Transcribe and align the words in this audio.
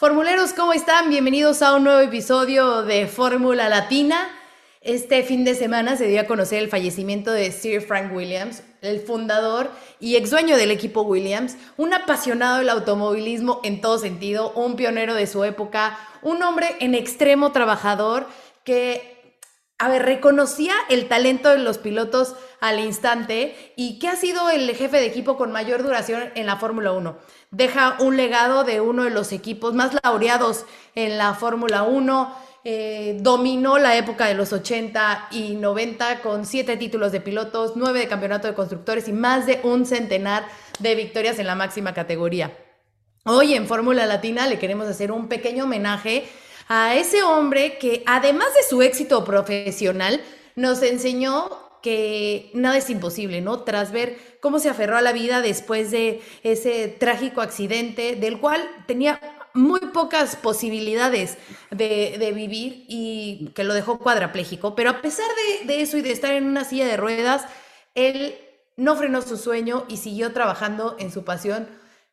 Formuleros, 0.00 0.54
¿cómo 0.54 0.72
están? 0.72 1.10
Bienvenidos 1.10 1.60
a 1.60 1.74
un 1.74 1.84
nuevo 1.84 2.00
episodio 2.00 2.84
de 2.84 3.06
Fórmula 3.06 3.68
Latina. 3.68 4.30
Este 4.80 5.22
fin 5.22 5.44
de 5.44 5.54
semana 5.54 5.94
se 5.98 6.06
dio 6.06 6.22
a 6.22 6.26
conocer 6.26 6.62
el 6.62 6.70
fallecimiento 6.70 7.30
de 7.32 7.52
Sir 7.52 7.82
Frank 7.82 8.10
Williams, 8.10 8.62
el 8.80 9.00
fundador 9.00 9.70
y 10.00 10.16
ex 10.16 10.30
dueño 10.30 10.56
del 10.56 10.70
equipo 10.70 11.02
Williams, 11.02 11.58
un 11.76 11.92
apasionado 11.92 12.60
del 12.60 12.70
automovilismo 12.70 13.60
en 13.62 13.82
todo 13.82 13.98
sentido, 13.98 14.52
un 14.52 14.74
pionero 14.74 15.12
de 15.12 15.26
su 15.26 15.44
época, 15.44 15.98
un 16.22 16.42
hombre 16.42 16.76
en 16.80 16.94
extremo 16.94 17.52
trabajador 17.52 18.26
que, 18.64 19.36
a 19.76 19.90
ver, 19.90 20.06
reconocía 20.06 20.72
el 20.88 21.08
talento 21.08 21.50
de 21.50 21.58
los 21.58 21.76
pilotos 21.76 22.36
al 22.62 22.80
instante 22.80 23.74
y 23.76 23.98
que 23.98 24.08
ha 24.08 24.16
sido 24.16 24.48
el 24.48 24.74
jefe 24.74 24.96
de 24.96 25.04
equipo 25.04 25.36
con 25.36 25.52
mayor 25.52 25.82
duración 25.82 26.32
en 26.36 26.46
la 26.46 26.56
Fórmula 26.56 26.92
1 26.92 27.18
deja 27.50 27.96
un 27.98 28.16
legado 28.16 28.64
de 28.64 28.80
uno 28.80 29.04
de 29.04 29.10
los 29.10 29.32
equipos 29.32 29.74
más 29.74 29.92
laureados 30.02 30.64
en 30.94 31.18
la 31.18 31.34
Fórmula 31.34 31.82
1. 31.82 32.50
Eh, 32.62 33.16
dominó 33.20 33.78
la 33.78 33.96
época 33.96 34.26
de 34.26 34.34
los 34.34 34.52
80 34.52 35.28
y 35.30 35.54
90 35.54 36.20
con 36.20 36.44
siete 36.44 36.76
títulos 36.76 37.10
de 37.10 37.22
pilotos, 37.22 37.72
nueve 37.74 38.00
de 38.00 38.08
campeonato 38.08 38.48
de 38.48 38.54
constructores 38.54 39.08
y 39.08 39.12
más 39.12 39.46
de 39.46 39.60
un 39.62 39.86
centenar 39.86 40.46
de 40.78 40.94
victorias 40.94 41.38
en 41.38 41.46
la 41.46 41.54
máxima 41.54 41.94
categoría. 41.94 42.52
Hoy 43.24 43.54
en 43.54 43.66
Fórmula 43.66 44.04
Latina 44.06 44.46
le 44.46 44.58
queremos 44.58 44.86
hacer 44.88 45.10
un 45.10 45.28
pequeño 45.28 45.64
homenaje 45.64 46.28
a 46.68 46.94
ese 46.94 47.22
hombre 47.22 47.78
que 47.78 48.02
además 48.06 48.48
de 48.54 48.62
su 48.62 48.82
éxito 48.82 49.24
profesional 49.24 50.20
nos 50.54 50.82
enseñó 50.82 51.48
que 51.82 52.50
nada 52.54 52.76
es 52.76 52.90
imposible, 52.90 53.40
¿no? 53.40 53.60
Tras 53.62 53.90
ver 53.90 54.18
cómo 54.40 54.58
se 54.58 54.68
aferró 54.68 54.96
a 54.96 55.02
la 55.02 55.12
vida 55.12 55.40
después 55.40 55.90
de 55.90 56.22
ese 56.42 56.88
trágico 56.88 57.40
accidente, 57.40 58.16
del 58.16 58.40
cual 58.40 58.68
tenía 58.86 59.20
muy 59.54 59.80
pocas 59.80 60.36
posibilidades 60.36 61.36
de, 61.70 62.32
vivir 62.34 62.84
y 62.88 63.50
que 63.54 63.64
lo 63.64 63.74
dejó 63.74 63.98
cuadrapléjico, 63.98 64.74
pero 64.74 64.90
a 64.90 65.02
pesar 65.02 65.26
de, 65.64 65.80
eso 65.80 65.96
y 65.96 66.02
de 66.02 66.12
estar 66.12 66.32
en 66.34 66.44
una 66.44 66.64
silla 66.64 66.86
de 66.86 66.96
ruedas, 66.96 67.44
él 67.94 68.36
no 68.76 68.96
frenó 68.96 69.22
su 69.22 69.36
sueño 69.36 69.84
y 69.88 69.96
siguió 69.96 70.32
trabajando 70.32 70.96
en 70.98 71.10
su 71.10 71.24
pasión 71.24 71.68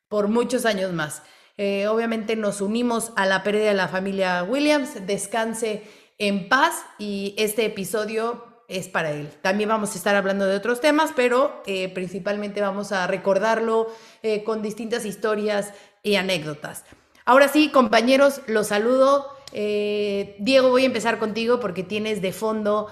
por 0.09 0.27
muchos 0.27 0.65
años 0.65 0.93
más. 0.93 1.21
Eh, 1.57 1.87
obviamente 1.87 2.35
nos 2.35 2.61
unimos 2.61 3.11
a 3.15 3.25
la 3.25 3.43
pérdida 3.43 3.67
de 3.67 3.73
la 3.73 3.87
familia 3.87 4.43
Williams, 4.43 5.07
descanse 5.07 5.83
en 6.17 6.49
paz 6.49 6.83
y 6.97 7.35
este 7.37 7.65
episodio 7.65 8.46
es 8.67 8.87
para 8.87 9.11
él. 9.11 9.29
También 9.41 9.69
vamos 9.69 9.93
a 9.93 9.97
estar 9.97 10.15
hablando 10.15 10.45
de 10.45 10.55
otros 10.55 10.81
temas, 10.81 11.11
pero 11.15 11.63
eh, 11.65 11.89
principalmente 11.89 12.61
vamos 12.61 12.91
a 12.91 13.07
recordarlo 13.07 13.87
eh, 14.23 14.43
con 14.43 14.61
distintas 14.61 15.05
historias 15.05 15.73
y 16.03 16.15
anécdotas. 16.15 16.83
Ahora 17.25 17.47
sí, 17.47 17.69
compañeros, 17.69 18.41
los 18.47 18.67
saludo. 18.67 19.27
Eh, 19.53 20.35
Diego, 20.39 20.69
voy 20.69 20.83
a 20.83 20.87
empezar 20.87 21.19
contigo 21.19 21.59
porque 21.59 21.83
tienes 21.83 22.21
de 22.21 22.33
fondo 22.33 22.87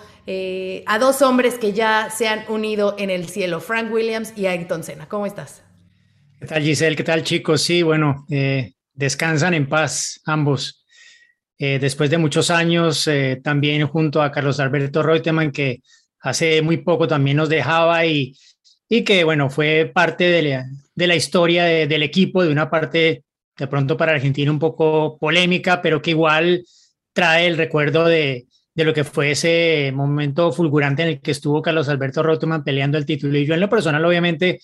a 0.86 1.00
dos 1.00 1.22
hombres 1.22 1.60
que 1.60 1.74
ya 1.74 2.10
se 2.10 2.28
han 2.28 2.46
unido 2.50 2.96
en 2.98 3.10
el 3.10 3.30
cielo, 3.30 3.60
Frank 3.60 3.94
Williams 3.94 4.34
y 4.36 4.48
Ayrton 4.48 4.84
Senna. 4.84 5.08
¿Cómo 5.08 5.26
estás? 5.26 5.62
¿Qué 6.40 6.48
tal, 6.48 6.64
Giselle? 6.64 6.96
¿Qué 6.96 7.04
tal, 7.04 7.24
chicos? 7.24 7.62
Sí, 7.62 7.84
bueno, 7.84 8.26
descansan 8.94 9.54
en 9.54 9.70
paz 9.70 10.22
ambos. 10.26 10.85
Eh, 11.58 11.80
después 11.80 12.10
de 12.10 12.18
muchos 12.18 12.52
años, 12.52 13.08
eh, 13.08 13.40
también 13.42 13.88
junto 13.88 14.22
a 14.22 14.32
Carlos 14.32 14.60
Alberto 14.60 15.02
Reutemann, 15.02 15.52
que 15.52 15.82
hace 16.20 16.62
muy 16.62 16.78
poco 16.78 17.08
también 17.08 17.38
nos 17.38 17.50
dejaba 17.50 18.06
y, 18.06 18.36
que, 19.06 19.24
bueno, 19.24 19.50
fue 19.50 19.92
parte 19.94 20.26
de 20.26 21.08
la, 21.08 21.16
historia 21.16 21.66
del 21.66 22.04
equipo, 22.04 22.44
de 22.44 22.52
una 22.52 22.70
parte 22.70 23.24
de 23.58 23.68
pronto 23.68 23.96
para 23.98 24.14
Argentina 24.14 24.52
un 24.52 24.60
poco 24.60 25.18
polémica, 25.18 25.82
pero 25.82 26.02
que 26.02 26.12
igual 26.12 26.64
trae 27.14 27.48
el 27.48 27.58
recuerdo 27.58 28.06
de, 28.06 28.48
de 28.74 28.84
lo 28.84 28.94
que 28.94 29.04
fue 29.04 29.32
ese 29.32 29.92
momento 29.94 30.52
fulgurante 30.52 31.04
en 31.04 31.10
el 31.10 31.22
que 31.22 31.32
estuvo 31.32 31.62
Carlos 31.62 31.90
Alberto 31.90 32.24
Reutemann 32.24 32.64
peleando 32.64 32.98
el 32.98 33.06
título. 33.06 33.38
Y 33.38 33.46
yo 33.46 33.54
en 33.54 33.62
lo 33.62 33.70
personal, 33.70 34.04
obviamente, 34.04 34.60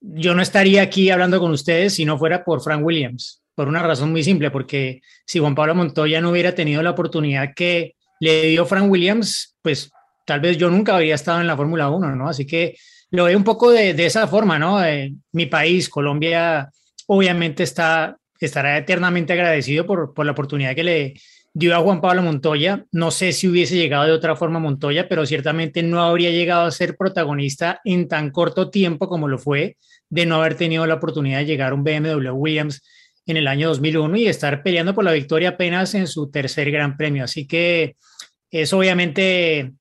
yo 0.00 0.34
no 0.34 0.42
estaría 0.42 0.82
aquí 0.82 1.10
hablando 1.10 1.40
con 1.40 1.50
ustedes 1.52 1.94
si 1.94 2.04
no 2.04 2.18
fuera 2.18 2.44
por 2.44 2.62
Frank 2.62 2.84
Williams 2.84 3.42
por 3.56 3.68
una 3.68 3.82
razón 3.82 4.12
muy 4.12 4.22
simple, 4.22 4.50
porque 4.50 5.00
si 5.24 5.40
Juan 5.40 5.54
Pablo 5.54 5.74
Montoya 5.74 6.20
no 6.20 6.30
hubiera 6.30 6.54
tenido 6.54 6.82
la 6.82 6.90
oportunidad 6.90 7.54
que 7.56 7.96
le 8.20 8.42
dio 8.48 8.66
Frank 8.66 8.88
Williams, 8.90 9.56
pues 9.62 9.90
tal 10.26 10.40
vez 10.40 10.58
yo 10.58 10.70
nunca 10.70 10.94
habría 10.94 11.14
estado 11.14 11.40
en 11.40 11.46
la 11.46 11.56
Fórmula 11.56 11.88
1, 11.88 12.14
¿no? 12.14 12.28
Así 12.28 12.46
que 12.46 12.76
lo 13.10 13.24
veo 13.24 13.36
un 13.36 13.44
poco 13.44 13.70
de, 13.70 13.90
esa 14.04 14.28
forma, 14.28 14.58
¿no? 14.58 14.84
Eh, 14.84 15.14
mi 15.32 15.46
país, 15.46 15.88
Colombia, 15.88 16.68
obviamente 17.06 17.62
está, 17.62 18.18
estará 18.38 18.76
eternamente 18.76 19.32
agradecido 19.32 19.86
por, 19.86 20.12
por 20.12 20.26
la 20.26 20.32
oportunidad 20.32 20.74
que 20.74 20.84
le 20.84 21.14
dio 21.54 21.74
a 21.74 21.80
Juan 21.80 22.02
Pablo 22.02 22.20
Montoya. 22.22 22.84
No 22.92 23.10
sé 23.10 23.32
si 23.32 23.48
hubiese 23.48 23.76
llegado 23.76 24.04
de 24.04 24.12
otra 24.12 24.36
forma 24.36 24.58
Montoya, 24.58 25.08
pero 25.08 25.24
ciertamente 25.24 25.82
no 25.82 26.02
habría 26.02 26.30
llegado 26.30 26.66
a 26.66 26.70
ser 26.70 26.94
protagonista 26.94 27.80
en 27.84 28.06
tan 28.06 28.30
corto 28.30 28.68
tiempo 28.68 29.08
como 29.08 29.28
lo 29.28 29.38
fue 29.38 29.78
de 30.10 30.26
no 30.26 30.36
haber 30.36 30.56
tenido 30.56 30.86
la 30.86 30.94
oportunidad 30.94 31.38
de 31.38 31.46
llegar 31.46 31.72
a 31.72 31.74
un 31.74 31.84
BMW 31.84 32.28
Williams 32.32 32.82
en 33.26 33.36
el 33.36 33.48
año 33.48 33.68
2001 33.68 34.16
y 34.16 34.28
estar 34.28 34.62
peleando 34.62 34.94
por 34.94 35.04
la 35.04 35.12
victoria 35.12 35.50
apenas 35.50 35.94
en 35.94 36.06
su 36.06 36.30
tercer 36.30 36.70
gran 36.70 36.96
premio. 36.96 37.24
Así 37.24 37.46
que 37.46 37.96
es 38.50 38.72
obviamente 38.72 39.72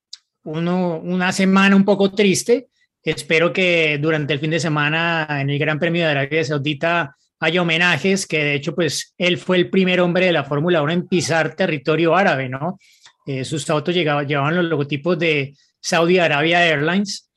uno, 0.44 1.00
una 1.00 1.32
semana 1.32 1.76
un 1.76 1.86
poco 1.86 2.12
triste. 2.12 2.68
Espero 3.04 3.54
que 3.54 4.00
durante 4.02 4.34
el 4.34 4.40
fin 4.40 4.50
de 4.50 4.60
semana 4.60 5.28
en 5.30 5.50
el 5.52 5.60
Gran 5.60 5.78
Premio 5.78 6.04
de 6.04 6.12
Arabia 6.12 6.44
Saudita 6.44 7.16
haya 7.40 7.62
homenajes, 7.62 8.26
que 8.26 8.44
de 8.44 8.56
hecho 8.56 8.74
pues 8.74 9.14
él 9.18 9.38
fue 9.38 9.58
el 9.58 9.70
primer 9.70 10.02
hombre 10.02 10.26
de 10.26 10.32
la 10.32 10.44
Fórmula 10.44 10.82
1 10.82 10.92
en 10.92 11.08
pisar 11.08 11.56
territorio 11.56 12.16
árabe, 12.16 12.50
¿no? 12.50 12.80
Eh, 13.28 13.44
sus 13.44 13.70
autos 13.70 13.94
llevaban 13.94 14.56
los 14.56 14.66
logotipos 14.66 15.20
de 15.20 15.56
Saudi 15.80 16.18
Arabia 16.18 16.66
Airlines, 16.66 17.30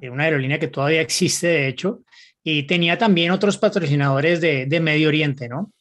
eh, 0.00 0.10
una 0.10 0.24
aerolínea 0.24 0.58
que 0.58 0.68
todavía 0.68 1.00
existe 1.00 1.46
de 1.46 1.68
hecho, 1.68 2.00
y 2.44 2.64
tenía 2.64 2.98
también 2.98 3.30
otros 3.30 3.58
patrocinadores 3.58 4.40
de, 4.40 4.66
de 4.66 4.80
Medio 4.80 5.08
Oriente, 5.08 5.48
¿no? 5.48 5.72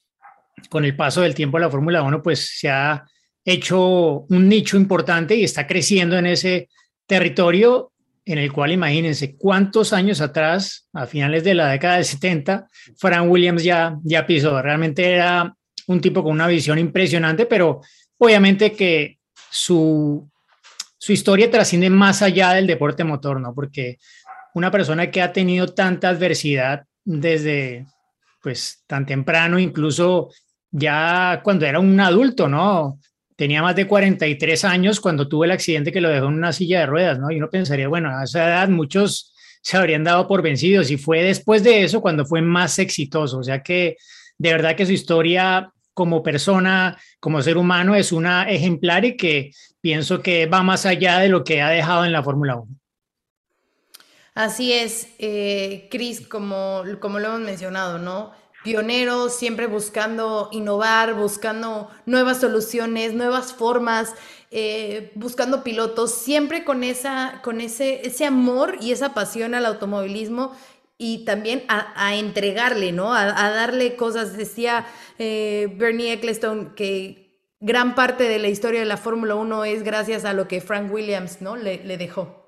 Con 0.69 0.85
el 0.85 0.95
paso 0.95 1.21
del 1.21 1.35
tiempo 1.35 1.59
la 1.59 1.69
Fórmula 1.69 2.03
1 2.03 2.21
pues 2.21 2.57
se 2.59 2.69
ha 2.69 3.03
hecho 3.43 4.25
un 4.29 4.47
nicho 4.47 4.77
importante 4.77 5.35
y 5.35 5.43
está 5.43 5.65
creciendo 5.65 6.17
en 6.17 6.27
ese 6.27 6.69
territorio 7.07 7.91
en 8.25 8.37
el 8.37 8.51
cual 8.51 8.71
imagínense 8.71 9.35
cuántos 9.35 9.93
años 9.93 10.21
atrás, 10.21 10.87
a 10.93 11.05
finales 11.07 11.43
de 11.43 11.55
la 11.55 11.69
década 11.69 11.95
del 11.95 12.05
70, 12.05 12.67
Frank 12.97 13.29
Williams 13.29 13.63
ya, 13.63 13.97
ya 14.03 14.25
pisó. 14.25 14.61
Realmente 14.61 15.11
era 15.11 15.53
un 15.87 15.99
tipo 15.99 16.23
con 16.23 16.33
una 16.33 16.47
visión 16.47 16.77
impresionante, 16.77 17.45
pero 17.45 17.81
obviamente 18.19 18.73
que 18.73 19.17
su, 19.49 20.29
su 20.97 21.11
historia 21.11 21.49
trasciende 21.49 21.89
más 21.89 22.21
allá 22.21 22.53
del 22.53 22.67
deporte 22.67 23.03
motor, 23.03 23.41
¿no? 23.41 23.53
Porque 23.55 23.97
una 24.53 24.71
persona 24.71 25.09
que 25.11 25.21
ha 25.21 25.33
tenido 25.33 25.67
tanta 25.67 26.09
adversidad 26.09 26.85
desde 27.03 27.85
pues 28.41 28.83
tan 28.87 29.05
temprano, 29.05 29.59
incluso 29.59 30.29
ya 30.71 31.41
cuando 31.43 31.65
era 31.65 31.79
un 31.79 31.99
adulto, 31.99 32.47
¿no? 32.47 32.99
Tenía 33.35 33.61
más 33.61 33.75
de 33.75 33.87
43 33.87 34.65
años 34.65 34.99
cuando 34.99 35.27
tuvo 35.27 35.45
el 35.45 35.51
accidente 35.51 35.91
que 35.91 36.01
lo 36.01 36.09
dejó 36.09 36.27
en 36.27 36.35
una 36.35 36.53
silla 36.53 36.81
de 36.81 36.85
ruedas, 36.85 37.19
¿no? 37.19 37.31
Y 37.31 37.37
uno 37.37 37.49
pensaría, 37.49 37.87
bueno, 37.87 38.09
a 38.09 38.23
esa 38.23 38.47
edad 38.47 38.69
muchos 38.69 39.33
se 39.61 39.77
habrían 39.77 40.03
dado 40.03 40.27
por 40.27 40.41
vencidos 40.41 40.89
y 40.91 40.97
fue 40.97 41.23
después 41.23 41.63
de 41.63 41.83
eso 41.83 42.01
cuando 42.01 42.25
fue 42.25 42.41
más 42.41 42.79
exitoso. 42.79 43.37
O 43.37 43.43
sea 43.43 43.61
que 43.61 43.97
de 44.37 44.51
verdad 44.51 44.75
que 44.75 44.85
su 44.85 44.91
historia 44.91 45.71
como 45.93 46.23
persona, 46.23 46.97
como 47.19 47.41
ser 47.41 47.57
humano, 47.57 47.95
es 47.95 48.11
una 48.11 48.49
ejemplar 48.49 49.05
y 49.05 49.17
que 49.17 49.51
pienso 49.81 50.21
que 50.21 50.45
va 50.45 50.63
más 50.63 50.85
allá 50.85 51.19
de 51.19 51.29
lo 51.29 51.43
que 51.43 51.61
ha 51.61 51.69
dejado 51.69 52.05
en 52.05 52.11
la 52.11 52.23
Fórmula 52.23 52.55
1. 52.55 52.80
Así 54.33 54.71
es, 54.73 55.09
eh, 55.19 55.87
Chris, 55.91 56.25
como, 56.27 56.83
como 56.99 57.19
lo 57.19 57.27
hemos 57.27 57.41
mencionado, 57.41 57.99
¿no? 57.99 58.31
Pionero, 58.63 59.29
siempre 59.29 59.67
buscando 59.67 60.49
innovar, 60.51 61.15
buscando 61.15 61.89
nuevas 62.05 62.39
soluciones, 62.39 63.13
nuevas 63.13 63.53
formas, 63.53 64.13
eh, 64.51 65.11
buscando 65.15 65.63
pilotos, 65.63 66.13
siempre 66.13 66.63
con, 66.63 66.83
esa, 66.83 67.41
con 67.43 67.59
ese, 67.59 68.05
ese 68.07 68.25
amor 68.25 68.77
y 68.79 68.91
esa 68.91 69.13
pasión 69.13 69.55
al 69.55 69.65
automovilismo 69.65 70.55
y 70.97 71.25
también 71.25 71.63
a, 71.67 72.15
entregarle, 72.15 72.91
¿no? 72.91 73.15
A, 73.15 73.25
darle 73.25 73.95
cosas. 73.95 74.37
Decía 74.37 74.85
eh, 75.17 75.73
Bernie 75.75 76.13
Ecclestone 76.13 76.75
que 76.75 77.21
gran 77.59 77.95
parte 77.95 78.25
de 78.25 78.37
la 78.37 78.49
historia 78.49 78.81
de 78.81 78.85
la 78.85 78.97
Fórmula 78.97 79.33
1 79.33 79.65
es 79.65 79.83
gracias 79.83 80.25
a 80.25 80.33
lo 80.33 80.47
que 80.47 80.61
Frank 80.61 80.93
Williams 80.93 81.41
¿no? 81.41 81.55
le, 81.55 81.79
dejó. 81.97 82.40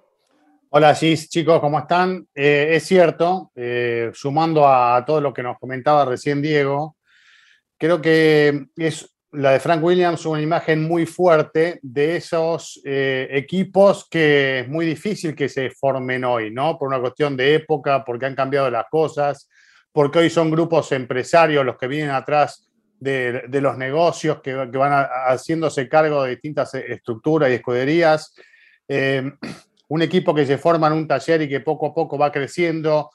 Hola, 0.76 0.96
sí, 0.96 1.16
chicos, 1.16 1.60
¿cómo 1.60 1.78
están? 1.78 2.28
Eh, 2.34 2.70
es 2.72 2.88
cierto, 2.88 3.52
eh, 3.54 4.10
sumando 4.12 4.68
a 4.68 5.06
todo 5.06 5.22
lo 5.22 5.32
que 5.32 5.44
nos 5.44 5.60
comentaba 5.60 6.04
recién 6.04 6.42
Diego, 6.42 6.98
creo 7.78 8.02
que 8.02 8.70
es 8.76 9.16
la 9.34 9.52
de 9.52 9.60
Frank 9.60 9.84
Williams 9.84 10.26
una 10.26 10.42
imagen 10.42 10.84
muy 10.84 11.06
fuerte 11.06 11.80
de 11.84 12.16
esos 12.16 12.82
eh, 12.86 13.28
equipos 13.30 14.08
que 14.10 14.62
es 14.62 14.68
muy 14.68 14.88
difícil 14.88 15.36
que 15.36 15.48
se 15.48 15.70
formen 15.70 16.26
hoy, 16.26 16.50
¿no? 16.50 16.76
Por 16.80 16.88
una 16.88 17.00
cuestión 17.00 17.38
de 17.38 17.54
época, 17.54 18.04
porque 18.04 18.26
han 18.26 18.36
cambiado 18.36 18.72
las 18.72 18.86
cosas, 18.90 19.48
porque 19.92 20.18
hoy 20.18 20.32
son 20.32 20.50
grupos 20.50 20.92
empresarios 20.92 21.64
los 21.64 21.78
que 21.78 21.86
vienen 21.86 22.16
atrás 22.16 22.68
de, 23.00 23.44
los 23.48 23.78
negocios, 23.78 24.42
que, 24.42 24.56
van 24.56 25.08
haciéndose 25.28 25.88
cargo 25.88 26.24
de 26.24 26.32
distintas 26.32 26.74
estructuras 26.74 27.52
y 27.52 27.54
escuderías. 27.54 28.34
Un 29.90 30.02
equipo 30.02 30.34
que 30.34 30.46
se 30.46 30.58
forma 30.58 30.88
en 30.88 30.94
un 30.94 31.08
taller 31.08 31.42
y 31.44 31.50
que 31.50 31.60
poco 31.60 31.88
a 31.88 31.94
poco 31.94 32.18
va 32.18 32.32
creciendo 32.32 33.12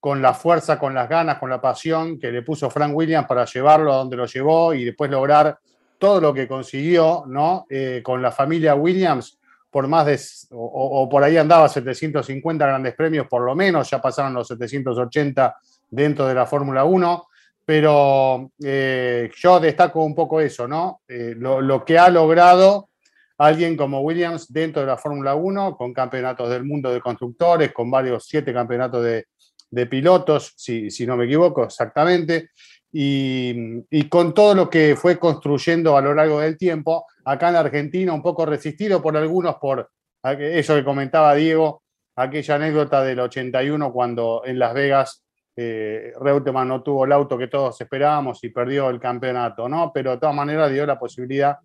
con 0.00 0.20
la 0.20 0.34
fuerza, 0.34 0.78
con 0.78 0.94
las 0.94 1.08
ganas, 1.08 1.38
con 1.38 1.48
la 1.48 1.60
pasión 1.60 2.18
que 2.18 2.32
le 2.32 2.42
puso 2.42 2.68
Frank 2.70 2.94
Williams 2.94 3.28
para 3.28 3.44
llevarlo 3.44 3.92
a 3.92 3.96
donde 3.98 4.16
lo 4.16 4.26
llevó 4.26 4.74
y 4.74 4.84
después 4.84 5.10
lograr 5.10 5.58
todo 5.96 6.20
lo 6.20 6.34
que 6.34 6.48
consiguió, 6.48 7.22
¿no? 7.28 7.66
Eh, 7.70 8.00
con 8.02 8.20
la 8.20 8.32
familia 8.32 8.74
Williams, 8.74 9.38
por 9.70 9.86
más 9.86 10.04
de, 10.06 10.20
o, 10.50 11.08
por 11.08 11.22
ahí 11.22 11.36
andaba 11.36 11.68
750 11.68 12.66
grandes 12.66 12.94
premios, 12.94 13.28
por 13.28 13.42
lo 13.42 13.54
menos, 13.54 13.88
ya 13.88 14.02
pasaron 14.02 14.34
los 14.34 14.48
780 14.48 15.56
dentro 15.88 16.26
de 16.26 16.34
la 16.34 16.44
Fórmula 16.44 16.84
1, 16.84 17.26
pero 17.64 18.50
eh, 18.62 19.30
yo 19.34 19.60
destaco 19.60 20.02
un 20.02 20.14
poco 20.14 20.40
eso, 20.40 20.66
¿no? 20.66 21.02
Eh, 21.06 21.34
lo, 21.38 21.84
que 21.84 21.98
ha 21.98 22.10
logrado 22.10 22.88
alguien 23.38 23.76
como 23.76 24.00
Williams 24.00 24.52
dentro 24.52 24.82
de 24.82 24.88
la 24.88 24.96
Fórmula 24.96 25.34
1, 25.34 25.76
con 25.76 25.92
campeonatos 25.92 26.50
del 26.50 26.64
mundo 26.64 26.92
de 26.92 27.00
constructores, 27.00 27.72
con 27.72 27.90
varios 27.90 28.26
siete 28.26 28.52
campeonatos 28.52 29.04
de, 29.04 29.86
pilotos, 29.86 30.52
si, 30.56 30.88
no 31.06 31.16
me 31.16 31.24
equivoco 31.24 31.64
exactamente, 31.64 32.50
y, 32.92 33.54
y, 33.90 34.08
con 34.08 34.34
todo 34.34 34.54
lo 34.54 34.68
que 34.68 34.96
fue 34.96 35.18
construyendo 35.18 35.96
a 35.96 36.02
lo 36.02 36.12
largo 36.12 36.40
del 36.40 36.58
tiempo, 36.58 37.06
acá 37.24 37.48
en 37.48 37.56
Argentina, 37.56 38.12
un 38.12 38.22
poco 38.22 38.44
resistido 38.44 39.00
por 39.00 39.16
algunos 39.16 39.56
por 39.56 39.90
eso 40.22 40.74
que 40.74 40.84
comentaba 40.84 41.34
Diego, 41.34 41.82
aquella 42.16 42.54
anécdota 42.56 43.02
del 43.02 43.20
81 43.20 43.92
cuando 43.92 44.42
en 44.44 44.58
Las 44.58 44.74
Vegas 44.74 45.24
eh, 45.56 46.12
Reutemann 46.20 46.68
no 46.68 46.82
tuvo 46.82 47.04
el 47.04 47.12
auto 47.12 47.36
que 47.36 47.48
todos 47.48 47.80
esperábamos 47.80 48.42
y 48.44 48.48
perdió 48.48 48.88
el 48.88 49.00
campeonato, 49.00 49.68
¿no? 49.68 49.90
Pero 49.92 50.12
de 50.12 50.18
todas 50.18 50.34
maneras 50.34 50.70
dio 50.70 50.86
la 50.86 50.98
posibilidad 50.98 51.58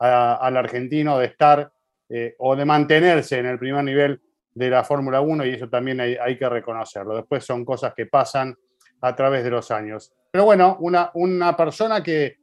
al 0.00 0.56
argentino 0.56 1.18
de 1.18 1.26
estar 1.26 1.72
eh, 2.08 2.34
o 2.38 2.56
de 2.56 2.64
mantenerse 2.64 3.38
en 3.38 3.46
el 3.46 3.58
primer 3.58 3.84
nivel 3.84 4.20
de 4.54 4.70
la 4.70 4.82
Fórmula 4.82 5.20
1 5.20 5.46
y 5.46 5.50
eso 5.50 5.68
también 5.68 6.00
hay, 6.00 6.36
que 6.36 6.48
reconocerlo. 6.48 7.14
Después 7.14 7.44
son 7.44 7.64
cosas 7.64 7.94
que 7.94 8.06
pasan 8.06 8.56
a 9.00 9.14
través 9.14 9.44
de 9.44 9.50
los 9.50 9.70
años. 9.70 10.12
Pero 10.30 10.44
bueno, 10.44 10.76
una, 10.80 11.10
una 11.14 11.56
persona 11.56 12.02
que 12.02 12.38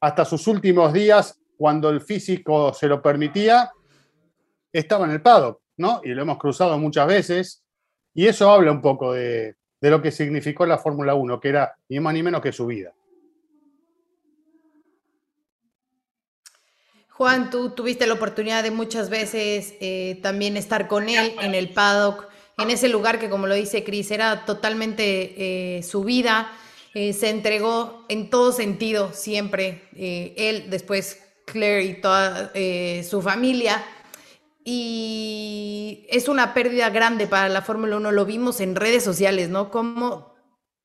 hasta 0.00 0.24
sus 0.24 0.46
últimos 0.46 0.92
días, 0.92 1.40
cuando 1.56 1.90
el 1.90 2.00
físico 2.00 2.72
se 2.72 2.86
lo 2.86 3.02
permitía, 3.02 3.70
estaba 4.72 5.06
en 5.06 5.12
el 5.12 5.22
paddock, 5.22 5.60
¿no? 5.78 6.00
Y 6.04 6.10
lo 6.10 6.22
hemos 6.22 6.38
cruzado 6.38 6.78
muchas 6.78 7.06
veces. 7.06 7.64
Y 8.14 8.26
eso 8.26 8.50
habla 8.50 8.70
un 8.70 8.80
poco 8.80 9.12
de, 9.12 9.56
de 9.80 9.90
lo 9.90 10.00
que 10.00 10.10
significó 10.10 10.66
la 10.66 10.78
Fórmula 10.78 11.14
1, 11.14 11.40
que 11.40 11.48
era 11.48 11.74
ni 11.88 11.98
más 12.00 12.14
ni 12.14 12.22
menos 12.22 12.40
que 12.40 12.52
su 12.52 12.66
vida. 12.66 12.92
Juan, 17.10 17.50
tú 17.50 17.70
tuviste 17.70 18.06
la 18.06 18.14
oportunidad 18.14 18.62
de 18.62 18.70
muchas 18.70 19.10
veces 19.10 19.74
eh, 19.80 20.18
también 20.22 20.56
estar 20.56 20.88
con 20.88 21.08
él 21.08 21.34
en 21.40 21.54
el 21.54 21.70
paddock, 21.70 22.28
en 22.56 22.70
ese 22.70 22.88
lugar 22.88 23.18
que, 23.18 23.28
como 23.28 23.46
lo 23.46 23.54
dice 23.54 23.84
Cris, 23.84 24.10
era 24.10 24.44
totalmente 24.44 25.78
eh, 25.78 25.82
su 25.82 26.04
vida. 26.04 26.50
Eh, 26.94 27.12
se 27.12 27.30
entregó 27.30 28.04
en 28.08 28.30
todo 28.30 28.52
sentido 28.52 29.12
siempre. 29.12 29.88
él, 29.94 30.70
después 30.70 31.20
Claire 31.46 31.84
y 31.84 32.00
toda 32.00 32.52
su 33.02 33.22
familia. 33.22 33.84
Y 34.64 36.06
es 36.10 36.28
una 36.28 36.54
pérdida 36.54 36.90
grande 36.90 37.26
para 37.26 37.48
la 37.48 37.62
Fórmula 37.62 37.96
1. 37.96 38.12
Lo 38.12 38.24
vimos 38.24 38.60
en 38.60 38.76
redes 38.76 39.04
sociales, 39.04 39.48
¿no? 39.48 39.70
Como 39.70 40.34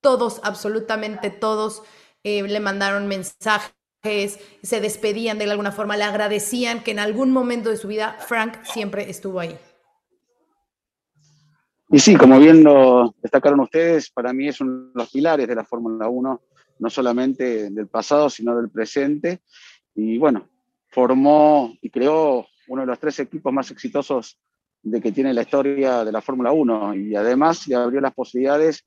todos, 0.01 0.39
absolutamente 0.43 1.29
todos, 1.29 1.83
le 2.23 2.59
mandaron 2.59 3.07
mensajes 3.07 3.73
se 4.61 4.81
despedían 4.81 5.37
de 5.37 5.49
alguna 5.49 5.71
forma, 5.71 5.97
le 5.97 6.03
agradecían 6.03 6.83
que 6.83 6.91
en 6.91 6.99
algún 6.99 7.31
momento 7.31 7.69
de 7.69 7.77
su 7.77 7.87
vida 7.87 8.17
Frank 8.19 8.63
siempre 8.63 9.09
estuvo 9.09 9.39
ahí. 9.39 9.57
Y 11.89 11.99
sí, 11.99 12.15
como 12.15 12.39
bien 12.39 12.63
lo 12.63 13.13
destacaron 13.21 13.59
ustedes, 13.59 14.09
para 14.09 14.33
mí 14.33 14.47
es 14.47 14.59
uno 14.59 14.87
de 14.87 14.91
los 14.95 15.11
pilares 15.11 15.47
de 15.47 15.55
la 15.55 15.63
Fórmula 15.63 16.09
1, 16.09 16.41
no 16.79 16.89
solamente 16.89 17.69
del 17.69 17.87
pasado, 17.87 18.29
sino 18.29 18.55
del 18.55 18.69
presente. 18.69 19.41
Y 19.93 20.17
bueno, 20.17 20.49
formó 20.89 21.73
y 21.81 21.89
creó 21.89 22.45
uno 22.67 22.81
de 22.81 22.87
los 22.87 22.99
tres 22.99 23.19
equipos 23.19 23.53
más 23.53 23.69
exitosos 23.71 24.39
de 24.81 25.01
que 25.01 25.11
tiene 25.11 25.33
la 25.33 25.41
historia 25.41 26.03
de 26.03 26.11
la 26.11 26.21
Fórmula 26.21 26.51
1 26.51 26.95
y 26.95 27.15
además 27.15 27.67
le 27.67 27.75
abrió 27.75 28.01
las 28.01 28.13
posibilidades 28.13 28.85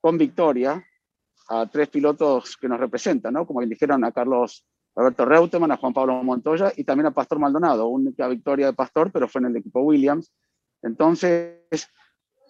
con 0.00 0.16
victoria 0.16 0.84
a 1.50 1.66
tres 1.66 1.88
pilotos 1.88 2.56
que 2.56 2.68
nos 2.68 2.78
representan, 2.78 3.34
¿no? 3.34 3.44
Como 3.44 3.60
dijeron, 3.62 4.04
a 4.04 4.12
Carlos 4.12 4.64
Roberto 4.94 5.24
Reutemann, 5.24 5.72
a 5.72 5.76
Juan 5.76 5.92
Pablo 5.92 6.22
Montoya 6.22 6.72
y 6.76 6.84
también 6.84 7.06
a 7.06 7.10
Pastor 7.10 7.40
Maldonado, 7.40 7.88
única 7.88 8.28
victoria 8.28 8.66
de 8.66 8.72
Pastor, 8.72 9.10
pero 9.10 9.26
fue 9.26 9.40
en 9.40 9.48
el 9.48 9.56
equipo 9.56 9.80
Williams. 9.80 10.32
Entonces, 10.80 11.88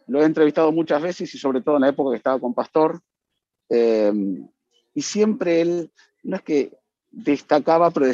lo 0.07 0.21
he 0.21 0.27
entrevistado 0.27 0.71
muchas 0.71 1.01
veces 1.01 1.35
y 1.35 1.39
sobre 1.39 1.63
todo 1.63 1.77
en 1.77 1.83
la 1.83 1.89
época 1.89 2.11
que 2.11 2.19
estaba 2.19 2.39
con 2.39 2.53
Pastor. 2.53 3.01
Eh, 3.71 4.13
y 4.93 5.03
siempre 5.03 5.63
él, 5.63 5.91
no 6.23 6.37
es 6.37 6.43
que 6.43 6.73
destacaba, 7.11 7.91
pero 7.91 8.07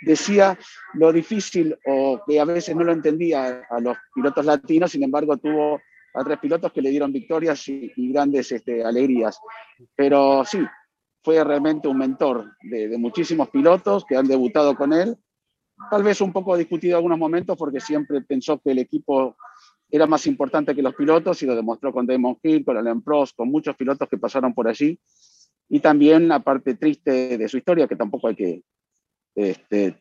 decía 0.00 0.58
lo 0.94 1.12
difícil 1.12 1.78
o 1.86 2.20
que 2.26 2.40
a 2.40 2.44
veces 2.44 2.74
no 2.74 2.82
lo 2.82 2.92
entendía 2.92 3.62
a 3.70 3.78
los 3.78 3.96
pilotos 4.12 4.44
latinos, 4.44 4.90
sin 4.90 5.04
embargo 5.04 5.36
tuvo 5.36 5.80
a 6.14 6.24
tres 6.24 6.38
pilotos 6.38 6.72
que 6.72 6.82
le 6.82 6.90
dieron 6.90 7.12
victorias 7.12 7.66
y, 7.68 7.92
grandes 7.96 8.52
este, 8.52 8.84
alegrías. 8.84 9.38
Pero 9.96 10.44
sí, 10.44 10.58
fue 11.22 11.42
realmente 11.42 11.88
un 11.88 11.98
mentor 11.98 12.52
de, 12.62 12.96
muchísimos 12.98 13.48
pilotos 13.48 14.04
que 14.04 14.16
han 14.16 14.26
debutado 14.26 14.74
con 14.74 14.92
él. 14.92 15.16
Tal 15.90 16.02
vez 16.02 16.20
un 16.20 16.32
poco 16.32 16.56
discutido 16.56 16.96
algunos 16.96 17.18
momentos 17.18 17.56
porque 17.56 17.80
siempre 17.80 18.20
pensó 18.20 18.60
que 18.60 18.72
el 18.72 18.78
equipo 18.78 19.36
era 19.90 20.06
más 20.06 20.26
importante 20.26 20.74
que 20.74 20.82
los 20.82 20.94
pilotos 20.94 21.42
y 21.42 21.46
lo 21.46 21.54
demostró 21.54 21.92
con 21.92 22.06
Damon 22.06 22.38
Hill, 22.42 22.64
con 22.64 22.76
Alain 22.76 23.02
Prost, 23.02 23.36
con 23.36 23.50
muchos 23.50 23.76
pilotos 23.76 24.08
que 24.08 24.18
pasaron 24.18 24.54
por 24.54 24.68
allí. 24.68 24.98
Y 25.68 25.80
también 25.80 26.28
la 26.28 26.40
parte 26.40 26.74
triste 26.74 27.36
de 27.38 27.48
su 27.48 27.58
historia, 27.58 27.88
que 27.88 27.96
tampoco 27.96 28.28
hay 28.28 28.34
que 28.34 28.62
este, 29.34 29.98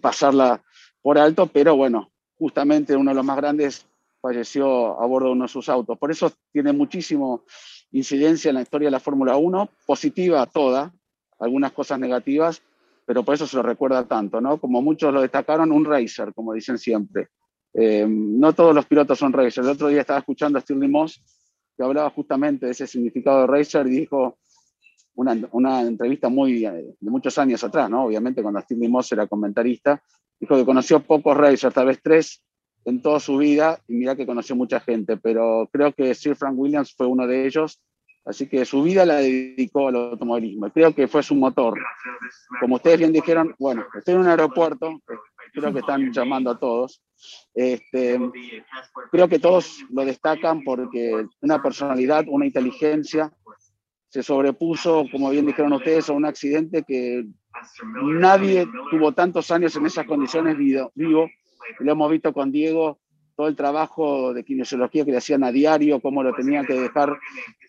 pasarla 0.00 0.62
por 1.00 1.18
alto, 1.18 1.46
pero 1.46 1.76
bueno, 1.76 2.12
justamente 2.36 2.96
uno 2.96 3.10
de 3.10 3.14
los 3.16 3.24
más 3.24 3.36
grandes 3.36 3.86
falleció 4.22 4.98
a 5.00 5.06
bordo 5.06 5.26
de 5.26 5.32
uno 5.32 5.44
de 5.44 5.48
sus 5.48 5.68
autos. 5.68 5.98
Por 5.98 6.10
eso 6.10 6.32
tiene 6.52 6.72
muchísimo 6.72 7.44
incidencia 7.90 8.48
en 8.48 8.54
la 8.54 8.62
historia 8.62 8.86
de 8.86 8.92
la 8.92 9.00
Fórmula 9.00 9.36
1, 9.36 9.68
positiva 9.84 10.46
toda, 10.46 10.94
algunas 11.40 11.72
cosas 11.72 11.98
negativas, 11.98 12.62
pero 13.04 13.24
por 13.24 13.34
eso 13.34 13.46
se 13.46 13.56
lo 13.56 13.62
recuerda 13.64 14.06
tanto, 14.06 14.40
¿no? 14.40 14.58
Como 14.58 14.80
muchos 14.80 15.12
lo 15.12 15.20
destacaron, 15.20 15.72
un 15.72 15.84
racer, 15.84 16.32
como 16.32 16.54
dicen 16.54 16.78
siempre. 16.78 17.28
Eh, 17.74 18.06
no 18.08 18.52
todos 18.52 18.74
los 18.74 18.86
pilotos 18.86 19.18
son 19.18 19.32
racers. 19.32 19.66
El 19.66 19.72
otro 19.72 19.88
día 19.88 20.02
estaba 20.02 20.20
escuchando 20.20 20.58
a 20.58 20.62
Stirling 20.62 20.90
Moss, 20.90 21.20
que 21.76 21.82
hablaba 21.82 22.08
justamente 22.10 22.66
de 22.66 22.72
ese 22.72 22.86
significado 22.86 23.40
de 23.40 23.46
racer 23.48 23.86
y 23.88 23.90
dijo 23.90 24.38
una, 25.14 25.36
una 25.50 25.82
entrevista 25.82 26.28
muy 26.28 26.64
eh, 26.64 26.94
de 26.98 27.10
muchos 27.10 27.36
años 27.38 27.62
atrás, 27.64 27.90
¿no? 27.90 28.04
Obviamente 28.04 28.40
cuando 28.40 28.60
Stirling 28.60 28.90
Moss 28.90 29.10
era 29.12 29.26
comentarista, 29.26 30.00
dijo 30.38 30.56
que 30.56 30.64
conoció 30.64 31.00
pocos 31.00 31.36
racers, 31.36 31.74
tal 31.74 31.86
vez 31.86 32.00
tres, 32.00 32.40
en 32.84 33.02
toda 33.02 33.20
su 33.20 33.36
vida 33.36 33.80
y 33.88 33.94
mira 33.94 34.16
que 34.16 34.26
conoció 34.26 34.56
mucha 34.56 34.80
gente, 34.80 35.16
pero 35.16 35.68
creo 35.72 35.92
que 35.92 36.14
Sir 36.14 36.36
Frank 36.36 36.58
Williams 36.58 36.94
fue 36.96 37.06
uno 37.06 37.26
de 37.26 37.46
ellos, 37.46 37.80
así 38.24 38.48
que 38.48 38.64
su 38.64 38.82
vida 38.82 39.04
la 39.04 39.16
dedicó 39.16 39.88
al 39.88 39.96
automovilismo. 39.96 40.70
Creo 40.70 40.94
que 40.94 41.08
fue 41.08 41.22
su 41.22 41.34
motor. 41.34 41.78
Como 42.60 42.76
ustedes 42.76 42.98
bien 42.98 43.12
dijeron, 43.12 43.54
bueno, 43.58 43.84
estoy 43.96 44.14
en 44.14 44.20
un 44.20 44.28
aeropuerto, 44.28 45.00
creo 45.52 45.72
que 45.72 45.80
están 45.80 46.12
llamando 46.12 46.50
a 46.50 46.58
todos. 46.58 47.02
Este, 47.54 48.18
creo 49.10 49.28
que 49.28 49.38
todos 49.38 49.84
lo 49.90 50.04
destacan 50.04 50.62
porque 50.64 51.26
una 51.40 51.62
personalidad, 51.62 52.24
una 52.28 52.46
inteligencia, 52.46 53.32
se 54.08 54.22
sobrepuso, 54.22 55.06
como 55.10 55.30
bien 55.30 55.46
dijeron 55.46 55.72
ustedes, 55.72 56.10
a 56.10 56.12
un 56.12 56.26
accidente 56.26 56.82
que 56.82 57.24
nadie 58.04 58.66
tuvo 58.90 59.12
tantos 59.12 59.50
años 59.50 59.74
en 59.76 59.86
esas 59.86 60.06
condiciones 60.06 60.56
vivo 60.58 61.30
lo 61.78 61.92
hemos 61.92 62.10
visto 62.10 62.32
con 62.32 62.52
Diego, 62.52 62.98
todo 63.36 63.48
el 63.48 63.56
trabajo 63.56 64.34
de 64.34 64.44
kinesiología 64.44 65.04
que 65.04 65.10
le 65.10 65.16
hacían 65.18 65.44
a 65.44 65.52
diario, 65.52 66.00
cómo 66.00 66.22
lo 66.22 66.34
tenían 66.34 66.66
que 66.66 66.74
dejar 66.74 67.18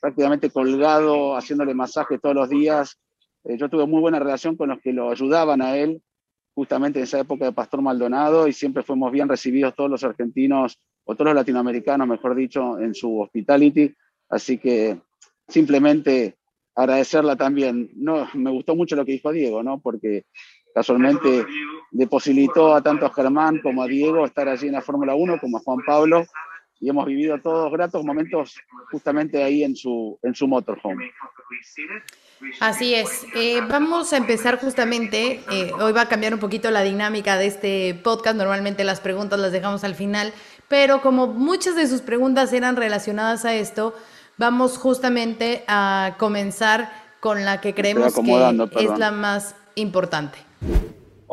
prácticamente 0.01 0.49
colgado, 0.49 1.35
haciéndole 1.35 1.73
masaje 1.73 2.19
todos 2.19 2.35
los 2.35 2.49
días. 2.49 2.99
Eh, 3.45 3.57
yo 3.57 3.69
tuve 3.69 3.85
muy 3.85 4.01
buena 4.01 4.19
relación 4.19 4.55
con 4.55 4.69
los 4.69 4.79
que 4.81 4.93
lo 4.93 5.11
ayudaban 5.11 5.61
a 5.61 5.77
él, 5.77 6.01
justamente 6.53 6.99
en 6.99 7.03
esa 7.03 7.19
época 7.19 7.45
de 7.45 7.51
Pastor 7.53 7.81
Maldonado, 7.81 8.47
y 8.47 8.53
siempre 8.53 8.83
fuimos 8.83 9.11
bien 9.11 9.29
recibidos 9.29 9.73
todos 9.75 9.89
los 9.89 10.03
argentinos, 10.03 10.79
o 11.05 11.15
todos 11.15 11.27
los 11.27 11.35
latinoamericanos, 11.35 12.07
mejor 12.07 12.35
dicho, 12.35 12.79
en 12.79 12.93
su 12.93 13.19
hospitality. 13.19 13.93
Así 14.29 14.57
que 14.57 14.97
simplemente 15.47 16.37
agradecerla 16.75 17.35
también. 17.35 17.91
No, 17.95 18.27
me 18.33 18.51
gustó 18.51 18.75
mucho 18.75 18.95
lo 18.95 19.05
que 19.05 19.13
dijo 19.13 19.31
Diego, 19.31 19.63
¿no? 19.63 19.79
Porque 19.79 20.25
casualmente 20.73 21.45
le 21.93 22.07
posibilitó 22.07 22.73
a 22.73 22.81
tanto 22.81 23.05
a 23.05 23.13
Germán 23.13 23.59
como 23.61 23.83
a 23.83 23.87
Diego 23.87 24.25
estar 24.25 24.47
allí 24.49 24.67
en 24.67 24.73
la 24.73 24.81
Fórmula 24.81 25.15
1, 25.15 25.39
como 25.39 25.57
a 25.57 25.61
Juan 25.61 25.79
Pablo, 25.85 26.25
y 26.79 26.89
hemos 26.89 27.05
vivido 27.05 27.39
todos 27.39 27.71
gratos 27.71 28.03
momentos 28.03 28.55
justamente 28.91 29.41
ahí 29.41 29.63
en 29.63 29.75
su, 29.75 30.19
en 30.23 30.35
su 30.35 30.47
motorhome. 30.47 31.11
Así 32.59 32.93
es. 32.93 33.25
Eh, 33.35 33.61
vamos 33.69 34.11
a 34.11 34.17
empezar 34.17 34.59
justamente, 34.59 35.39
eh, 35.49 35.71
hoy 35.79 35.93
va 35.93 36.01
a 36.01 36.09
cambiar 36.09 36.33
un 36.33 36.39
poquito 36.39 36.71
la 36.71 36.81
dinámica 36.81 37.37
de 37.37 37.45
este 37.45 37.95
podcast, 38.03 38.35
normalmente 38.35 38.83
las 38.83 38.99
preguntas 38.99 39.39
las 39.39 39.51
dejamos 39.51 39.83
al 39.83 39.95
final, 39.95 40.33
pero 40.67 41.01
como 41.01 41.27
muchas 41.27 41.75
de 41.75 41.87
sus 41.87 42.01
preguntas 42.01 42.51
eran 42.51 42.75
relacionadas 42.75 43.45
a 43.45 43.53
esto, 43.53 43.95
vamos 44.37 44.77
justamente 44.77 45.63
a 45.67 46.15
comenzar 46.17 46.91
con 47.19 47.45
la 47.45 47.61
que 47.61 47.73
creemos 47.73 48.13
que 48.13 48.83
es 48.83 48.97
la 48.97 49.11
más 49.11 49.55
importante. 49.75 50.39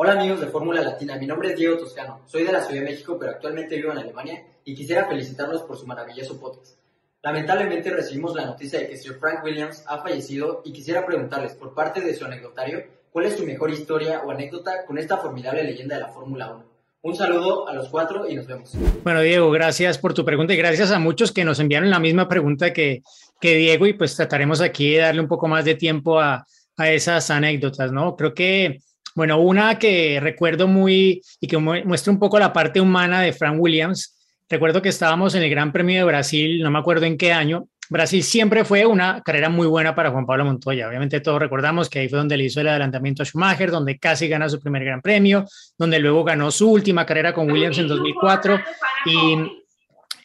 Hola 0.03 0.13
amigos 0.13 0.41
de 0.41 0.47
Fórmula 0.47 0.81
Latina, 0.81 1.15
mi 1.15 1.27
nombre 1.27 1.51
es 1.51 1.55
Diego 1.55 1.77
Toscano, 1.77 2.21
soy 2.25 2.43
de 2.43 2.51
la 2.51 2.63
Ciudad 2.63 2.81
de 2.81 2.89
México, 2.89 3.17
pero 3.19 3.33
actualmente 3.33 3.75
vivo 3.75 3.91
en 3.91 3.99
Alemania 3.99 4.43
y 4.65 4.73
quisiera 4.73 5.05
felicitarlos 5.05 5.61
por 5.61 5.77
su 5.77 5.85
maravilloso 5.85 6.39
podcast. 6.39 6.79
Lamentablemente 7.21 7.91
recibimos 7.91 8.33
la 8.33 8.47
noticia 8.47 8.79
de 8.79 8.87
que 8.87 8.97
Sir 8.97 9.19
Frank 9.19 9.43
Williams 9.43 9.83
ha 9.85 9.99
fallecido 9.99 10.63
y 10.65 10.73
quisiera 10.73 11.05
preguntarles, 11.05 11.53
por 11.53 11.75
parte 11.75 12.01
de 12.01 12.15
su 12.15 12.25
anecdotario, 12.25 12.83
¿cuál 13.11 13.27
es 13.27 13.37
su 13.37 13.45
mejor 13.45 13.69
historia 13.69 14.23
o 14.25 14.31
anécdota 14.31 14.87
con 14.87 14.97
esta 14.97 15.17
formidable 15.17 15.63
leyenda 15.63 15.97
de 15.97 16.01
la 16.01 16.07
Fórmula 16.07 16.51
1? 16.51 16.65
Un 17.03 17.15
saludo 17.15 17.67
a 17.67 17.73
los 17.75 17.87
cuatro 17.89 18.27
y 18.27 18.33
nos 18.33 18.47
vemos. 18.47 18.73
Bueno, 19.03 19.21
Diego, 19.21 19.51
gracias 19.51 19.99
por 19.99 20.15
tu 20.15 20.25
pregunta 20.25 20.55
y 20.55 20.57
gracias 20.57 20.89
a 20.89 20.97
muchos 20.97 21.31
que 21.31 21.45
nos 21.45 21.59
enviaron 21.59 21.91
la 21.91 21.99
misma 21.99 22.27
pregunta 22.27 22.73
que, 22.73 23.03
que 23.39 23.53
Diego 23.53 23.85
y 23.85 23.93
pues 23.93 24.15
trataremos 24.15 24.61
aquí 24.61 24.93
de 24.93 25.01
darle 25.01 25.21
un 25.21 25.27
poco 25.27 25.47
más 25.47 25.63
de 25.63 25.75
tiempo 25.75 26.19
a, 26.19 26.43
a 26.75 26.89
esas 26.89 27.29
anécdotas, 27.29 27.91
¿no? 27.91 28.15
Creo 28.15 28.33
que 28.33 28.79
bueno, 29.15 29.39
una 29.39 29.77
que 29.77 30.19
recuerdo 30.21 30.67
muy 30.67 31.21
y 31.39 31.47
que 31.47 31.57
muestra 31.57 32.11
un 32.11 32.19
poco 32.19 32.39
la 32.39 32.53
parte 32.53 32.79
humana 32.79 33.21
de 33.21 33.33
Frank 33.33 33.59
Williams. 33.59 34.17
Recuerdo 34.49 34.81
que 34.81 34.89
estábamos 34.89 35.35
en 35.35 35.43
el 35.43 35.49
Gran 35.49 35.71
Premio 35.71 35.99
de 35.99 36.03
Brasil, 36.05 36.61
no 36.61 36.71
me 36.71 36.79
acuerdo 36.79 37.05
en 37.05 37.17
qué 37.17 37.31
año. 37.31 37.67
Brasil 37.89 38.23
siempre 38.23 38.63
fue 38.63 38.85
una 38.85 39.21
carrera 39.21 39.49
muy 39.49 39.67
buena 39.67 39.93
para 39.93 40.11
Juan 40.11 40.25
Pablo 40.25 40.45
Montoya. 40.45 40.87
Obviamente 40.87 41.19
todos 41.19 41.39
recordamos 41.41 41.89
que 41.89 41.99
ahí 41.99 42.07
fue 42.07 42.19
donde 42.19 42.37
le 42.37 42.45
hizo 42.45 42.61
el 42.61 42.69
adelantamiento 42.69 43.21
a 43.21 43.25
Schumacher, 43.25 43.69
donde 43.69 43.99
casi 43.99 44.29
gana 44.29 44.47
su 44.47 44.61
primer 44.61 44.85
Gran 44.85 45.01
Premio, 45.01 45.45
donde 45.77 45.99
luego 45.99 46.23
ganó 46.23 46.51
su 46.51 46.71
última 46.71 47.05
carrera 47.05 47.33
con 47.33 47.51
Williams 47.51 47.79
en 47.79 47.89
2004 47.89 48.59
y 49.07 49.37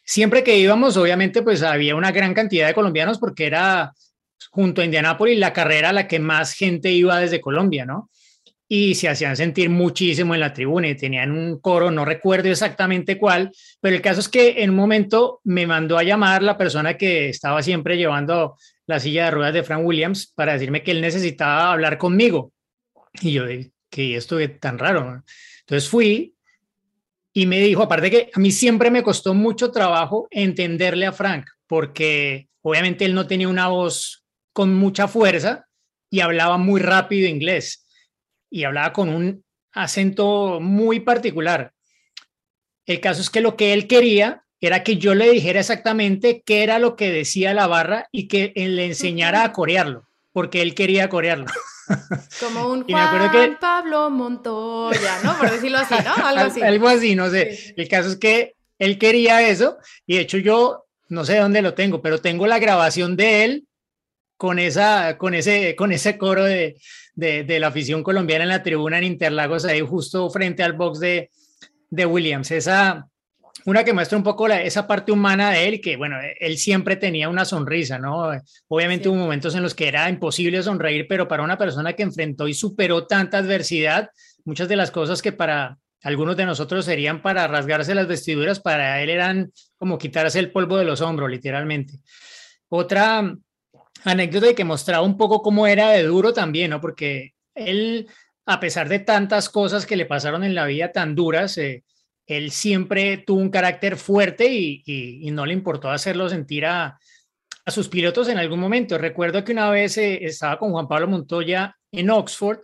siempre 0.04 0.44
que 0.44 0.56
íbamos, 0.56 0.96
obviamente, 0.96 1.42
pues 1.42 1.62
había 1.62 1.96
una 1.96 2.12
gran 2.12 2.32
cantidad 2.32 2.68
de 2.68 2.74
colombianos 2.74 3.18
porque 3.18 3.46
era 3.46 3.92
junto 4.50 4.80
a 4.80 4.84
Indianápolis 4.84 5.38
la 5.38 5.52
carrera 5.52 5.90
a 5.90 5.92
la 5.92 6.06
que 6.08 6.20
más 6.20 6.54
gente 6.54 6.90
iba 6.92 7.18
desde 7.18 7.40
Colombia, 7.40 7.84
¿no? 7.84 8.10
Y 8.68 8.94
se 8.96 9.08
hacían 9.08 9.36
sentir 9.36 9.70
muchísimo 9.70 10.34
en 10.34 10.40
la 10.40 10.52
tribuna 10.52 10.88
y 10.88 10.96
tenían 10.96 11.30
un 11.30 11.60
coro, 11.60 11.90
no 11.90 12.04
recuerdo 12.04 12.48
exactamente 12.48 13.16
cuál, 13.16 13.52
pero 13.80 13.94
el 13.94 14.02
caso 14.02 14.20
es 14.20 14.28
que 14.28 14.62
en 14.62 14.70
un 14.70 14.76
momento 14.76 15.40
me 15.44 15.66
mandó 15.66 15.98
a 15.98 16.02
llamar 16.02 16.42
la 16.42 16.58
persona 16.58 16.96
que 16.96 17.28
estaba 17.28 17.62
siempre 17.62 17.96
llevando 17.96 18.56
la 18.86 18.98
silla 18.98 19.26
de 19.26 19.30
ruedas 19.30 19.54
de 19.54 19.62
Frank 19.62 19.84
Williams 19.84 20.32
para 20.34 20.54
decirme 20.54 20.82
que 20.82 20.90
él 20.90 21.00
necesitaba 21.00 21.72
hablar 21.72 21.96
conmigo. 21.98 22.52
Y 23.20 23.32
yo, 23.32 23.44
que 23.88 24.16
esto 24.16 24.38
es 24.38 24.58
tan 24.58 24.78
raro. 24.78 25.22
Entonces 25.60 25.88
fui 25.88 26.34
y 27.32 27.46
me 27.46 27.60
dijo, 27.60 27.82
aparte 27.82 28.10
que 28.10 28.30
a 28.32 28.40
mí 28.40 28.50
siempre 28.50 28.90
me 28.90 29.02
costó 29.02 29.32
mucho 29.32 29.70
trabajo 29.70 30.26
entenderle 30.30 31.06
a 31.06 31.12
Frank, 31.12 31.46
porque 31.66 32.48
obviamente 32.62 33.04
él 33.04 33.14
no 33.14 33.26
tenía 33.26 33.48
una 33.48 33.68
voz 33.68 34.24
con 34.52 34.74
mucha 34.74 35.06
fuerza 35.06 35.66
y 36.10 36.20
hablaba 36.20 36.56
muy 36.58 36.80
rápido 36.80 37.28
inglés 37.28 37.85
y 38.50 38.64
hablaba 38.64 38.92
con 38.92 39.08
un 39.08 39.44
acento 39.72 40.58
muy 40.60 41.00
particular. 41.00 41.72
El 42.86 43.00
caso 43.00 43.20
es 43.20 43.30
que 43.30 43.40
lo 43.40 43.56
que 43.56 43.72
él 43.72 43.86
quería 43.86 44.44
era 44.60 44.82
que 44.82 44.96
yo 44.96 45.14
le 45.14 45.30
dijera 45.30 45.60
exactamente 45.60 46.42
qué 46.44 46.62
era 46.62 46.78
lo 46.78 46.96
que 46.96 47.10
decía 47.10 47.52
la 47.52 47.66
barra 47.66 48.08
y 48.10 48.28
que 48.28 48.52
él 48.56 48.76
le 48.76 48.86
enseñara 48.86 49.44
a 49.44 49.52
corearlo, 49.52 50.08
porque 50.32 50.62
él 50.62 50.74
quería 50.74 51.08
corearlo. 51.08 51.46
Como 52.40 52.68
un 52.68 52.84
Juan 52.84 53.58
Pablo 53.60 54.10
Montoya, 54.10 55.20
¿no? 55.22 55.38
Por 55.38 55.50
decirlo 55.50 55.78
así, 55.78 55.94
¿no? 56.04 56.14
Algo 56.26 56.40
así. 56.40 56.62
Algo 56.62 56.88
así, 56.88 57.14
no 57.14 57.30
sé. 57.30 57.74
El 57.76 57.88
caso 57.88 58.08
es 58.08 58.16
que 58.16 58.54
él 58.78 58.98
quería 58.98 59.46
eso 59.48 59.78
y 60.06 60.16
de 60.16 60.22
hecho 60.22 60.38
yo 60.38 60.86
no 61.08 61.24
sé 61.24 61.38
dónde 61.38 61.62
lo 61.62 61.74
tengo, 61.74 62.02
pero 62.02 62.20
tengo 62.20 62.46
la 62.46 62.58
grabación 62.58 63.16
de 63.16 63.44
él 63.44 63.68
con, 64.36 64.58
esa, 64.58 65.16
con, 65.18 65.34
ese, 65.34 65.76
con 65.76 65.92
ese 65.92 66.18
coro 66.18 66.44
de, 66.44 66.76
de, 67.16 67.58
la 67.58 67.68
afición 67.68 68.02
colombiana 68.02 68.44
en 68.44 68.50
la 68.50 68.62
tribuna 68.62 68.98
en 68.98 69.04
Interlagos, 69.04 69.64
ahí 69.64 69.80
justo 69.80 70.30
frente 70.30 70.62
al 70.62 70.74
box 70.74 71.00
de, 71.00 71.30
de 71.90 72.06
Williams. 72.06 72.50
Esa, 72.50 73.08
una 73.64 73.82
que 73.82 73.94
muestra 73.94 74.18
un 74.18 74.22
poco 74.22 74.46
la, 74.46 74.62
esa 74.62 74.86
parte 74.86 75.12
humana 75.12 75.50
de 75.50 75.66
él, 75.66 75.80
que 75.80 75.96
bueno, 75.96 76.16
él 76.38 76.58
siempre 76.58 76.96
tenía 76.96 77.28
una 77.28 77.44
sonrisa, 77.44 77.98
¿no? 77.98 78.30
Obviamente 78.68 79.08
hubo 79.08 79.16
momentos 79.16 79.54
en 79.54 79.62
los 79.62 79.74
que 79.74 79.88
era 79.88 80.08
imposible 80.08 80.62
sonreír, 80.62 81.06
pero 81.08 81.26
para 81.26 81.42
una 81.42 81.58
persona 81.58 81.94
que 81.94 82.02
enfrentó 82.02 82.46
y 82.46 82.54
superó 82.54 83.06
tanta 83.06 83.38
adversidad, 83.38 84.10
muchas 84.44 84.68
de 84.68 84.76
las 84.76 84.90
cosas 84.90 85.22
que 85.22 85.32
para 85.32 85.78
algunos 86.02 86.36
de 86.36 86.46
nosotros 86.46 86.84
serían 86.84 87.22
para 87.22 87.48
rasgarse 87.48 87.94
las 87.94 88.06
vestiduras, 88.06 88.60
para 88.60 89.02
él 89.02 89.10
eran 89.10 89.50
como 89.78 89.98
quitarse 89.98 90.38
el 90.38 90.52
polvo 90.52 90.76
de 90.76 90.84
los 90.84 91.00
hombros, 91.00 91.30
literalmente. 91.30 91.94
Otra 92.68 93.36
anécdota 94.12 94.50
y 94.50 94.54
que 94.54 94.64
mostraba 94.64 95.04
un 95.04 95.16
poco 95.16 95.42
cómo 95.42 95.66
era 95.66 95.90
de 95.90 96.04
duro 96.04 96.32
también, 96.32 96.70
¿no? 96.70 96.80
Porque 96.80 97.34
él, 97.54 98.08
a 98.46 98.60
pesar 98.60 98.88
de 98.88 99.00
tantas 99.00 99.48
cosas 99.48 99.86
que 99.86 99.96
le 99.96 100.06
pasaron 100.06 100.44
en 100.44 100.54
la 100.54 100.66
vida 100.66 100.92
tan 100.92 101.14
duras, 101.14 101.58
eh, 101.58 101.84
él 102.26 102.50
siempre 102.50 103.18
tuvo 103.18 103.40
un 103.40 103.50
carácter 103.50 103.96
fuerte 103.96 104.52
y, 104.52 105.30
no 105.32 105.46
le 105.46 105.52
importó 105.52 105.90
hacerlo 105.90 106.28
sentir 106.28 106.66
a, 106.66 106.98
sus 107.66 107.88
pilotos 107.88 108.28
en 108.28 108.38
algún 108.38 108.60
momento. 108.60 108.96
Recuerdo 108.96 109.42
que 109.42 109.50
una 109.50 109.70
vez 109.70 109.98
eh, 109.98 110.24
estaba 110.24 110.56
con 110.56 110.70
Juan 110.70 110.86
Pablo 110.86 111.08
Montoya 111.08 111.76
en 111.90 112.10
Oxford, 112.10 112.60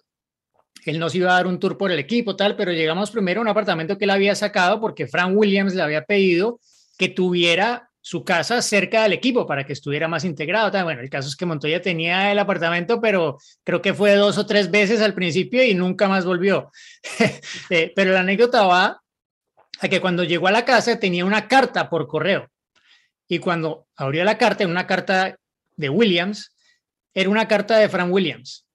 él 0.84 0.98
nos 0.98 1.14
iba 1.14 1.30
a 1.30 1.34
dar 1.34 1.46
un 1.46 1.58
tour 1.58 1.76
por 1.76 1.90
el 1.90 1.98
equipo, 1.98 2.36
tal, 2.36 2.56
pero 2.56 2.72
llegamos 2.72 3.10
primero 3.10 3.40
a 3.40 3.42
un 3.42 3.48
apartamento 3.48 3.98
que 3.98 4.04
él 4.04 4.10
había 4.10 4.34
sacado 4.34 4.80
porque 4.80 5.06
Frank 5.06 5.32
Williams 5.36 5.74
le 5.74 5.82
había 5.82 6.04
pedido 6.04 6.60
que 6.98 7.08
tuviera 7.08 7.90
su 8.04 8.24
casa 8.24 8.60
cerca 8.60 9.04
del 9.04 9.12
equipo 9.12 9.46
para 9.46 9.64
que 9.64 9.72
estuviera 9.72 10.08
más 10.08 10.24
integrado. 10.24 10.70
Bueno, 10.84 11.00
el 11.00 11.08
caso 11.08 11.28
es 11.28 11.36
que 11.36 11.46
Montoya 11.46 11.80
tenía 11.80 12.32
el 12.32 12.38
apartamento, 12.40 13.00
pero 13.00 13.38
creo 13.62 13.80
que 13.80 13.94
fue 13.94 14.16
dos 14.16 14.36
o 14.38 14.44
tres 14.44 14.70
veces 14.70 15.00
al 15.00 15.14
principio 15.14 15.64
y 15.64 15.72
nunca 15.72 16.08
más 16.08 16.26
volvió. 16.26 16.70
Eh, 17.70 17.92
pero 17.94 18.12
la 18.12 18.20
anécdota 18.20 18.66
va 18.66 19.00
a 19.80 19.88
que 19.88 20.00
cuando 20.00 20.24
llegó 20.24 20.48
a 20.48 20.50
la 20.50 20.64
casa 20.64 20.98
tenía 20.98 21.24
una 21.24 21.48
carta 21.48 21.88
por 21.88 22.06
correo 22.06 22.50
y 23.28 23.38
cuando 23.38 23.86
abrió 23.96 24.24
la 24.24 24.36
carta, 24.36 24.66
una 24.66 24.86
carta 24.86 25.36
de 25.76 25.88
Williams, 25.88 26.54
era 27.14 27.30
una 27.30 27.48
carta 27.48 27.78
de 27.78 27.88
Frank 27.88 28.12
Williams. 28.12 28.66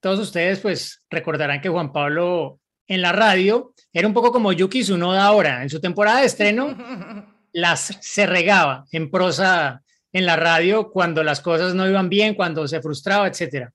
Todos 0.00 0.20
ustedes 0.20 0.60
pues 0.60 1.02
recordarán 1.10 1.60
que 1.60 1.68
Juan 1.68 1.92
Pablo 1.92 2.60
en 2.86 3.02
la 3.02 3.12
radio 3.12 3.72
era 3.92 4.06
un 4.06 4.14
poco 4.14 4.30
como 4.30 4.52
Yuki 4.52 4.82
Tsunoda 4.82 5.24
ahora, 5.24 5.62
en 5.62 5.70
su 5.70 5.80
temporada 5.80 6.20
de 6.20 6.26
estreno 6.26 6.76
las 7.60 7.98
se 8.00 8.26
regaba 8.26 8.84
en 8.92 9.10
prosa 9.10 9.82
en 10.12 10.26
la 10.26 10.36
radio 10.36 10.90
cuando 10.90 11.22
las 11.22 11.40
cosas 11.40 11.74
no 11.74 11.88
iban 11.88 12.08
bien, 12.08 12.34
cuando 12.34 12.66
se 12.66 12.80
frustraba, 12.80 13.28
etcétera. 13.28 13.72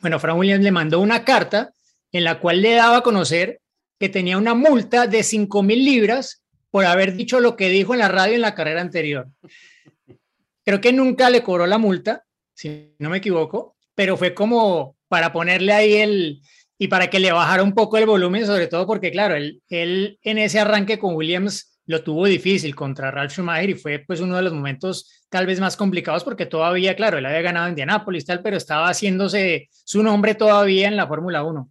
Bueno, 0.00 0.18
Frank 0.18 0.38
Williams 0.38 0.62
le 0.62 0.72
mandó 0.72 1.00
una 1.00 1.24
carta 1.24 1.72
en 2.12 2.24
la 2.24 2.38
cual 2.38 2.62
le 2.62 2.74
daba 2.74 2.98
a 2.98 3.02
conocer 3.02 3.60
que 3.98 4.08
tenía 4.08 4.36
una 4.36 4.54
multa 4.54 5.06
de 5.06 5.22
5 5.22 5.62
mil 5.62 5.84
libras 5.84 6.42
por 6.70 6.84
haber 6.84 7.14
dicho 7.14 7.40
lo 7.40 7.56
que 7.56 7.68
dijo 7.68 7.94
en 7.94 8.00
la 8.00 8.08
radio 8.08 8.34
en 8.34 8.40
la 8.40 8.54
carrera 8.54 8.80
anterior. 8.80 9.28
Creo 10.64 10.80
que 10.80 10.92
nunca 10.92 11.30
le 11.30 11.42
cobró 11.42 11.66
la 11.66 11.78
multa, 11.78 12.24
si 12.54 12.94
no 12.98 13.10
me 13.10 13.18
equivoco, 13.18 13.76
pero 13.94 14.16
fue 14.16 14.34
como 14.34 14.96
para 15.08 15.32
ponerle 15.32 15.72
ahí 15.72 15.94
el, 15.94 16.40
y 16.78 16.88
para 16.88 17.08
que 17.08 17.20
le 17.20 17.32
bajara 17.32 17.62
un 17.62 17.74
poco 17.74 17.96
el 17.96 18.06
volumen, 18.06 18.46
sobre 18.46 18.66
todo 18.66 18.86
porque, 18.86 19.10
claro, 19.10 19.36
él, 19.36 19.62
él 19.68 20.18
en 20.22 20.38
ese 20.38 20.58
arranque 20.58 20.98
con 20.98 21.14
Williams 21.14 21.73
lo 21.86 22.02
tuvo 22.02 22.26
difícil 22.26 22.74
contra 22.74 23.10
Ralf 23.10 23.32
Schumacher 23.32 23.70
y 23.70 23.74
fue 23.74 23.98
pues 23.98 24.20
uno 24.20 24.36
de 24.36 24.42
los 24.42 24.52
momentos 24.52 25.24
tal 25.28 25.46
vez 25.46 25.60
más 25.60 25.76
complicados 25.76 26.24
porque 26.24 26.46
todavía, 26.46 26.96
claro, 26.96 27.18
él 27.18 27.26
había 27.26 27.42
ganado 27.42 27.68
Indianápolis 27.68 28.24
tal, 28.24 28.42
pero 28.42 28.56
estaba 28.56 28.88
haciéndose 28.88 29.68
su 29.70 30.02
nombre 30.02 30.34
todavía 30.34 30.88
en 30.88 30.96
la 30.96 31.06
Fórmula 31.06 31.42
1 31.42 31.68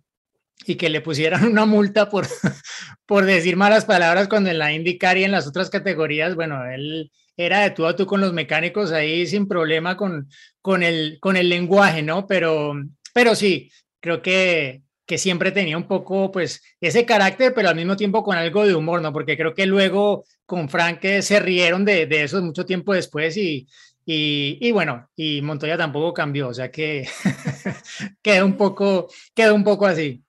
y 0.65 0.75
que 0.75 0.89
le 0.89 1.01
pusieran 1.01 1.45
una 1.51 1.65
multa 1.65 2.09
por, 2.09 2.27
por 3.05 3.25
decir 3.25 3.55
malas 3.55 3.85
palabras 3.85 4.27
cuando 4.27 4.49
en 4.49 4.59
la 4.59 4.73
IndyCar 4.73 5.17
y 5.17 5.23
en 5.23 5.31
las 5.31 5.47
otras 5.47 5.69
categorías, 5.69 6.35
bueno, 6.35 6.63
él 6.65 7.11
era 7.35 7.61
de 7.61 7.71
tú 7.71 7.85
a 7.87 7.95
tú 7.95 8.05
con 8.05 8.21
los 8.21 8.31
mecánicos 8.33 8.91
ahí 8.91 9.25
sin 9.25 9.47
problema 9.47 9.97
con, 9.97 10.29
con, 10.61 10.83
el, 10.83 11.17
con 11.19 11.35
el 11.35 11.49
lenguaje, 11.49 12.03
¿no? 12.03 12.27
Pero 12.27 12.75
pero 13.13 13.35
sí, 13.35 13.71
creo 13.99 14.21
que, 14.21 14.81
que 15.13 15.19
siempre 15.19 15.51
tenía 15.51 15.77
un 15.77 15.83
poco, 15.83 16.31
pues, 16.31 16.63
ese 16.81 17.05
carácter, 17.05 17.53
pero 17.53 17.69
al 17.69 17.75
mismo 17.75 17.95
tiempo 17.95 18.23
con 18.23 18.35
algo 18.35 18.65
de 18.65 18.73
humor, 18.73 18.99
¿no? 18.99 19.13
Porque 19.13 19.37
creo 19.37 19.53
que 19.53 19.67
luego 19.67 20.25
con 20.43 20.69
Frank 20.69 21.01
se 21.21 21.39
rieron 21.39 21.85
de, 21.85 22.07
de 22.07 22.23
eso 22.23 22.41
mucho 22.41 22.65
tiempo 22.65 22.95
después 22.95 23.37
y, 23.37 23.67
y, 24.07 24.57
y, 24.59 24.71
bueno, 24.71 25.07
y 25.15 25.43
Montoya 25.43 25.77
tampoco 25.77 26.15
cambió, 26.15 26.47
o 26.47 26.53
sea 26.55 26.71
que 26.71 27.07
quedó 28.23 28.43
un 28.43 28.57
poco, 28.57 29.07
quedó 29.35 29.53
un 29.53 29.63
poco 29.63 29.85
así. 29.85 30.23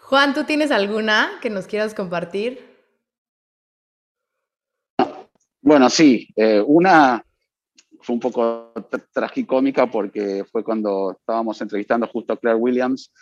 Juan, 0.00 0.34
¿tú 0.34 0.42
tienes 0.42 0.72
alguna 0.72 1.38
que 1.40 1.50
nos 1.50 1.68
quieras 1.68 1.94
compartir? 1.94 2.68
Bueno, 5.60 5.88
sí, 5.88 6.26
eh, 6.34 6.60
una 6.66 7.24
fue 8.00 8.14
un 8.14 8.20
poco 8.20 8.72
tragicómica 9.12 9.90
porque 9.90 10.44
fue 10.50 10.64
cuando 10.64 11.16
estábamos 11.18 11.60
entrevistando 11.60 12.06
justo 12.06 12.32
a 12.32 12.36
Claire 12.36 12.58
Williams, 12.58 13.12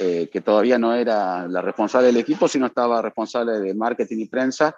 eh, 0.00 0.28
que 0.32 0.40
todavía 0.40 0.78
no 0.78 0.94
era 0.94 1.46
la 1.46 1.60
responsable 1.60 2.08
del 2.08 2.16
equipo, 2.16 2.48
sino 2.48 2.66
estaba 2.66 3.02
responsable 3.02 3.60
de 3.60 3.74
marketing 3.74 4.18
y 4.18 4.26
prensa, 4.26 4.74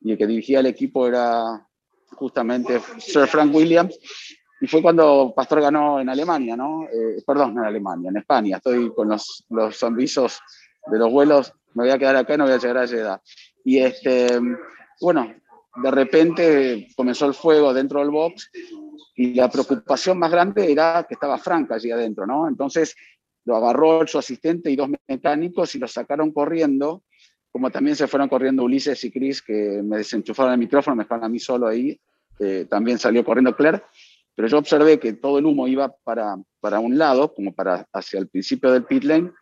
y 0.00 0.12
el 0.12 0.18
que 0.18 0.26
dirigía 0.26 0.60
el 0.60 0.66
equipo 0.66 1.06
era 1.06 1.66
justamente 2.12 2.80
Sir 2.98 3.26
Frank 3.26 3.54
Williams, 3.54 3.98
y 4.60 4.66
fue 4.66 4.82
cuando 4.82 5.32
Pastor 5.34 5.60
ganó 5.60 6.00
en 6.00 6.08
Alemania, 6.08 6.56
¿no? 6.56 6.84
Eh, 6.84 7.22
perdón, 7.24 7.54
no 7.54 7.62
en 7.62 7.68
Alemania, 7.68 8.10
en 8.10 8.16
España. 8.16 8.56
Estoy 8.56 8.92
con 8.92 9.08
los, 9.08 9.44
los 9.50 9.80
avisos 9.84 10.40
de 10.86 10.98
los 10.98 11.12
vuelos, 11.12 11.52
me 11.74 11.84
voy 11.84 11.92
a 11.92 11.98
quedar 11.98 12.16
acá, 12.16 12.36
no 12.36 12.44
voy 12.44 12.54
a 12.54 12.58
llegar 12.58 12.78
a 12.78 12.84
esa 12.84 12.96
edad. 12.96 13.22
Y 13.64 13.78
este, 13.78 14.40
bueno, 15.00 15.32
de 15.76 15.90
repente 15.90 16.88
comenzó 16.96 17.26
el 17.26 17.34
fuego 17.34 17.72
dentro 17.72 18.00
del 18.00 18.10
box 18.10 18.50
y 19.14 19.34
la 19.34 19.48
preocupación 19.50 20.18
más 20.18 20.30
grande 20.30 20.70
era 20.70 21.04
que 21.08 21.14
estaba 21.14 21.38
Frank 21.38 21.72
allí 21.72 21.90
adentro, 21.90 22.26
¿no? 22.26 22.48
Entonces 22.48 22.94
lo 23.44 23.56
agarró 23.56 24.06
su 24.06 24.18
asistente 24.18 24.70
y 24.70 24.76
dos 24.76 24.90
mecánicos 25.06 25.74
y 25.74 25.78
lo 25.78 25.88
sacaron 25.88 26.32
corriendo, 26.32 27.04
como 27.50 27.70
también 27.70 27.96
se 27.96 28.06
fueron 28.06 28.28
corriendo 28.28 28.64
Ulises 28.64 29.02
y 29.04 29.10
Chris, 29.10 29.42
que 29.42 29.82
me 29.82 29.98
desenchufaron 29.98 30.52
el 30.52 30.58
micrófono, 30.58 30.96
me 30.96 31.04
dejaron 31.04 31.24
a 31.24 31.28
mí 31.28 31.38
solo 31.38 31.66
ahí, 31.66 31.98
eh, 32.38 32.66
también 32.68 32.98
salió 32.98 33.24
corriendo 33.24 33.56
Claire, 33.56 33.82
pero 34.34 34.48
yo 34.48 34.58
observé 34.58 35.00
que 35.00 35.14
todo 35.14 35.38
el 35.38 35.46
humo 35.46 35.66
iba 35.66 35.92
para, 36.04 36.36
para 36.60 36.78
un 36.78 36.98
lado, 36.98 37.34
como 37.34 37.54
para 37.54 37.86
hacia 37.92 38.20
el 38.20 38.28
principio 38.28 38.70
del 38.70 38.84
pit 38.84 39.04
lane, 39.04 39.32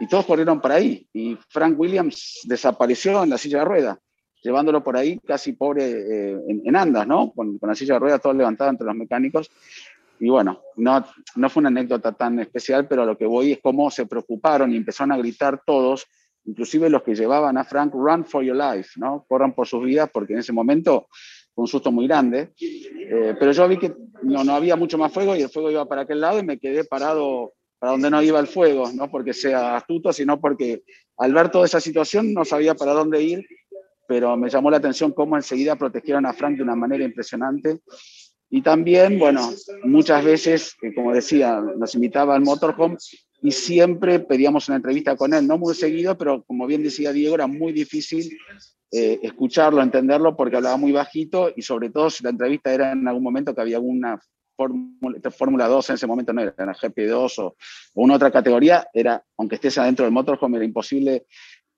y 0.00 0.08
todos 0.08 0.24
corrieron 0.24 0.60
para 0.60 0.76
ahí, 0.76 1.06
y 1.12 1.38
Frank 1.50 1.78
Williams 1.78 2.40
desapareció 2.44 3.22
en 3.22 3.30
la 3.30 3.38
silla 3.38 3.58
de 3.58 3.64
rueda 3.66 4.00
llevándolo 4.42 4.82
por 4.82 4.96
ahí 4.96 5.18
casi 5.18 5.52
pobre 5.52 5.84
eh, 5.90 6.38
en, 6.48 6.76
andas, 6.76 7.06
¿no? 7.06 7.32
Con, 7.32 7.58
la 7.60 7.74
silla 7.74 7.94
de 7.94 8.00
ruedas 8.00 8.20
todo 8.20 8.32
levantada 8.32 8.70
entre 8.70 8.86
los 8.86 8.96
mecánicos. 8.96 9.50
Y 10.18 10.28
bueno, 10.28 10.62
no, 10.76 11.04
no 11.36 11.50
fue 11.50 11.60
una 11.60 11.68
anécdota 11.68 12.12
tan 12.12 12.38
especial, 12.40 12.86
pero 12.86 13.04
lo 13.04 13.16
que 13.16 13.26
voy 13.26 13.52
es 13.52 13.60
cómo 13.60 13.90
se 13.90 14.06
preocuparon 14.06 14.72
y 14.72 14.76
empezaron 14.76 15.12
a 15.12 15.16
gritar 15.16 15.62
todos, 15.64 16.06
inclusive 16.44 16.90
los 16.90 17.02
que 17.02 17.14
llevaban 17.14 17.56
a 17.56 17.64
Frank, 17.64 17.92
run 17.94 18.24
for 18.24 18.44
your 18.44 18.56
life, 18.56 18.90
¿no? 18.96 19.24
Corran 19.28 19.54
por 19.54 19.66
sus 19.66 19.84
vidas, 19.84 20.10
porque 20.12 20.34
en 20.34 20.40
ese 20.40 20.52
momento 20.52 21.08
fue 21.54 21.62
un 21.62 21.68
susto 21.68 21.90
muy 21.90 22.06
grande. 22.06 22.52
Eh, 22.60 23.34
pero 23.38 23.52
yo 23.52 23.66
vi 23.68 23.78
que 23.78 23.94
no, 24.22 24.44
no 24.44 24.54
había 24.54 24.76
mucho 24.76 24.98
más 24.98 25.12
fuego 25.12 25.34
y 25.34 25.42
el 25.42 25.48
fuego 25.48 25.70
iba 25.70 25.86
para 25.86 26.02
aquel 26.02 26.20
lado 26.20 26.38
y 26.38 26.44
me 26.44 26.58
quedé 26.58 26.84
parado 26.84 27.54
para 27.78 27.92
donde 27.92 28.10
no 28.10 28.22
iba 28.22 28.38
el 28.38 28.46
fuego, 28.46 28.92
no 28.94 29.10
porque 29.10 29.32
sea 29.32 29.74
astuto, 29.74 30.12
sino 30.12 30.40
porque 30.40 30.84
al 31.18 31.34
ver 31.34 31.50
toda 31.50 31.64
esa 31.64 31.80
situación 31.80 32.32
no 32.32 32.44
sabía 32.44 32.76
para 32.76 32.92
dónde 32.92 33.20
ir 33.20 33.44
pero 34.06 34.36
me 34.36 34.48
llamó 34.48 34.70
la 34.70 34.76
atención 34.78 35.12
cómo 35.12 35.36
enseguida 35.36 35.76
protegieron 35.76 36.26
a 36.26 36.32
Frank 36.32 36.56
de 36.56 36.62
una 36.62 36.76
manera 36.76 37.04
impresionante. 37.04 37.80
Y 38.50 38.60
también, 38.60 39.18
bueno, 39.18 39.50
muchas 39.84 40.22
veces, 40.24 40.76
eh, 40.82 40.94
como 40.94 41.14
decía, 41.14 41.58
nos 41.60 41.94
invitaba 41.94 42.34
al 42.34 42.42
motorhome 42.42 42.98
y 43.42 43.50
siempre 43.50 44.18
pedíamos 44.20 44.68
una 44.68 44.76
entrevista 44.76 45.16
con 45.16 45.32
él, 45.32 45.46
no 45.46 45.56
muy 45.56 45.74
seguido, 45.74 46.18
pero 46.18 46.42
como 46.44 46.66
bien 46.66 46.82
decía 46.82 47.12
Diego, 47.12 47.34
era 47.34 47.46
muy 47.46 47.72
difícil 47.72 48.38
eh, 48.90 49.18
escucharlo, 49.22 49.80
entenderlo, 49.80 50.36
porque 50.36 50.56
hablaba 50.56 50.76
muy 50.76 50.92
bajito 50.92 51.50
y 51.56 51.62
sobre 51.62 51.88
todo 51.88 52.10
si 52.10 52.22
la 52.22 52.30
entrevista 52.30 52.72
era 52.74 52.92
en 52.92 53.08
algún 53.08 53.22
momento 53.22 53.54
que 53.54 53.62
había 53.62 53.76
alguna 53.76 54.20
Fórmula 54.54 55.66
2 55.66 55.90
en 55.90 55.94
ese 55.94 56.06
momento 56.06 56.32
no 56.32 56.42
era, 56.42 56.54
era 56.56 56.74
GP2 56.74 57.38
o, 57.38 57.46
o, 57.46 57.54
una 57.94 58.14
otra 58.16 58.30
categoría, 58.30 58.86
era, 58.92 59.24
aunque 59.36 59.56
estés 59.56 59.78
adentro 59.78 60.04
del 60.04 60.12
motorhome, 60.12 60.58
era 60.58 60.64
imposible 60.64 61.26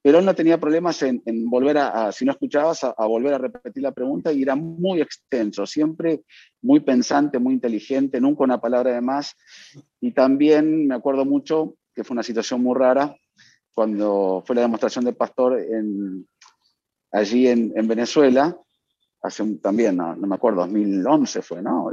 pero 0.05 0.19
él 0.19 0.25
no 0.25 0.35
tenía 0.35 0.59
problemas 0.59 1.01
en, 1.01 1.23
volver 1.49 1.79
a, 1.79 2.11
si 2.11 2.25
no 2.25 2.31
escuchabas, 2.31 2.83
a, 2.83 2.93
volver 3.07 3.33
a 3.33 3.39
repetir 3.39 3.81
la 3.81 3.91
pregunta 3.91 4.31
y 4.31 4.43
era 4.43 4.55
muy 4.55 5.01
extenso, 5.01 5.65
siempre 5.65 6.21
muy 6.61 6.81
pensante, 6.81 7.39
muy 7.39 7.55
inteligente, 7.55 8.21
nunca 8.21 8.43
una 8.43 8.61
palabra 8.61 8.93
de 8.93 9.01
más. 9.01 9.35
Y 9.99 10.11
también 10.11 10.85
me 10.85 10.93
acuerdo 10.93 11.25
mucho 11.25 11.73
que 11.95 12.03
fue 12.03 12.13
una 12.13 12.21
situación 12.21 12.61
muy 12.61 12.77
rara 12.77 13.15
cuando 13.73 14.43
fue 14.45 14.55
la 14.55 14.61
demostración 14.61 15.05
de 15.05 15.13
Pastor 15.13 15.59
en, 15.59 16.27
allí 17.11 17.47
en, 17.47 17.87
Venezuela, 17.87 18.55
hace 19.23 19.43
también, 19.55 19.97
no, 19.97 20.15
me 20.15 20.35
acuerdo, 20.35 20.61
2011 20.67 21.41
fue, 21.41 21.63
¿no? 21.63 21.89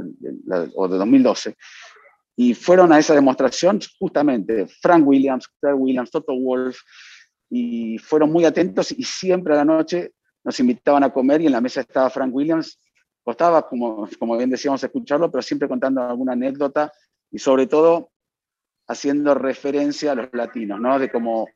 O 0.75 0.87
de 0.87 0.97
2012. 0.99 1.55
Y 2.35 2.53
fueron 2.53 2.93
a 2.93 2.99
esa 2.99 3.15
demostración 3.15 3.79
justamente 3.97 4.67
Frank 4.67 5.03
Williams, 5.07 5.47
Claire 5.59 5.79
Williams, 5.79 6.11
Toto 6.11 6.39
Wolf, 6.39 6.77
y 7.55 7.99
fueron 7.99 8.31
muy 8.31 8.45
atentos 8.45 8.91
y 8.91 9.03
siempre 9.03 9.53
a 9.53 9.57
la 9.57 9.63
noche 9.63 10.13
nos 10.43 10.59
invitaban 10.59 11.03
a 11.03 11.13
comer 11.13 11.39
y 11.39 11.45
en 11.45 11.51
la 11.51 11.61
mesa 11.61 11.81
estaba 11.81 12.09
Frank 12.09 12.33
Williams. 12.33 12.79
Costaba, 13.21 13.69
como, 13.69 14.09
como 14.17 14.35
bien 14.35 14.49
decíamos, 14.49 14.83
escucharlo, 14.83 15.29
pero 15.29 15.43
siempre 15.43 15.67
contando 15.67 16.01
alguna 16.01 16.33
anécdota 16.33 16.91
y 17.29 17.37
sobre 17.37 17.67
todo 17.67 18.09
haciendo 18.87 19.35
referencia 19.35 20.13
a 20.13 20.15
los 20.15 20.29
latinos, 20.33 20.79
¿no? 20.79 20.97
De 20.97 21.11
cómo, 21.11 21.47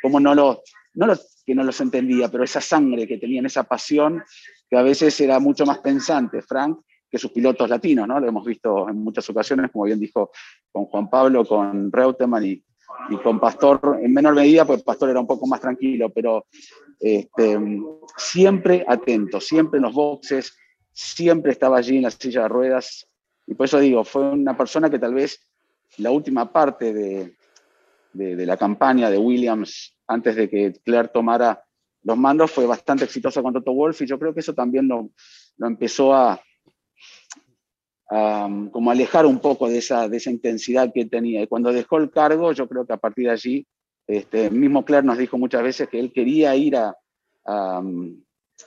cómo 0.00 0.20
no 0.20 0.36
los, 0.36 0.60
no 0.94 1.08
los, 1.08 1.42
que 1.44 1.52
no 1.52 1.64
los 1.64 1.80
entendía, 1.80 2.28
pero 2.28 2.44
esa 2.44 2.60
sangre 2.60 3.08
que 3.08 3.18
tenían, 3.18 3.44
esa 3.44 3.64
pasión, 3.64 4.22
que 4.70 4.76
a 4.76 4.82
veces 4.82 5.20
era 5.20 5.40
mucho 5.40 5.66
más 5.66 5.78
pensante, 5.78 6.42
Frank, 6.42 6.78
que 7.10 7.18
sus 7.18 7.32
pilotos 7.32 7.68
latinos, 7.68 8.06
¿no? 8.06 8.20
Lo 8.20 8.28
hemos 8.28 8.46
visto 8.46 8.88
en 8.88 8.98
muchas 8.98 9.28
ocasiones, 9.28 9.72
como 9.72 9.86
bien 9.86 9.98
dijo 9.98 10.30
con 10.70 10.84
Juan 10.84 11.10
Pablo, 11.10 11.44
con 11.44 11.90
Reutemann 11.90 12.46
y, 12.46 12.64
y 13.10 13.16
con 13.18 13.38
Pastor 13.40 13.98
en 14.00 14.12
menor 14.12 14.34
medida, 14.34 14.64
pues 14.64 14.82
Pastor 14.82 15.10
era 15.10 15.20
un 15.20 15.26
poco 15.26 15.46
más 15.46 15.60
tranquilo, 15.60 16.10
pero 16.10 16.46
este, 17.00 17.58
siempre 18.16 18.84
atento, 18.86 19.40
siempre 19.40 19.78
en 19.78 19.84
los 19.84 19.92
boxes, 19.92 20.56
siempre 20.92 21.52
estaba 21.52 21.78
allí 21.78 21.96
en 21.96 22.04
la 22.04 22.10
silla 22.10 22.42
de 22.42 22.48
ruedas. 22.48 23.06
Y 23.46 23.54
por 23.54 23.66
eso 23.66 23.78
digo, 23.78 24.04
fue 24.04 24.30
una 24.30 24.56
persona 24.56 24.88
que 24.88 24.98
tal 24.98 25.14
vez 25.14 25.46
la 25.98 26.10
última 26.10 26.50
parte 26.50 26.92
de, 26.92 27.36
de, 28.12 28.46
la 28.46 28.56
campaña 28.56 29.10
de 29.10 29.18
Williams, 29.18 29.96
antes 30.06 30.36
de 30.36 30.48
que 30.48 30.72
Claire 30.84 31.08
tomara 31.08 31.62
los 32.02 32.16
mandos, 32.16 32.50
fue 32.50 32.66
bastante 32.66 33.04
exitosa 33.04 33.42
con 33.42 33.52
Toto 33.52 33.72
Wolf 33.72 34.00
y 34.02 34.06
yo 34.06 34.18
creo 34.18 34.32
que 34.32 34.40
eso 34.40 34.54
también 34.54 34.88
lo, 34.88 35.10
lo 35.56 35.66
empezó 35.66 36.14
a, 36.14 36.40
como 38.08 38.90
alejar 38.90 39.26
un 39.26 39.38
poco 39.38 39.68
de 39.68 39.78
esa, 39.78 40.08
de 40.08 40.18
esa 40.18 40.30
intensidad 40.30 40.92
que 40.92 41.06
tenía. 41.06 41.42
Y 41.42 41.46
cuando 41.46 41.72
dejó 41.72 41.98
el 41.98 42.10
cargo, 42.10 42.52
yo 42.52 42.68
creo 42.68 42.86
que 42.86 42.92
a 42.92 42.98
partir 42.98 43.26
de 43.26 43.32
allí, 43.32 43.66
este, 44.06 44.50
mismo 44.50 44.84
Claire 44.84 45.06
nos 45.06 45.18
dijo 45.18 45.38
muchas 45.38 45.62
veces 45.62 45.88
que 45.88 45.98
él 45.98 46.12
quería 46.12 46.54
ir 46.54 46.76
a, 46.76 46.94
a, 47.46 47.82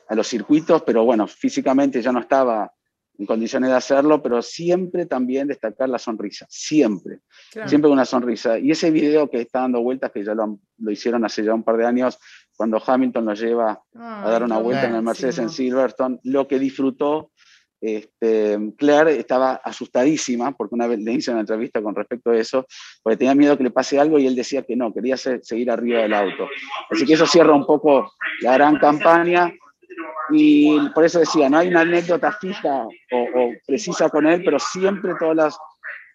los 0.10 0.28
circuitos, 0.28 0.82
pero 0.84 1.06
bueno, 1.06 1.28
físicamente 1.28 2.02
ya 2.02 2.12
no 2.12 2.20
estaba 2.20 2.72
en 3.20 3.26
condiciones 3.26 3.70
de 3.70 3.76
hacerlo, 3.76 4.22
pero 4.22 4.42
siempre 4.42 5.06
también 5.06 5.48
destacar 5.48 5.90
la 5.90 5.98
sonrisa, 5.98 6.46
siempre, 6.50 7.22
siempre 7.66 7.90
una 7.90 8.06
sonrisa. 8.06 8.60
Y 8.60 8.72
ese 8.72 8.92
video 8.92 9.30
que 9.30 9.42
está 9.42 9.62
dando 9.62 9.82
vueltas, 9.82 10.12
que 10.12 10.24
ya 10.24 10.36
lo, 10.36 10.60
lo 10.78 10.92
hicieron 10.92 11.26
hace 11.26 11.44
ya 11.44 11.54
un 11.54 11.64
par 11.64 11.78
de 11.78 11.86
años, 11.86 12.20
cuando 12.56 12.82
Hamilton 12.84 13.26
lo 13.26 13.34
lleva 13.34 13.84
a 13.96 14.30
dar 14.30 14.44
una 14.44 14.60
vuelta 14.60 14.88
en 14.88 14.96
el 14.96 15.04
Mercedes 15.04 15.38
en 15.38 15.50
Silverstone, 15.50 16.20
lo 16.24 16.48
que 16.48 16.60
disfrutó 16.60 17.32
este, 17.80 18.58
Claire 18.78 19.20
estaba 19.20 19.56
asustadísima 19.56 20.52
porque 20.52 20.76
una 20.76 20.88
vez 20.88 21.00
le 21.00 21.14
hice 21.14 21.32
una 21.32 21.42
entrevista 21.42 21.82
con 21.82 21.96
respecto 21.96 22.32
a 22.32 22.38
eso, 22.38 22.66
porque 23.04 23.18
tenía 23.18 23.36
miedo 23.36 23.58
que 23.58 23.64
le 23.64 23.72
pase 23.72 24.00
algo 24.00 24.18
y 24.20 24.28
él 24.28 24.36
decía 24.36 24.64
que 24.64 24.76
no, 24.76 24.94
quería 24.94 25.18
seguir 25.18 25.70
arriba 25.70 26.02
del 26.02 26.14
auto. 26.14 26.48
Así 26.90 27.06
que 27.06 27.14
eso 27.14 27.26
cierra 27.26 27.54
un 27.54 27.66
poco 27.66 28.14
la 28.42 28.54
gran 28.54 28.78
campaña 28.78 29.54
y 30.30 30.90
por 30.90 31.06
eso 31.06 31.20
decía, 31.20 31.50
no 31.50 31.60
hay 31.60 31.70
una 31.70 31.82
anécdota 31.82 32.32
fija 32.32 32.86
o, 32.86 33.52
precisa 33.66 34.10
con 34.10 34.28
él, 34.28 34.44
pero 34.44 34.60
siempre 34.60 35.14
todas 35.20 35.36
las, 35.36 35.58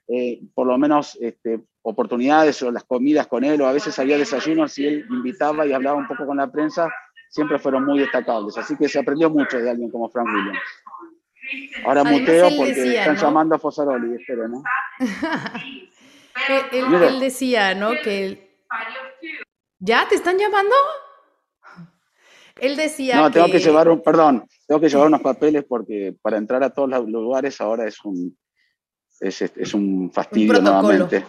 eh, 0.09 0.41
por 0.55 0.67
lo 0.67 0.77
menos, 0.77 1.17
este, 1.21 1.61
oportunidades 1.83 2.63
o 2.63 2.71
las 2.71 2.85
comidas 2.85 3.27
con 3.27 3.45
él, 3.45 3.61
o 3.61 3.67
a 3.67 3.73
veces 3.73 3.99
había 3.99 4.19
desayunos 4.19 4.79
y 4.79 4.87
él 4.87 5.07
invitaba 5.11 5.67
y 5.67 5.73
hablaba 5.73 5.97
un 5.97 6.07
poco 6.07 6.27
con 6.27 6.37
la 6.37 6.51
prensa, 6.51 6.89
siempre 7.31 7.59
fueron 7.59 7.85
muy 7.85 7.99
destacables. 7.99 8.57
Así 8.59 8.77
que 8.77 8.89
se 8.89 8.99
aprendió 8.99 9.31
mucho 9.31 9.59
de 9.59 9.71
alguien 9.71 9.91
como 9.91 10.09
Frank 10.09 10.27
Williams. 10.27 10.61
Ahora 11.85 12.05
muteo 12.05 12.49
porque 12.57 12.99
están 12.99 13.17
llamando 13.17 13.55
a 13.55 13.59
Fosaroli, 13.59 14.17
espero, 14.17 14.49
¿no? 14.49 14.63
él, 16.73 17.21
decía, 17.21 17.75
¿no? 17.75 17.91
Que 18.03 18.59
¿Ya 19.79 20.07
te 20.09 20.15
están 20.15 20.39
llamando? 20.39 20.75
Él 22.61 22.77
decía 22.77 23.17
No, 23.17 23.31
tengo 23.31 23.47
que 23.47 23.59
llevar 23.59 23.89
un, 23.89 24.01
perdón, 24.03 24.47
tengo 24.67 24.81
que 24.81 24.89
llevar 24.89 25.09
unos 25.09 25.21
papeles 25.21 25.65
porque 25.69 26.15
para 26.23 26.37
entrar 26.37 26.63
a 26.63 26.71
todos 26.71 26.89
los 26.89 27.09
lugares 27.09 27.61
ahora 27.61 27.87
es 27.87 28.05
un 28.05 28.37
es, 29.21 29.43
es 29.43 29.75
un 29.75 30.11
fastidio 30.13 30.61
nuevamente. 30.61 31.25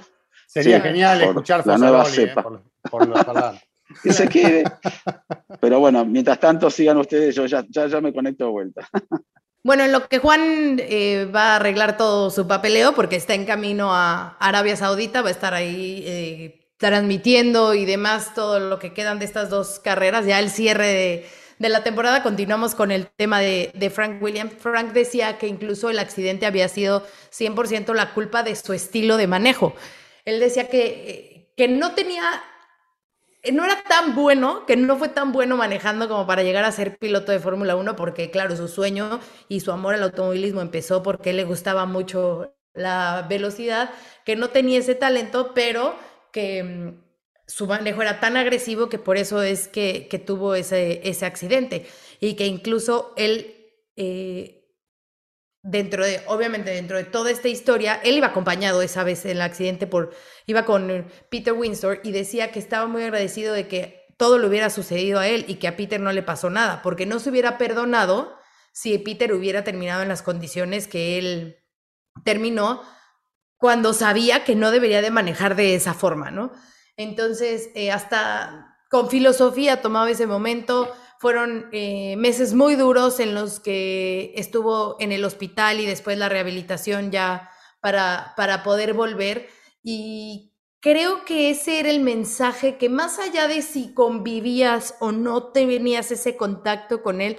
Sería 0.47 0.81
genial 0.81 1.21
escuchar 1.21 1.65
la 1.65 1.77
nueva 1.77 2.05
cepa. 2.05 2.43
por, 2.89 3.07
los 3.07 3.19
que 4.03 4.13
se 4.13 4.27
quede. 4.27 4.63
Pero 5.61 5.79
bueno, 5.79 6.05
mientras 6.05 6.39
tanto 6.39 6.69
sigan 6.69 6.97
ustedes, 6.97 7.35
yo 7.35 7.45
ya, 7.45 7.65
ya, 7.67 8.01
me 8.01 8.13
conecto 8.13 8.45
de 8.45 8.51
vuelta. 8.51 8.87
Bueno, 9.63 9.85
en 9.85 9.93
lo 9.93 10.09
que 10.09 10.19
Juan 10.19 10.77
eh, 10.79 11.25
va 11.33 11.53
a 11.53 11.55
arreglar 11.55 11.95
todo 11.95 12.29
su 12.29 12.47
papeleo, 12.47 12.93
porque 12.93 13.15
está 13.15 13.33
en 13.33 13.45
camino 13.45 13.95
a 13.95 14.35
Arabia 14.39 14.75
Saudita, 14.75 15.21
va 15.21 15.29
a 15.29 15.31
estar 15.31 15.53
ahí 15.53 16.03
eh, 16.05 16.67
transmitiendo 16.77 17.73
y 17.73 17.85
demás 17.85 18.33
todo 18.33 18.59
lo 18.59 18.77
que 18.77 18.93
quedan 18.93 19.19
de 19.19 19.25
estas 19.25 19.49
dos 19.49 19.79
carreras, 19.79 20.25
ya 20.25 20.39
el 20.39 20.49
cierre 20.49 21.25
de, 21.59 21.69
la 21.69 21.81
temporada. 21.81 22.23
Continuamos 22.23 22.75
con 22.75 22.91
el 22.91 23.07
tema 23.07 23.39
de, 23.39 23.71
de, 23.73 23.89
Frank 23.89 24.21
Williams. 24.21 24.53
Frank 24.59 24.91
decía 24.91 25.37
que 25.37 25.47
incluso 25.47 25.89
el 25.89 25.99
accidente 25.99 26.45
había 26.45 26.67
sido 26.67 27.07
100% 27.31 27.93
la 27.93 28.13
culpa 28.13 28.43
de 28.43 28.57
su 28.57 28.73
estilo 28.73 29.15
de 29.15 29.27
manejo. 29.27 29.73
Él 30.25 30.41
decía 30.41 30.67
que, 30.67 30.85
eh, 30.85 31.53
que 31.55 31.69
no 31.69 31.93
tenía 31.93 32.23
no 33.51 33.65
era 33.65 33.83
tan 33.83 34.15
bueno, 34.15 34.65
que 34.65 34.77
no 34.77 34.97
fue 34.97 35.09
tan 35.09 35.31
bueno 35.31 35.57
manejando 35.57 36.07
como 36.07 36.25
para 36.25 36.43
llegar 36.43 36.63
a 36.63 36.71
ser 36.71 36.97
piloto 36.97 37.31
de 37.31 37.39
Fórmula 37.39 37.75
1, 37.75 37.95
porque 37.95 38.31
claro, 38.31 38.55
su 38.55 38.67
sueño 38.67 39.19
y 39.49 39.59
su 39.59 39.71
amor 39.71 39.95
al 39.95 40.03
automovilismo 40.03 40.61
empezó 40.61 41.03
porque 41.03 41.33
le 41.33 41.43
gustaba 41.43 41.85
mucho 41.85 42.55
la 42.73 43.25
velocidad, 43.29 43.91
que 44.25 44.35
no 44.35 44.49
tenía 44.49 44.79
ese 44.79 44.95
talento, 44.95 45.51
pero 45.53 45.95
que 46.31 46.63
mm, 46.63 47.03
su 47.45 47.67
manejo 47.67 48.01
era 48.01 48.19
tan 48.19 48.37
agresivo 48.37 48.89
que 48.89 48.97
por 48.97 49.17
eso 49.17 49.43
es 49.43 49.67
que, 49.67 50.07
tuvo 50.25 50.55
ese, 50.55 51.01
ese 51.07 51.25
accidente. 51.25 51.85
Y 52.19 52.35
que 52.35 52.45
incluso 52.45 53.13
él... 53.17 53.55
Eh, 53.95 54.62
dentro 55.63 56.05
de, 56.05 56.21
obviamente 56.27 56.71
dentro 56.71 56.97
de 56.97 57.05
toda 57.05 57.31
esta 57.31 57.47
historia, 57.47 57.99
él 58.03 58.17
iba 58.17 58.27
acompañado 58.27 58.81
esa 58.81 59.03
vez 59.03 59.23
en 59.25 59.31
el 59.31 59.41
accidente 59.41 59.87
por, 59.87 60.11
iba 60.45 60.65
con 60.65 61.07
Peter 61.29 61.53
Windsor 61.53 62.01
y 62.03 62.11
decía 62.11 62.51
que 62.51 62.59
estaba 62.59 62.85
muy 62.85 63.03
agradecido 63.03 63.53
de 63.53 63.67
que 63.67 64.05
todo 64.17 64.37
le 64.37 64.47
hubiera 64.47 64.69
sucedido 64.69 65.19
a 65.19 65.27
él 65.27 65.45
y 65.47 65.55
que 65.55 65.67
a 65.67 65.75
Peter 65.75 65.99
no 65.99 66.11
le 66.11 66.21
pasó 66.21 66.49
nada, 66.49 66.81
porque 66.83 67.05
no 67.05 67.19
se 67.19 67.29
hubiera 67.29 67.57
perdonado 67.57 68.37
si 68.73 68.97
Peter 68.97 69.33
hubiera 69.33 69.63
terminado 69.63 70.01
en 70.01 70.09
las 70.09 70.21
condiciones 70.21 70.87
que 70.87 71.17
él 71.17 71.57
terminó 72.23 72.81
cuando 73.57 73.93
sabía 73.93 74.43
que 74.43 74.55
no 74.55 74.71
debería 74.71 75.01
de 75.01 75.11
manejar 75.11 75.55
de 75.55 75.75
esa 75.75 75.93
forma, 75.93 76.29
¿no? 76.29 76.51
Entonces, 76.97 77.69
eh, 77.75 77.91
hasta 77.91 78.77
con 78.89 79.09
filosofía 79.09 79.81
tomaba 79.81 80.11
ese 80.11 80.27
momento, 80.27 80.93
fueron 81.23 81.69
eh, 81.71 82.17
meses 82.17 82.53
muy 82.53 82.75
duros 82.75 83.21
en 83.21 83.33
los 83.33 83.61
que 83.61 84.33
estuvo 84.35 84.97
en 84.99 85.13
el 85.13 85.23
hospital 85.23 85.79
y 85.79 85.85
después 85.85 86.17
la 86.17 86.27
rehabilitación 86.27 87.11
ya 87.11 87.49
para, 87.79 88.33
para 88.35 88.61
poder 88.61 88.93
volver. 88.93 89.47
Y 89.81 90.51
creo 90.81 91.23
que 91.23 91.49
ese 91.49 91.79
era 91.79 91.91
el 91.91 92.01
mensaje 92.01 92.77
que 92.77 92.89
más 92.89 93.19
allá 93.19 93.47
de 93.47 93.61
si 93.61 93.93
convivías 93.93 94.95
o 94.99 95.13
no 95.13 95.53
tenías 95.53 96.11
ese 96.11 96.35
contacto 96.35 97.01
con 97.01 97.21
él, 97.21 97.37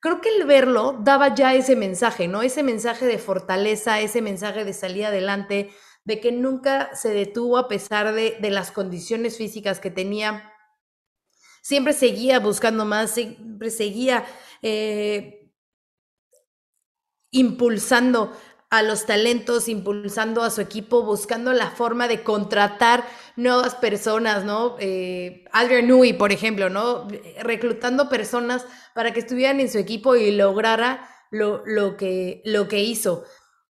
creo 0.00 0.22
que 0.22 0.34
el 0.34 0.46
verlo 0.46 0.96
daba 1.02 1.34
ya 1.34 1.54
ese 1.54 1.76
mensaje, 1.76 2.28
¿no? 2.28 2.40
Ese 2.40 2.62
mensaje 2.62 3.04
de 3.04 3.18
fortaleza, 3.18 4.00
ese 4.00 4.22
mensaje 4.22 4.64
de 4.64 4.72
salir 4.72 5.04
adelante, 5.04 5.68
de 6.06 6.20
que 6.20 6.32
nunca 6.32 6.88
se 6.94 7.10
detuvo 7.10 7.58
a 7.58 7.68
pesar 7.68 8.14
de, 8.14 8.38
de 8.40 8.50
las 8.50 8.72
condiciones 8.72 9.36
físicas 9.36 9.78
que 9.78 9.90
tenía 9.90 10.55
siempre 11.66 11.94
seguía 11.94 12.38
buscando 12.38 12.84
más, 12.84 13.10
siempre 13.10 13.70
seguía 13.70 14.24
eh, 14.62 15.50
impulsando 17.32 18.32
a 18.70 18.82
los 18.82 19.04
talentos, 19.04 19.68
impulsando 19.68 20.44
a 20.44 20.50
su 20.50 20.60
equipo, 20.60 21.02
buscando 21.02 21.52
la 21.52 21.72
forma 21.72 22.06
de 22.06 22.22
contratar 22.22 23.04
nuevas 23.34 23.74
personas, 23.74 24.44
¿no? 24.44 24.76
Eh, 24.78 25.44
Adrian 25.50 25.88
Newey, 25.88 26.12
por 26.12 26.30
ejemplo, 26.30 26.70
¿no? 26.70 27.08
Reclutando 27.40 28.08
personas 28.08 28.64
para 28.94 29.12
que 29.12 29.20
estuvieran 29.20 29.58
en 29.58 29.68
su 29.68 29.78
equipo 29.78 30.14
y 30.14 30.30
lograra 30.30 31.08
lo, 31.32 31.66
lo, 31.66 31.96
que, 31.96 32.42
lo 32.44 32.68
que 32.68 32.84
hizo. 32.84 33.24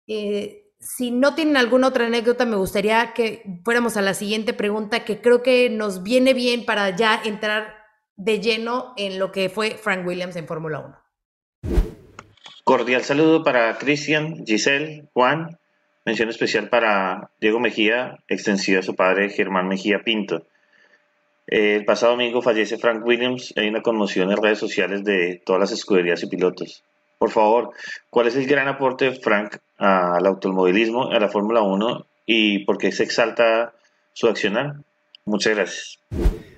Eh, 0.06 0.74
si 0.80 1.12
no 1.12 1.34
tienen 1.34 1.56
alguna 1.56 1.88
otra 1.88 2.08
anécdota, 2.08 2.46
me 2.46 2.58
gustaría 2.58 3.14
que 3.14 3.62
fuéramos 3.64 3.96
a 3.96 4.02
la 4.02 4.14
siguiente 4.14 4.52
pregunta, 4.54 5.06
que 5.06 5.22
creo 5.22 5.42
que 5.42 5.70
nos 5.70 6.04
viene 6.04 6.34
bien 6.34 6.66
para 6.66 6.94
ya 6.94 7.22
entrar 7.24 7.85
de 8.18 8.40
lleno 8.40 8.94
en 8.98 9.20
lo 9.20 9.32
que 9.32 9.50
fue 9.50 9.72
Frank 9.72 10.06
Williams 10.06 10.36
en 10.36 10.48
Fórmula 10.48 10.80
1. 10.80 11.86
Cordial 12.64 13.04
saludo 13.04 13.44
para 13.44 13.78
Cristian, 13.78 14.46
Giselle, 14.46 15.06
Juan. 15.14 15.60
Mención 16.06 16.30
especial 16.30 16.70
para 16.70 17.32
Diego 17.42 17.60
Mejía, 17.60 18.20
extensiva 18.28 18.80
a 18.80 18.84
su 18.84 18.96
padre 18.96 19.30
Germán 19.30 19.68
Mejía 19.68 20.04
Pinto. 20.04 20.46
El 21.48 21.86
pasado 21.86 22.14
domingo 22.14 22.42
fallece 22.42 22.78
Frank 22.78 23.06
Williams. 23.06 23.54
Hay 23.56 23.68
una 23.68 23.82
conmoción 23.82 24.32
en 24.32 24.42
redes 24.42 24.60
sociales 24.60 25.04
de 25.04 25.42
todas 25.46 25.60
las 25.60 25.72
escuderías 25.72 26.24
y 26.24 26.28
pilotos. 26.28 26.84
Por 27.18 27.32
favor, 27.32 27.72
¿cuál 28.10 28.28
es 28.28 28.36
el 28.36 28.46
gran 28.46 28.68
aporte 28.68 29.06
de 29.06 29.20
Frank 29.20 29.58
al 29.78 30.26
automovilismo, 30.26 31.12
a 31.12 31.20
la 31.20 31.30
Fórmula 31.30 31.62
1 31.62 32.06
y 32.26 32.66
por 32.66 32.78
qué 32.78 32.92
se 32.92 33.04
exalta 33.04 33.74
su 34.14 34.28
accionar? 34.28 34.76
Muchas 35.26 35.56
gracias. 35.56 36.00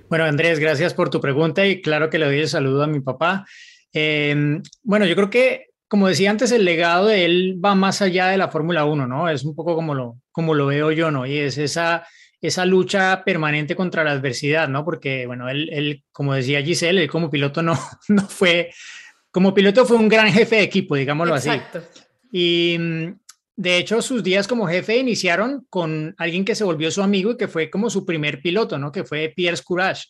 Bueno, 0.08 0.24
Andrés, 0.24 0.58
gracias 0.58 0.94
por 0.94 1.10
tu 1.10 1.20
pregunta 1.20 1.66
y 1.66 1.82
claro 1.82 2.08
que 2.08 2.18
le 2.18 2.24
doy 2.24 2.38
el 2.38 2.48
saludo 2.48 2.82
a 2.82 2.86
mi 2.86 3.00
papá. 3.00 3.44
Em, 3.92 4.62
bueno, 4.82 5.04
yo 5.04 5.14
creo 5.14 5.28
que, 5.28 5.66
como 5.86 6.08
decía 6.08 6.30
antes, 6.30 6.50
el 6.50 6.64
legado 6.64 7.06
de 7.06 7.26
él 7.26 7.60
va 7.62 7.74
más 7.74 8.00
allá 8.00 8.28
de 8.28 8.38
la 8.38 8.48
Fórmula 8.48 8.86
1, 8.86 9.06
¿no? 9.06 9.28
Es 9.28 9.44
un 9.44 9.54
poco 9.54 9.74
como 9.74 9.94
lo, 9.94 10.16
como 10.32 10.54
lo 10.54 10.66
veo 10.66 10.92
yo, 10.92 11.10
¿no? 11.10 11.26
Y 11.26 11.36
es 11.36 11.58
esa, 11.58 12.06
esa 12.40 12.64
lucha 12.64 13.22
permanente 13.22 13.76
contra 13.76 14.02
la 14.02 14.12
adversidad, 14.12 14.66
¿no? 14.66 14.82
Porque, 14.82 15.26
bueno, 15.26 15.50
él, 15.50 15.68
él 15.72 16.02
como 16.10 16.32
decía 16.32 16.62
Giselle, 16.62 17.02
él 17.02 17.10
como 17.10 17.28
piloto 17.28 17.62
no, 17.62 17.78
no 18.08 18.22
fue, 18.22 18.70
como 19.30 19.52
piloto 19.52 19.84
fue 19.84 19.98
un 19.98 20.08
gran 20.08 20.32
jefe 20.32 20.56
de 20.56 20.62
equipo, 20.62 20.96
digámoslo 20.96 21.36
Exacto. 21.36 21.78
así. 21.78 22.00
Y 22.32 22.78
de 23.58 23.76
hecho, 23.76 24.00
sus 24.02 24.22
días 24.22 24.46
como 24.46 24.68
jefe 24.68 24.98
iniciaron 24.98 25.66
con 25.68 26.14
alguien 26.16 26.44
que 26.44 26.54
se 26.54 26.62
volvió 26.62 26.92
su 26.92 27.02
amigo 27.02 27.32
y 27.32 27.36
que 27.36 27.48
fue 27.48 27.70
como 27.70 27.90
su 27.90 28.06
primer 28.06 28.40
piloto, 28.40 28.78
¿no? 28.78 28.92
Que 28.92 29.02
fue 29.02 29.32
Pierre 29.34 29.60
Courage. 29.64 30.04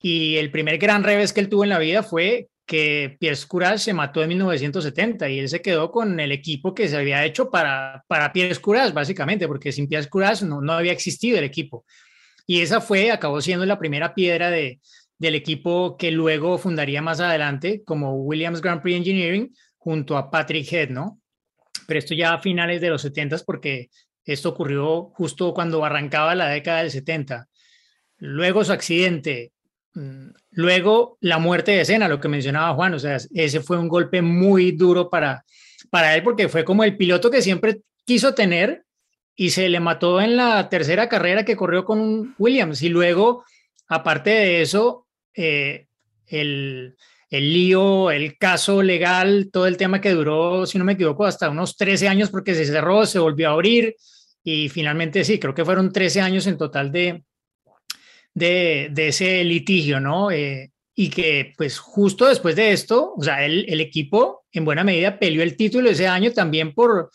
Y 0.00 0.36
el 0.36 0.52
primer 0.52 0.78
gran 0.78 1.02
revés 1.02 1.32
que 1.32 1.40
él 1.40 1.48
tuvo 1.48 1.64
en 1.64 1.70
la 1.70 1.80
vida 1.80 2.04
fue 2.04 2.46
que 2.64 3.16
Pierre 3.18 3.40
Courage 3.48 3.78
se 3.78 3.92
mató 3.92 4.22
en 4.22 4.28
1970 4.28 5.28
y 5.28 5.40
él 5.40 5.48
se 5.48 5.60
quedó 5.62 5.90
con 5.90 6.20
el 6.20 6.30
equipo 6.30 6.74
que 6.74 6.86
se 6.86 6.96
había 6.96 7.24
hecho 7.24 7.50
para, 7.50 8.04
para 8.06 8.32
Pierre 8.32 8.60
Courage, 8.60 8.92
básicamente, 8.92 9.48
porque 9.48 9.72
sin 9.72 9.88
Pierre 9.88 10.08
Courage 10.08 10.44
no, 10.44 10.60
no 10.60 10.72
había 10.72 10.92
existido 10.92 11.38
el 11.38 11.44
equipo. 11.44 11.84
Y 12.46 12.60
esa 12.60 12.80
fue, 12.80 13.10
acabó 13.10 13.40
siendo 13.40 13.66
la 13.66 13.80
primera 13.80 14.14
piedra 14.14 14.48
de, 14.48 14.78
del 15.18 15.34
equipo 15.34 15.96
que 15.96 16.12
luego 16.12 16.56
fundaría 16.56 17.02
más 17.02 17.18
adelante 17.18 17.82
como 17.84 18.14
Williams 18.14 18.60
Grand 18.60 18.80
Prix 18.80 18.98
Engineering 18.98 19.52
junto 19.76 20.16
a 20.16 20.30
Patrick 20.30 20.72
Head, 20.72 20.90
¿no? 20.90 21.20
Pero 21.86 21.98
esto 21.98 22.14
ya 22.14 22.34
a 22.34 22.38
finales 22.38 22.80
de 22.80 22.90
los 22.90 23.02
70 23.02 23.38
porque 23.44 23.90
esto 24.24 24.48
ocurrió 24.48 25.10
justo 25.14 25.54
cuando 25.54 25.84
arrancaba 25.84 26.34
la 26.34 26.48
década 26.48 26.82
del 26.82 26.90
70. 26.90 27.48
Luego 28.18 28.64
su 28.64 28.72
accidente, 28.72 29.52
mm, 29.94 30.28
luego 30.52 31.16
la 31.20 31.38
muerte 31.38 31.72
de 31.72 31.82
escena, 31.82 32.08
lo 32.08 32.20
que 32.20 32.28
mencionaba 32.28 32.74
Juan, 32.74 32.94
o 32.94 32.98
sea, 32.98 33.18
ese 33.34 33.60
fue 33.60 33.78
un 33.78 33.88
golpe 33.88 34.22
muy 34.22 34.72
duro 34.72 35.08
para, 35.10 35.44
para 35.90 36.14
él 36.14 36.22
porque 36.22 36.48
fue 36.48 36.64
como 36.64 36.82
el 36.84 36.96
piloto 36.96 37.30
que 37.30 37.42
siempre 37.42 37.80
quiso 38.04 38.34
tener 38.34 38.84
y 39.36 39.50
se 39.50 39.68
le 39.68 39.80
mató 39.80 40.20
en 40.20 40.36
la 40.36 40.68
tercera 40.68 41.08
carrera 41.08 41.44
que 41.44 41.56
corrió 41.56 41.84
con 41.84 42.34
Williams 42.38 42.82
y 42.82 42.88
luego, 42.88 43.44
aparte 43.86 44.30
de 44.30 44.62
eso, 44.62 45.06
eh, 45.34 45.86
el 46.26 46.96
el 47.30 47.52
lío, 47.52 48.10
el 48.10 48.38
caso 48.38 48.82
legal, 48.82 49.50
todo 49.52 49.66
el 49.66 49.76
tema 49.76 50.00
que 50.00 50.12
duró, 50.12 50.66
si 50.66 50.78
no 50.78 50.84
me 50.84 50.92
equivoco, 50.92 51.24
hasta 51.24 51.50
unos 51.50 51.76
13 51.76 52.08
años 52.08 52.30
porque 52.30 52.54
se 52.54 52.66
cerró, 52.66 53.04
se 53.06 53.18
volvió 53.18 53.48
a 53.48 53.52
abrir 53.52 53.96
y 54.44 54.68
finalmente 54.68 55.24
sí, 55.24 55.38
creo 55.38 55.54
que 55.54 55.64
fueron 55.64 55.92
13 55.92 56.20
años 56.20 56.46
en 56.46 56.56
total 56.56 56.92
de, 56.92 57.24
de, 58.32 58.92
ese 58.96 59.42
litigio, 59.42 59.98
¿no? 59.98 60.30
Eh, 60.30 60.70
y 60.94 61.10
que 61.10 61.52
pues 61.56 61.78
justo 61.78 62.26
después 62.26 62.54
de 62.54 62.72
esto, 62.72 63.14
o 63.16 63.22
sea, 63.22 63.44
el, 63.44 63.66
el, 63.68 63.80
equipo 63.80 64.44
en 64.52 64.64
buena 64.64 64.84
medida 64.84 65.18
peleó 65.18 65.42
el 65.42 65.56
título 65.56 65.90
ese 65.90 66.06
año 66.06 66.32
también 66.32 66.74
por, 66.74 67.10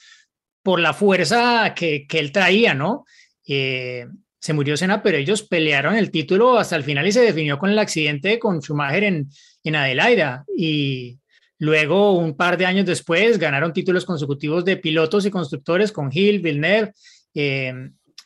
por 0.61 0.79
la 0.79 0.93
fuerza 0.93 1.73
que, 1.73 2.05
que 2.05 2.19
él 2.19 2.31
traía, 2.31 2.73
¿no? 2.73 3.05
Eh, 3.47 4.05
se 4.39 4.53
murió 4.53 4.75
Senna, 4.75 5.01
pero 5.01 5.17
ellos 5.17 5.43
pelearon 5.43 5.95
el 5.95 6.11
título 6.11 6.57
hasta 6.57 6.75
el 6.75 6.83
final 6.83 7.07
y 7.07 7.11
se 7.11 7.21
definió 7.21 7.57
con 7.57 7.69
el 7.69 7.79
accidente 7.79 8.39
con 8.39 8.59
Schumacher 8.59 9.03
en, 9.03 9.29
en 9.63 9.75
Adelaida. 9.75 10.45
Y 10.55 11.19
luego, 11.59 12.13
un 12.13 12.35
par 12.35 12.57
de 12.57 12.65
años 12.65 12.85
después, 12.85 13.37
ganaron 13.37 13.73
títulos 13.73 14.05
consecutivos 14.05 14.65
de 14.65 14.77
pilotos 14.77 15.25
y 15.25 15.31
constructores 15.31 15.91
con 15.91 16.09
Hill, 16.11 16.39
Villeneuve. 16.39 16.93
Eh, 17.33 17.73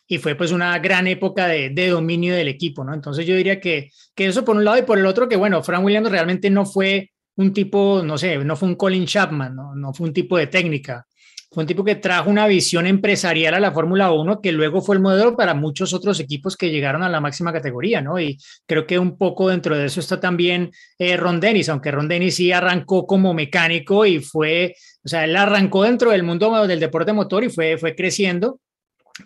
y 0.08 0.18
fue 0.18 0.36
pues 0.36 0.52
una 0.52 0.78
gran 0.78 1.06
época 1.08 1.48
de, 1.48 1.70
de, 1.70 1.88
dominio 1.88 2.34
del 2.34 2.48
equipo, 2.48 2.84
¿no? 2.84 2.94
Entonces 2.94 3.26
yo 3.26 3.34
diría 3.34 3.60
que, 3.60 3.90
que 4.14 4.26
eso 4.26 4.44
por 4.44 4.56
un 4.56 4.64
lado 4.64 4.78
y 4.78 4.82
por 4.82 4.98
el 4.98 5.06
otro 5.06 5.28
que, 5.28 5.36
bueno, 5.36 5.62
Frank 5.64 5.84
Williams 5.84 6.10
realmente 6.10 6.48
no 6.48 6.64
fue 6.64 7.10
un 7.34 7.52
tipo, 7.52 8.02
no 8.04 8.16
sé, 8.16 8.38
no 8.38 8.54
fue 8.54 8.68
un 8.68 8.76
Colin 8.76 9.04
Chapman, 9.04 9.54
no, 9.54 9.74
no 9.74 9.92
fue 9.92 10.06
un 10.06 10.14
tipo 10.14 10.36
de 10.38 10.46
técnica 10.46 11.06
un 11.62 11.66
tipo 11.66 11.84
que 11.84 11.94
trajo 11.94 12.28
una 12.28 12.46
visión 12.46 12.86
empresarial 12.86 13.54
a 13.54 13.60
la 13.60 13.72
Fórmula 13.72 14.12
1 14.12 14.40
que 14.40 14.52
luego 14.52 14.82
fue 14.82 14.96
el 14.96 15.02
modelo 15.02 15.36
para 15.36 15.54
muchos 15.54 15.94
otros 15.94 16.20
equipos 16.20 16.56
que 16.56 16.70
llegaron 16.70 17.02
a 17.02 17.08
la 17.08 17.20
máxima 17.20 17.52
categoría, 17.52 18.00
¿no? 18.00 18.20
Y 18.20 18.38
creo 18.66 18.86
que 18.86 18.98
un 18.98 19.16
poco 19.16 19.48
dentro 19.48 19.76
de 19.76 19.86
eso 19.86 20.00
está 20.00 20.20
también 20.20 20.70
eh, 20.98 21.16
Ron 21.16 21.40
Dennis, 21.40 21.68
aunque 21.68 21.90
Ron 21.90 22.08
Dennis 22.08 22.36
sí 22.36 22.52
arrancó 22.52 23.06
como 23.06 23.32
mecánico 23.32 24.04
y 24.04 24.20
fue, 24.20 24.74
o 25.04 25.08
sea, 25.08 25.24
él 25.24 25.34
arrancó 25.36 25.84
dentro 25.84 26.10
del 26.10 26.22
mundo 26.22 26.66
del 26.66 26.80
deporte 26.80 27.12
motor 27.12 27.44
y 27.44 27.48
fue, 27.48 27.78
fue 27.78 27.94
creciendo, 27.94 28.60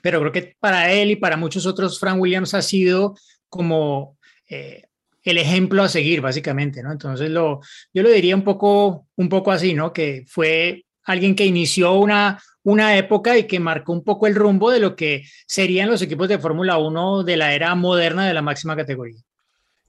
pero 0.02 0.20
creo 0.20 0.32
que 0.32 0.56
para 0.60 0.92
él 0.92 1.10
y 1.10 1.16
para 1.16 1.36
muchos 1.36 1.66
otros, 1.66 1.98
Frank 1.98 2.20
Williams 2.20 2.54
ha 2.54 2.62
sido 2.62 3.16
como... 3.48 4.18
Eh, 4.48 4.84
el 5.22 5.36
ejemplo 5.36 5.82
a 5.82 5.88
seguir, 5.90 6.22
básicamente, 6.22 6.82
¿no? 6.82 6.90
Entonces, 6.90 7.28
lo, 7.28 7.60
yo 7.92 8.02
lo 8.02 8.08
diría 8.08 8.34
un 8.34 8.42
poco, 8.42 9.06
un 9.16 9.28
poco 9.28 9.52
así, 9.52 9.74
¿no? 9.74 9.92
Que 9.92 10.24
fue 10.26 10.86
alguien 11.10 11.34
que 11.34 11.46
inició 11.46 11.92
una, 11.94 12.40
una 12.62 12.96
época 12.96 13.36
y 13.36 13.44
que 13.44 13.60
marcó 13.60 13.92
un 13.92 14.04
poco 14.04 14.26
el 14.26 14.34
rumbo 14.34 14.70
de 14.70 14.80
lo 14.80 14.96
que 14.96 15.24
serían 15.46 15.90
los 15.90 16.02
equipos 16.02 16.28
de 16.28 16.38
Fórmula 16.38 16.78
1 16.78 17.22
de 17.24 17.36
la 17.36 17.54
era 17.54 17.74
moderna 17.74 18.26
de 18.26 18.34
la 18.34 18.42
máxima 18.42 18.76
categoría. 18.76 19.20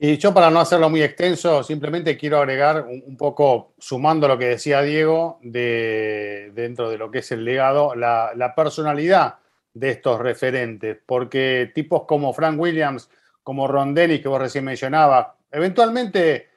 Y 0.03 0.17
yo 0.17 0.33
para 0.33 0.49
no 0.49 0.59
hacerlo 0.59 0.89
muy 0.89 1.03
extenso, 1.03 1.61
simplemente 1.63 2.17
quiero 2.17 2.39
agregar 2.39 2.87
un, 2.87 3.15
poco, 3.17 3.75
sumando 3.77 4.27
lo 4.27 4.35
que 4.35 4.47
decía 4.47 4.81
Diego, 4.81 5.37
de, 5.43 6.51
dentro 6.55 6.89
de 6.89 6.97
lo 6.97 7.11
que 7.11 7.19
es 7.19 7.31
el 7.31 7.45
legado, 7.45 7.93
la, 7.93 8.31
la 8.35 8.55
personalidad 8.55 9.35
de 9.73 9.91
estos 9.91 10.19
referentes, 10.19 10.97
porque 11.05 11.71
tipos 11.75 12.05
como 12.07 12.33
Frank 12.33 12.59
Williams, 12.59 13.09
como 13.43 13.67
Ron 13.67 13.93
Dennis, 13.93 14.21
que 14.21 14.27
vos 14.27 14.41
recién 14.41 14.65
mencionabas. 14.65 15.27
Eventualmente 15.51 16.47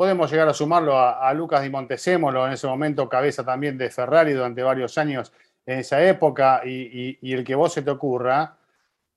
podemos 0.00 0.30
llegar 0.30 0.48
a 0.48 0.54
sumarlo 0.54 0.98
a, 0.98 1.30
Lucas 1.34 1.60
Di 1.60 1.68
Montesémolo, 1.68 2.46
en 2.46 2.54
ese 2.54 2.66
momento 2.66 3.06
cabeza 3.06 3.44
también 3.44 3.76
de 3.76 3.90
Ferrari 3.90 4.32
durante 4.32 4.62
varios 4.62 4.96
años 4.96 5.30
en 5.66 5.80
esa 5.80 6.02
época, 6.02 6.62
y, 6.64 7.18
el 7.34 7.44
que 7.44 7.54
vos 7.54 7.74
se 7.74 7.82
te 7.82 7.90
ocurra. 7.90 8.56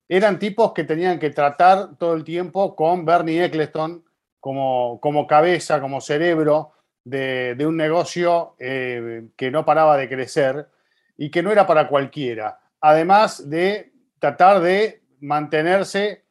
Eran 0.09 0.37
tipos 0.37 0.73
que 0.73 0.83
tenían 0.83 1.19
que 1.19 1.29
tratar 1.29 1.95
todo 1.95 2.13
el 2.15 2.25
tiempo 2.25 2.75
con 2.75 3.05
Bernie 3.05 3.45
Eccleston 3.45 4.03
como, 4.41 4.99
como 4.99 5.25
cabeza, 5.25 5.79
como 5.79 6.01
cerebro 6.01 6.73
de, 7.05 7.55
un 7.65 7.77
negocio 7.77 8.57
eh, 8.59 9.27
que 9.37 9.51
no 9.51 9.63
paraba 9.63 9.95
de 9.95 10.09
crecer 10.09 10.67
y 11.15 11.31
que 11.31 11.41
no 11.41 11.53
era 11.53 11.65
para 11.65 11.87
cualquiera. 11.87 12.59
Además 12.81 13.49
de 13.49 13.93
tratar 14.19 14.59
de 14.59 15.01
mantenerse 15.21 16.22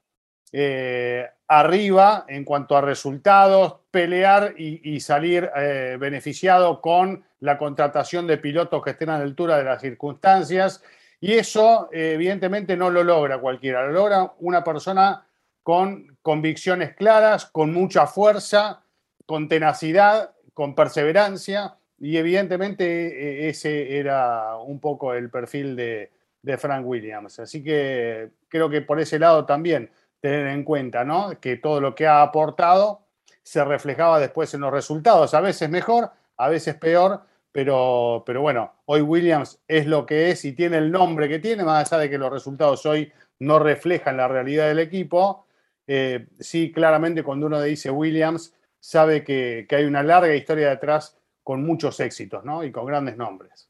eh, 0.52 1.26
arriba 1.48 2.26
en 2.28 2.44
cuanto 2.44 2.76
a 2.76 2.82
resultados, 2.82 3.76
pelear 3.90 4.54
y, 4.56 5.00
salir 5.00 5.50
eh, 5.56 5.96
beneficiado 5.98 6.80
con 6.80 7.24
la 7.40 7.58
contratación 7.58 8.26
de 8.26 8.38
pilotos 8.38 8.82
que 8.82 8.90
estén 8.90 9.10
a 9.10 9.18
la 9.18 9.24
altura 9.24 9.58
de 9.58 9.64
las 9.64 9.80
circunstancias. 9.80 10.82
Y 11.20 11.34
eso, 11.34 11.88
evidentemente, 11.92 12.76
no 12.76 12.90
lo 12.90 13.02
logra 13.04 13.38
cualquiera. 13.38 13.86
Lo 13.86 13.92
logra 13.92 14.32
una 14.40 14.62
persona 14.62 15.26
con 15.62 16.16
convicciones 16.22 16.94
claras, 16.94 17.46
con 17.46 17.72
mucha 17.72 18.06
fuerza, 18.06 18.82
con 19.26 19.48
tenacidad, 19.48 20.34
con 20.54 20.74
perseverancia. 20.74 21.76
Y 21.98 22.16
evidentemente 22.16 23.46
e, 23.46 23.48
ese 23.48 23.98
era 23.98 24.56
un 24.56 24.80
poco 24.80 25.14
el 25.14 25.30
perfil 25.30 25.76
de, 25.76 26.10
de 26.42 26.58
Frank 26.58 26.86
Williams. 26.86 27.38
Así 27.38 27.62
que 27.62 28.30
creo 28.48 28.68
que 28.68 28.82
por 28.82 29.00
ese 29.00 29.18
lado 29.18 29.44
también 29.44 29.90
tener 30.22 30.46
en 30.46 30.62
cuenta, 30.62 31.04
¿no? 31.04 31.38
Que 31.40 31.56
todo 31.56 31.80
lo 31.80 31.94
que 31.96 32.06
ha 32.06 32.22
aportado 32.22 33.02
se 33.42 33.62
reflejaba 33.64 34.20
después 34.20 34.54
en 34.54 34.60
los 34.60 34.72
resultados, 34.72 35.34
a 35.34 35.40
veces 35.40 35.68
mejor, 35.68 36.12
a 36.36 36.48
veces 36.48 36.76
peor, 36.76 37.22
pero, 37.50 38.22
pero 38.24 38.40
bueno, 38.40 38.72
hoy 38.86 39.00
Williams 39.00 39.60
es 39.66 39.86
lo 39.86 40.06
que 40.06 40.30
es 40.30 40.44
y 40.44 40.52
tiene 40.52 40.78
el 40.78 40.92
nombre 40.92 41.28
que 41.28 41.40
tiene, 41.40 41.64
más 41.64 41.92
allá 41.92 42.02
de 42.02 42.08
que 42.10 42.18
los 42.18 42.32
resultados 42.32 42.86
hoy 42.86 43.12
no 43.40 43.58
reflejan 43.58 44.16
la 44.16 44.28
realidad 44.28 44.68
del 44.68 44.78
equipo. 44.78 45.46
Eh, 45.88 46.28
sí, 46.38 46.70
claramente 46.70 47.24
cuando 47.24 47.46
uno 47.46 47.60
dice 47.60 47.90
Williams, 47.90 48.54
sabe 48.78 49.24
que, 49.24 49.66
hay 49.68 49.84
una 49.84 50.04
larga 50.04 50.34
historia 50.36 50.70
detrás 50.70 51.18
con 51.42 51.64
muchos 51.64 51.98
éxitos, 51.98 52.44
¿no? 52.44 52.62
Y 52.62 52.70
con 52.70 52.86
grandes 52.86 53.16
nombres. 53.16 53.68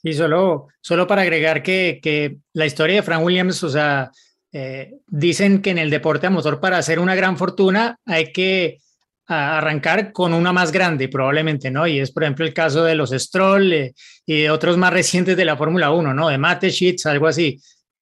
Y 0.00 0.12
solo, 0.12 0.68
solo 0.80 1.08
para 1.08 1.22
agregar 1.22 1.60
que, 1.60 1.98
que 2.00 2.38
la 2.52 2.66
historia 2.66 2.96
de 2.96 3.02
Frank 3.02 3.24
Williams, 3.24 3.64
o 3.64 3.68
sea, 3.68 4.12
eh, 4.52 4.94
dicen 5.06 5.60
que 5.60 5.70
en 5.70 5.78
el 5.78 5.90
deporte 5.90 6.26
a 6.26 6.30
motor 6.30 6.60
para 6.60 6.78
hacer 6.78 6.98
una 6.98 7.14
gran 7.14 7.36
fortuna 7.36 7.98
hay 8.06 8.32
que 8.32 8.78
arrancar 9.26 10.10
con 10.12 10.32
una 10.32 10.54
más 10.54 10.72
grande, 10.72 11.08
probablemente, 11.08 11.70
¿no? 11.70 11.86
Y 11.86 12.00
es, 12.00 12.10
por 12.10 12.22
ejemplo, 12.22 12.46
el 12.46 12.54
caso 12.54 12.84
de 12.84 12.94
los 12.94 13.10
Stroll 13.10 13.72
eh, 13.72 13.94
y 14.24 14.42
de 14.42 14.50
otros 14.50 14.78
más 14.78 14.92
recientes 14.92 15.36
de 15.36 15.44
la 15.44 15.56
Fórmula 15.56 15.90
1, 15.90 16.14
¿no? 16.14 16.28
De 16.28 16.38
Mate 16.38 16.70
Sheets, 16.70 17.04
algo 17.04 17.26
así. 17.26 17.60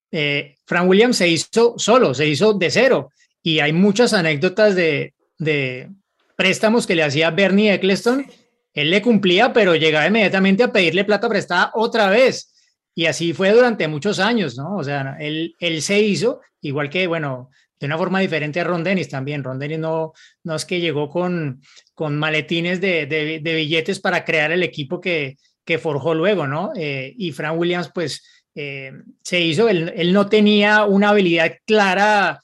Eh, 0.09 0.55
Frank 0.65 0.87
Williams 0.87 1.17
se 1.17 1.27
hizo 1.27 1.75
solo, 1.77 2.13
se 2.13 2.27
hizo 2.27 2.53
de 2.53 2.71
cero. 2.71 3.11
Y 3.43 3.59
hay 3.59 3.73
muchas 3.73 4.13
anécdotas 4.13 4.75
de, 4.75 5.13
de 5.37 5.89
préstamos 6.37 6.87
que 6.87 6.95
le 6.95 7.03
hacía 7.03 7.29
Bernie 7.31 7.73
Eccleston. 7.73 8.25
Él 8.73 8.89
le 8.89 9.01
cumplía, 9.01 9.51
pero 9.51 9.75
llegaba 9.75 10.07
inmediatamente 10.07 10.63
a 10.63 10.71
pedirle 10.71 11.03
plata 11.03 11.27
prestada 11.27 11.71
otra 11.73 12.09
vez. 12.09 12.53
Y 12.97 13.05
así 13.05 13.31
fue 13.31 13.51
durante 13.51 13.87
muchos 13.87 14.17
años, 14.17 14.57
¿no? 14.57 14.75
O 14.75 14.83
sea, 14.83 15.17
él, 15.19 15.53
se 15.81 15.99
hizo, 15.99 16.41
igual 16.61 16.89
que, 16.89 17.05
bueno, 17.05 17.51
de 17.79 17.85
una 17.85 17.95
forma 17.95 18.21
diferente 18.21 18.59
a 18.59 18.63
Ron 18.63 18.83
Dennis 18.83 19.07
también. 19.07 19.43
Ron 19.43 19.59
Dennis 19.59 19.77
no, 19.77 20.13
no 20.43 20.55
es 20.55 20.65
que 20.65 20.79
llegó 20.79 21.07
con, 21.07 21.61
maletines 21.95 22.81
de, 22.81 23.39
billetes 23.43 23.99
para 23.99 24.25
crear 24.25 24.51
el 24.51 24.63
equipo 24.63 24.99
que, 24.99 25.37
forjó 25.79 26.15
luego, 26.15 26.47
¿no? 26.47 26.71
Eh, 26.75 27.13
y 27.15 27.31
Frank 27.33 27.59
Williams, 27.59 27.91
pues, 27.93 28.23
eh, 28.55 28.91
se 29.21 29.41
hizo, 29.41 29.69
él, 29.69 29.93
él, 29.95 30.11
no 30.11 30.27
tenía 30.27 30.85
una 30.85 31.09
habilidad 31.09 31.53
clara 31.67 32.41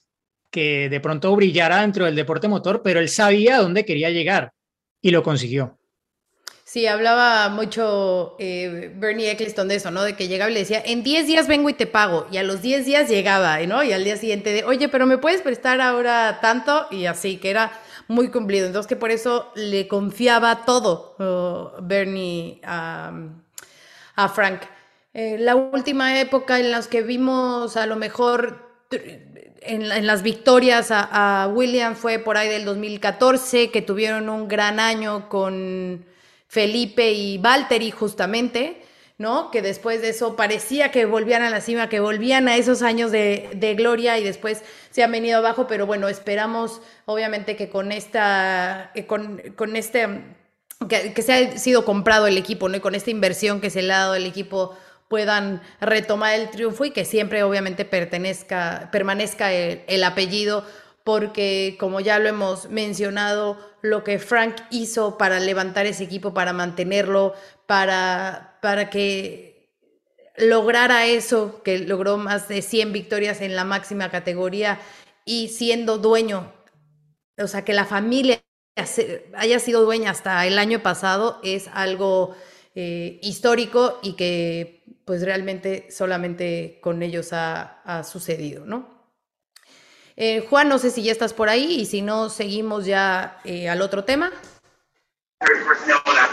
que 0.52 0.88
de 0.88 1.00
pronto 1.00 1.36
brillara 1.36 1.82
dentro 1.82 2.06
del 2.06 2.16
deporte 2.16 2.48
motor, 2.48 2.84
pero 2.84 3.00
él 3.00 3.10
sabía 3.10 3.58
dónde 3.58 3.86
quería 3.86 4.12
llegar 4.12 4.52
y 5.02 5.10
lo 5.10 5.24
consiguió. 5.24 5.80
Sí, 6.74 6.88
hablaba 6.88 7.50
mucho 7.50 8.36
eh, 8.40 8.92
Bernie 8.96 9.30
Eccleston 9.30 9.68
de 9.68 9.76
eso, 9.76 9.92
¿no? 9.92 10.02
De 10.02 10.16
que 10.16 10.28
llegaba 10.28 10.50
y 10.50 10.56
le 10.56 10.62
decía, 10.62 10.82
en 10.84 11.04
10 11.04 11.28
días 11.28 11.48
vengo 11.48 11.70
y 11.70 11.74
te 11.76 11.86
pago. 11.86 12.26
Y 12.32 12.38
a 12.38 12.44
los 12.44 12.64
10 12.64 12.88
días 12.88 13.08
llegaba, 13.08 13.60
¿no? 13.60 13.84
Y 13.84 13.94
al 13.94 14.04
día 14.04 14.18
siguiente 14.18 14.52
de, 14.52 14.64
oye, 14.64 14.90
pero 14.90 15.06
me 15.06 15.20
puedes 15.20 15.44
prestar 15.44 15.82
ahora 15.82 16.40
tanto. 16.42 16.88
Y 16.90 17.06
así, 17.06 17.38
que 17.38 17.52
era 17.52 17.80
muy 18.08 18.30
cumplido. 18.30 18.66
Entonces, 18.66 18.90
que 18.90 18.96
por 18.96 19.12
eso 19.12 19.52
le 19.54 19.88
confiaba 19.88 20.66
todo 20.66 21.16
oh, 21.20 21.74
Bernie 21.80 22.60
a 22.64 23.12
Frank. 24.34 24.62
Eh, 25.14 25.38
la 25.38 25.56
última 25.56 26.20
época 26.20 26.60
en 26.60 26.72
las 26.72 26.88
que 26.88 27.04
vimos 27.04 27.78
a 27.78 27.86
lo 27.86 27.98
mejor 27.98 28.68
en, 29.62 30.08
las 30.08 30.24
victorias 30.24 30.88
a 30.90 31.48
William 31.54 31.96
fue 31.96 32.18
por 32.18 32.36
ahí 32.36 32.50
del 32.50 32.66
2014, 32.66 33.70
que 33.70 33.84
tuvieron 33.84 34.28
un 34.28 34.48
gran 34.48 34.80
año 34.80 35.30
con 35.30 36.12
Felipe 36.54 37.14
y 37.14 37.40
Valtteri 37.40 37.90
justamente, 37.90 38.80
¿no? 39.18 39.50
Que 39.50 39.64
después 39.64 40.04
de 40.04 40.10
eso 40.10 40.36
parecía 40.36 40.92
que 40.92 41.06
volvían 41.06 41.42
a 41.42 41.50
la 41.50 41.62
cima, 41.62 41.90
que 41.90 42.00
volvían 42.00 42.48
a 42.48 42.58
esos 42.58 42.84
años 42.84 43.10
de, 43.10 43.74
gloria 43.76 44.20
y 44.20 44.24
después 44.24 44.62
se 44.92 45.02
han 45.02 45.12
venido 45.12 45.40
abajo, 45.40 45.66
pero 45.66 45.88
bueno, 45.88 46.10
esperamos 46.10 46.80
obviamente 47.08 47.56
que 47.56 47.70
con 47.70 47.92
esta, 47.92 48.92
con, 49.08 49.42
con 49.56 49.76
este, 49.76 50.08
que, 50.88 51.20
se 51.24 51.34
ha 51.34 51.58
sido 51.58 51.86
comprado 51.86 52.28
el 52.28 52.38
equipo, 52.38 52.70
¿no? 52.70 52.78
Y 52.78 52.82
con 52.82 52.94
esta 52.94 53.10
inversión 53.10 53.60
que 53.60 53.72
se 53.72 53.82
le 53.82 53.92
ha 53.92 53.98
dado 53.98 54.14
al 54.14 54.28
equipo 54.28 54.78
puedan 55.08 55.60
retomar 55.82 56.36
el 56.36 56.52
triunfo 56.52 56.86
y 56.86 56.92
que 56.92 57.04
siempre 57.04 57.42
obviamente 57.42 57.84
pertenezca, 57.84 58.90
permanezca 58.92 59.52
el 59.52 60.04
apellido 60.04 60.64
porque 61.04 61.78
como 61.80 62.00
ya 62.00 62.20
lo 62.20 62.30
hemos 62.30 62.70
mencionado, 62.70 63.73
lo 63.84 64.04
que 64.04 64.18
Frank 64.18 64.56
hizo 64.72 65.18
para 65.18 65.40
levantar 65.42 65.86
ese 65.86 66.06
equipo, 66.06 66.34
para 66.34 66.54
mantenerlo, 66.54 67.36
para, 67.68 68.58
para 68.62 68.90
que 68.90 69.70
lograra 70.38 71.06
eso, 71.06 71.62
que 71.64 71.80
logró 71.80 72.18
más 72.18 72.48
de 72.48 72.62
100 72.62 72.94
victorias 72.94 73.42
en 73.42 73.56
la 73.58 73.66
máxima 73.66 74.10
categoría 74.10 74.80
y 75.26 75.50
siendo 75.50 75.98
dueño, 75.98 76.54
o 77.38 77.48
sea, 77.48 77.66
que 77.66 77.74
la 77.74 77.86
familia 77.86 78.42
haya 79.36 79.60
sido 79.60 79.84
dueña 79.84 80.12
hasta 80.12 80.48
el 80.48 80.58
año 80.58 80.82
pasado 80.82 81.40
es 81.44 81.68
algo 81.68 82.36
eh, 82.76 83.20
histórico 83.22 84.00
y 84.02 84.14
que 84.14 84.84
pues 85.06 85.24
realmente 85.24 85.92
solamente 85.92 86.80
con 86.82 87.04
ellos 87.04 87.34
ha, 87.34 87.82
ha 87.84 88.06
sucedido, 88.06 88.66
¿no? 88.66 88.93
Eh, 90.16 90.46
Juan, 90.50 90.70
no 90.70 90.78
sé 90.78 90.92
si 90.92 91.04
ya 91.04 91.12
estás 91.12 91.34
por 91.34 91.50
ahí 91.50 91.82
y 91.82 91.86
si 91.86 92.02
no, 92.02 92.30
seguimos 92.30 92.86
ya 92.86 93.40
eh, 93.44 93.70
al 93.70 93.82
otro 93.82 94.04
tema. 94.04 94.32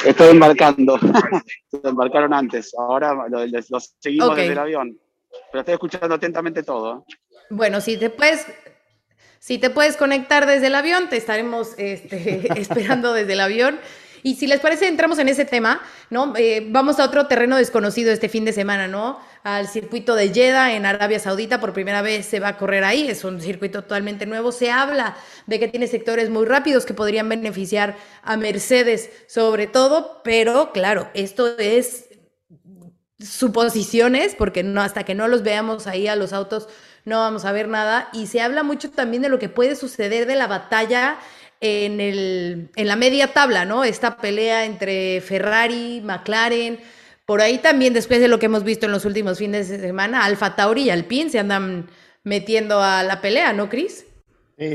Estoy 0.04 0.28
embarcando. 0.28 0.98
Se 1.70 1.80
embarcaron 1.88 2.32
antes. 2.32 2.72
Ahora 2.78 3.14
los, 3.28 3.94
seguimos 3.98 4.36
desde 4.36 4.52
el 4.52 4.58
avión. 4.58 4.98
Pero 5.50 5.60
estoy 5.60 5.74
escuchando 5.74 6.14
atentamente 6.14 6.62
todo. 6.62 7.04
Bueno, 7.50 7.80
si 7.80 7.96
te 7.96 8.10
puedes, 8.10 8.46
si 9.38 9.58
te 9.58 9.70
puedes 9.70 9.96
conectar 9.96 10.46
desde 10.46 10.68
el 10.68 10.74
avión, 10.74 11.08
te 11.08 11.16
estaremos 11.16 11.74
este, 11.78 12.52
esperando 12.60 13.12
desde 13.12 13.32
el 13.32 13.40
avión. 13.40 13.80
Y 14.22 14.34
si 14.34 14.46
les 14.46 14.60
parece, 14.60 14.88
entramos 14.88 15.18
en 15.18 15.28
ese 15.28 15.44
tema, 15.44 15.80
¿no? 16.10 16.34
Eh, 16.36 16.66
vamos 16.70 16.98
a 16.98 17.04
otro 17.04 17.26
terreno 17.26 17.56
desconocido 17.56 18.12
este 18.12 18.28
fin 18.28 18.44
de 18.44 18.52
semana, 18.52 18.88
¿no? 18.88 19.18
Al 19.42 19.68
circuito 19.68 20.14
de 20.14 20.32
Jeddah 20.32 20.74
en 20.74 20.86
Arabia 20.86 21.18
Saudita, 21.18 21.60
por 21.60 21.72
primera 21.72 22.02
vez 22.02 22.26
se 22.26 22.40
va 22.40 22.48
a 22.48 22.56
correr 22.56 22.84
ahí, 22.84 23.08
es 23.08 23.24
un 23.24 23.40
circuito 23.40 23.82
totalmente 23.82 24.26
nuevo. 24.26 24.52
Se 24.52 24.70
habla 24.70 25.16
de 25.46 25.58
que 25.58 25.68
tiene 25.68 25.86
sectores 25.86 26.30
muy 26.30 26.44
rápidos 26.44 26.84
que 26.84 26.94
podrían 26.94 27.28
beneficiar 27.28 27.96
a 28.22 28.36
Mercedes 28.36 29.10
sobre 29.26 29.66
todo, 29.66 30.20
pero 30.22 30.72
claro, 30.72 31.08
esto 31.14 31.58
es 31.58 32.08
suposiciones, 33.18 34.34
porque 34.34 34.62
no, 34.62 34.80
hasta 34.80 35.04
que 35.04 35.14
no 35.14 35.28
los 35.28 35.42
veamos 35.42 35.86
ahí 35.86 36.08
a 36.08 36.16
los 36.16 36.32
autos 36.32 36.68
no 37.04 37.18
vamos 37.18 37.44
a 37.44 37.52
ver 37.52 37.68
nada. 37.68 38.08
Y 38.12 38.26
se 38.26 38.40
habla 38.40 38.62
mucho 38.62 38.90
también 38.90 39.22
de 39.22 39.28
lo 39.28 39.38
que 39.38 39.48
puede 39.48 39.76
suceder 39.76 40.26
de 40.26 40.36
la 40.36 40.46
batalla 40.46 41.18
en, 41.60 42.00
el, 42.00 42.70
en 42.74 42.88
la 42.88 42.96
media 42.96 43.32
tabla, 43.32 43.64
¿no? 43.64 43.84
Esta 43.84 44.16
pelea 44.16 44.64
entre 44.64 45.20
Ferrari, 45.20 46.00
McLaren. 46.02 46.80
Por 47.26 47.40
ahí 47.42 47.58
también, 47.58 47.92
después 47.92 48.20
de 48.20 48.28
lo 48.28 48.38
que 48.38 48.46
hemos 48.46 48.64
visto 48.64 48.86
en 48.86 48.92
los 48.92 49.04
últimos 49.04 49.38
fines 49.38 49.68
de 49.68 49.78
semana, 49.78 50.24
Alfa 50.24 50.56
Tauri 50.56 50.84
y 50.84 50.90
Alpine 50.90 51.30
se 51.30 51.38
andan 51.38 51.88
metiendo 52.24 52.82
a 52.82 53.02
la 53.02 53.20
pelea, 53.20 53.52
¿no, 53.52 53.68
Cris? 53.68 54.06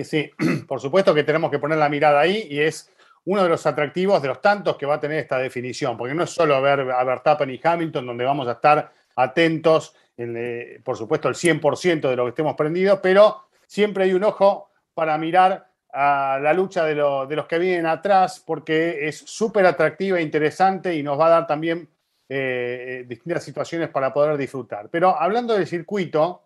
Sí, 0.04 0.32
por 0.67 0.80
supuesto 0.80 1.13
que 1.13 1.24
tenemos 1.24 1.52
que 1.52 1.60
poner 1.60 1.78
la 1.78 1.89
mirada 1.89 2.21
ahí 2.21 2.48
y 2.50 2.60
es 2.60 2.89
uno 3.26 3.43
de 3.43 3.50
los 3.50 3.65
atractivos 3.65 4.21
de 4.21 4.28
los 4.28 4.41
tantos 4.41 4.78
que 4.78 4.86
va 4.86 4.95
a 4.95 5.00
tener 5.00 5.19
esta 5.19 5.39
definición, 5.39 5.98
porque 5.98 6.13
no 6.13 6.24
es 6.24 6.30
solo 6.30 6.62
ver 6.62 6.82
a 6.91 7.04
Verstappen 7.04 7.50
y 7.50 7.60
Hamilton, 7.62 8.06
donde 8.06 8.24
vamos 8.24 8.48
a 8.48 8.54
estar 8.54 8.91
atentos, 9.15 9.95
en, 10.15 10.82
por 10.84 10.95
supuesto, 10.95 11.28
el 11.28 11.36
100% 11.36 12.10
de 12.10 12.15
lo 12.15 12.26
que 12.26 12.30
estemos 12.30 12.56
prendidos, 12.56 13.00
pero 13.02 13.48
siempre 13.65 14.06
hay 14.06 14.13
un 14.13 14.24
ojo 14.24 14.69
para 14.93 15.17
mirar 15.17 15.67
a 15.95 16.39
la 16.41 16.53
lucha 16.53 16.84
de, 16.86 16.95
los 16.95 17.47
que 17.47 17.58
vienen 17.58 17.86
atrás, 17.86 18.43
porque 18.45 19.08
es 19.08 19.17
súper 19.17 19.65
atractiva 19.65 20.19
e 20.19 20.21
interesante 20.21 20.95
y 20.95 21.01
nos 21.01 21.19
va 21.19 21.27
a 21.27 21.29
dar 21.29 21.47
también 21.47 21.88
eh, 22.27 22.99
eh, 23.01 23.05
distintas 23.08 23.43
situaciones 23.43 23.89
para 23.89 24.13
poder 24.13 24.38
disfrutar. 24.38 24.89
Pero 24.89 25.19
hablando 25.19 25.53
del 25.53 25.67
circuito, 25.67 26.43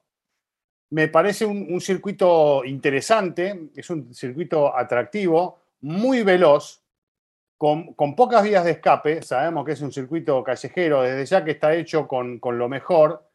me 0.91 1.07
parece 1.07 1.45
un 1.45 1.81
circuito 1.81 2.63
interesante, 2.65 3.69
es 3.75 3.89
un 3.89 4.13
circuito 4.13 4.75
atractivo, 4.75 5.59
muy 5.81 6.23
veloz, 6.23 6.81
con, 7.59 8.15
pocas 8.15 8.41
vías 8.41 8.63
de 8.63 8.71
escape. 8.71 9.21
Sabemos 9.21 9.65
que 9.65 9.73
es 9.73 9.81
un 9.81 9.91
circuito 9.91 10.41
callejero, 10.43 11.01
desde 11.01 11.25
ya 11.25 11.43
que 11.43 11.51
está 11.51 11.75
hecho 11.75 12.07
con, 12.07 12.39
lo 12.41 12.69
mejor. 12.69 13.29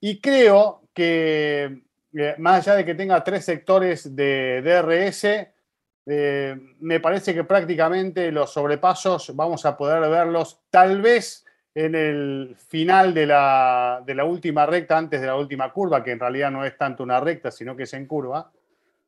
Y 0.00 0.18
creo 0.18 0.82
que, 0.94 1.82
eh, 2.14 2.34
más 2.38 2.66
allá 2.66 2.76
de 2.76 2.84
que 2.84 2.94
tenga 2.94 3.22
tres 3.22 3.44
sectores 3.44 4.14
de 4.14 4.62
DRS, 4.62 5.48
eh, 6.10 6.56
me 6.80 7.00
parece 7.00 7.34
que 7.34 7.44
prácticamente 7.44 8.32
los 8.32 8.52
sobrepasos 8.52 9.36
vamos 9.36 9.66
a 9.66 9.76
poder 9.76 10.00
verlos 10.08 10.62
tal 10.70 11.02
vez 11.02 11.44
en 11.74 11.94
el 11.94 12.56
final 12.56 13.12
de 13.12 13.26
la, 13.26 14.24
última 14.26 14.64
recta, 14.64 14.96
antes 14.96 15.20
de 15.20 15.26
la 15.26 15.36
última 15.36 15.70
curva, 15.72 16.02
que 16.02 16.12
en 16.12 16.18
realidad 16.18 16.50
no 16.50 16.64
es 16.64 16.76
tanto 16.78 17.02
una 17.02 17.20
recta, 17.20 17.50
sino 17.50 17.76
que 17.76 17.82
es 17.82 17.92
en 17.92 18.06
curva. 18.06 18.50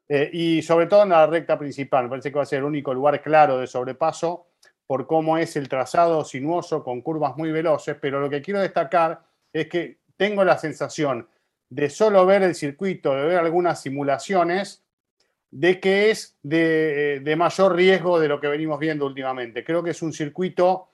Eh, 0.08 0.28
y 0.32 0.62
sobre 0.62 0.86
todo 0.86 1.04
en 1.04 1.08
la 1.08 1.26
recta 1.26 1.58
principal, 1.58 2.04
me 2.04 2.10
parece 2.10 2.30
que 2.30 2.36
va 2.36 2.42
a 2.42 2.46
ser 2.46 2.58
el 2.58 2.64
único 2.64 2.92
lugar 2.92 3.22
claro 3.22 3.58
de 3.58 3.66
sobrepaso 3.66 4.48
por 4.86 5.06
cómo 5.06 5.38
es 5.38 5.56
el 5.56 5.68
trazado 5.68 6.24
sinuoso 6.24 6.84
con 6.84 7.00
curvas 7.00 7.36
muy 7.36 7.50
veloces, 7.50 7.96
pero 8.00 8.20
lo 8.20 8.28
que 8.28 8.42
quiero 8.42 8.60
destacar 8.60 9.20
es 9.52 9.68
que 9.68 9.98
tengo 10.16 10.44
la 10.44 10.58
sensación 10.58 11.26
de 11.70 11.88
solo 11.88 12.26
ver 12.26 12.42
el 12.42 12.54
circuito, 12.54 13.14
de 13.14 13.22
ver 13.22 13.38
algunas 13.38 13.80
simulaciones, 13.80 14.84
de 15.50 15.80
que 15.80 16.10
es 16.10 16.36
de, 16.42 17.16
eh, 17.16 17.20
de 17.20 17.36
mayor 17.36 17.74
riesgo 17.74 18.20
de 18.20 18.28
lo 18.28 18.40
que 18.40 18.48
venimos 18.48 18.78
viendo 18.78 19.06
últimamente. 19.06 19.64
Creo 19.64 19.82
que 19.82 19.90
es 19.90 20.02
un 20.02 20.12
circuito 20.12 20.88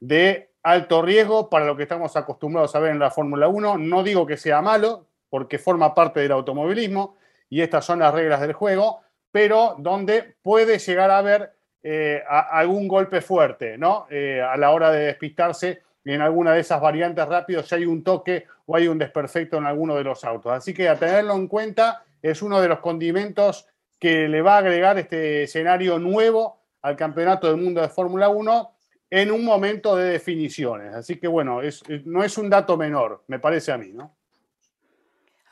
de 0.00 0.50
alto 0.62 1.02
riesgo 1.02 1.50
para 1.50 1.66
lo 1.66 1.76
que 1.76 1.82
estamos 1.84 2.16
acostumbrados 2.16 2.74
a 2.74 2.80
ver 2.80 2.92
en 2.92 2.98
la 2.98 3.10
Fórmula 3.10 3.48
1. 3.48 3.78
No 3.78 4.02
digo 4.02 4.26
que 4.26 4.36
sea 4.36 4.62
malo, 4.62 5.06
porque 5.28 5.58
forma 5.58 5.94
parte 5.94 6.20
del 6.20 6.32
automovilismo, 6.32 7.16
y 7.50 7.60
estas 7.60 7.84
son 7.84 8.00
las 8.00 8.14
reglas 8.14 8.40
del 8.40 8.52
juego, 8.52 9.00
pero 9.30 9.76
donde 9.78 10.36
puede 10.42 10.78
llegar 10.78 11.10
a 11.10 11.18
haber 11.18 11.52
eh, 11.82 12.22
algún 12.28 12.88
golpe 12.88 13.20
fuerte, 13.20 13.76
¿no? 13.76 14.06
Eh, 14.10 14.40
a 14.40 14.56
la 14.56 14.70
hora 14.70 14.90
de 14.90 15.06
despistarse 15.06 15.82
en 16.04 16.20
alguna 16.20 16.52
de 16.52 16.60
esas 16.60 16.80
variantes 16.80 17.26
rápidos, 17.26 17.68
si 17.68 17.74
hay 17.76 17.86
un 17.86 18.04
toque 18.04 18.46
o 18.66 18.76
hay 18.76 18.88
un 18.88 18.98
desperfecto 18.98 19.56
en 19.56 19.66
alguno 19.66 19.96
de 19.96 20.04
los 20.04 20.24
autos. 20.24 20.52
Así 20.52 20.74
que 20.74 20.88
a 20.88 20.98
tenerlo 20.98 21.34
en 21.34 21.48
cuenta 21.48 22.04
es 22.22 22.42
uno 22.42 22.60
de 22.60 22.68
los 22.68 22.80
condimentos 22.80 23.66
que 23.98 24.28
le 24.28 24.42
va 24.42 24.56
a 24.56 24.58
agregar 24.58 24.98
este 24.98 25.44
escenario 25.44 25.98
nuevo 25.98 26.60
al 26.82 26.96
Campeonato 26.96 27.46
del 27.46 27.56
Mundo 27.56 27.80
de 27.80 27.88
Fórmula 27.88 28.28
1 28.28 28.70
en 29.10 29.30
un 29.30 29.44
momento 29.44 29.96
de 29.96 30.10
definiciones. 30.10 30.94
Así 30.94 31.16
que 31.16 31.28
bueno, 31.28 31.60
no 32.04 32.24
es 32.24 32.38
un 32.38 32.50
dato 32.50 32.76
menor, 32.76 33.24
me 33.28 33.38
parece 33.38 33.72
a 33.72 33.78
mí, 33.78 33.92
¿no? 33.92 34.16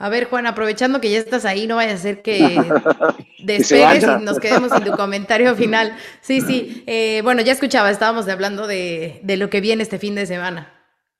A 0.02 0.08
ver, 0.08 0.24
Juan, 0.24 0.48
aprovechando 0.48 1.00
que 1.00 1.12
ya 1.12 1.18
estás 1.20 1.44
ahí, 1.44 1.68
no 1.68 1.76
vaya 1.76 1.94
a 1.94 1.96
ser 1.96 2.22
que 2.22 2.58
despegues 3.44 4.02
y 4.02 4.24
nos 4.24 4.40
quedemos 4.40 4.72
en 4.72 4.82
tu 4.82 4.90
comentario 4.96 5.54
final. 5.56 5.96
Sí, 6.20 6.40
sí. 6.40 6.82
Eh, 6.88 7.20
bueno, 7.22 7.40
ya 7.40 7.52
escuchaba, 7.52 7.88
estábamos 7.88 8.28
hablando 8.28 8.66
de, 8.66 9.22
lo 9.24 9.48
que 9.48 9.60
viene 9.60 9.84
este 9.84 10.00
fin 10.00 10.16
de 10.16 10.26
semana. 10.26 10.74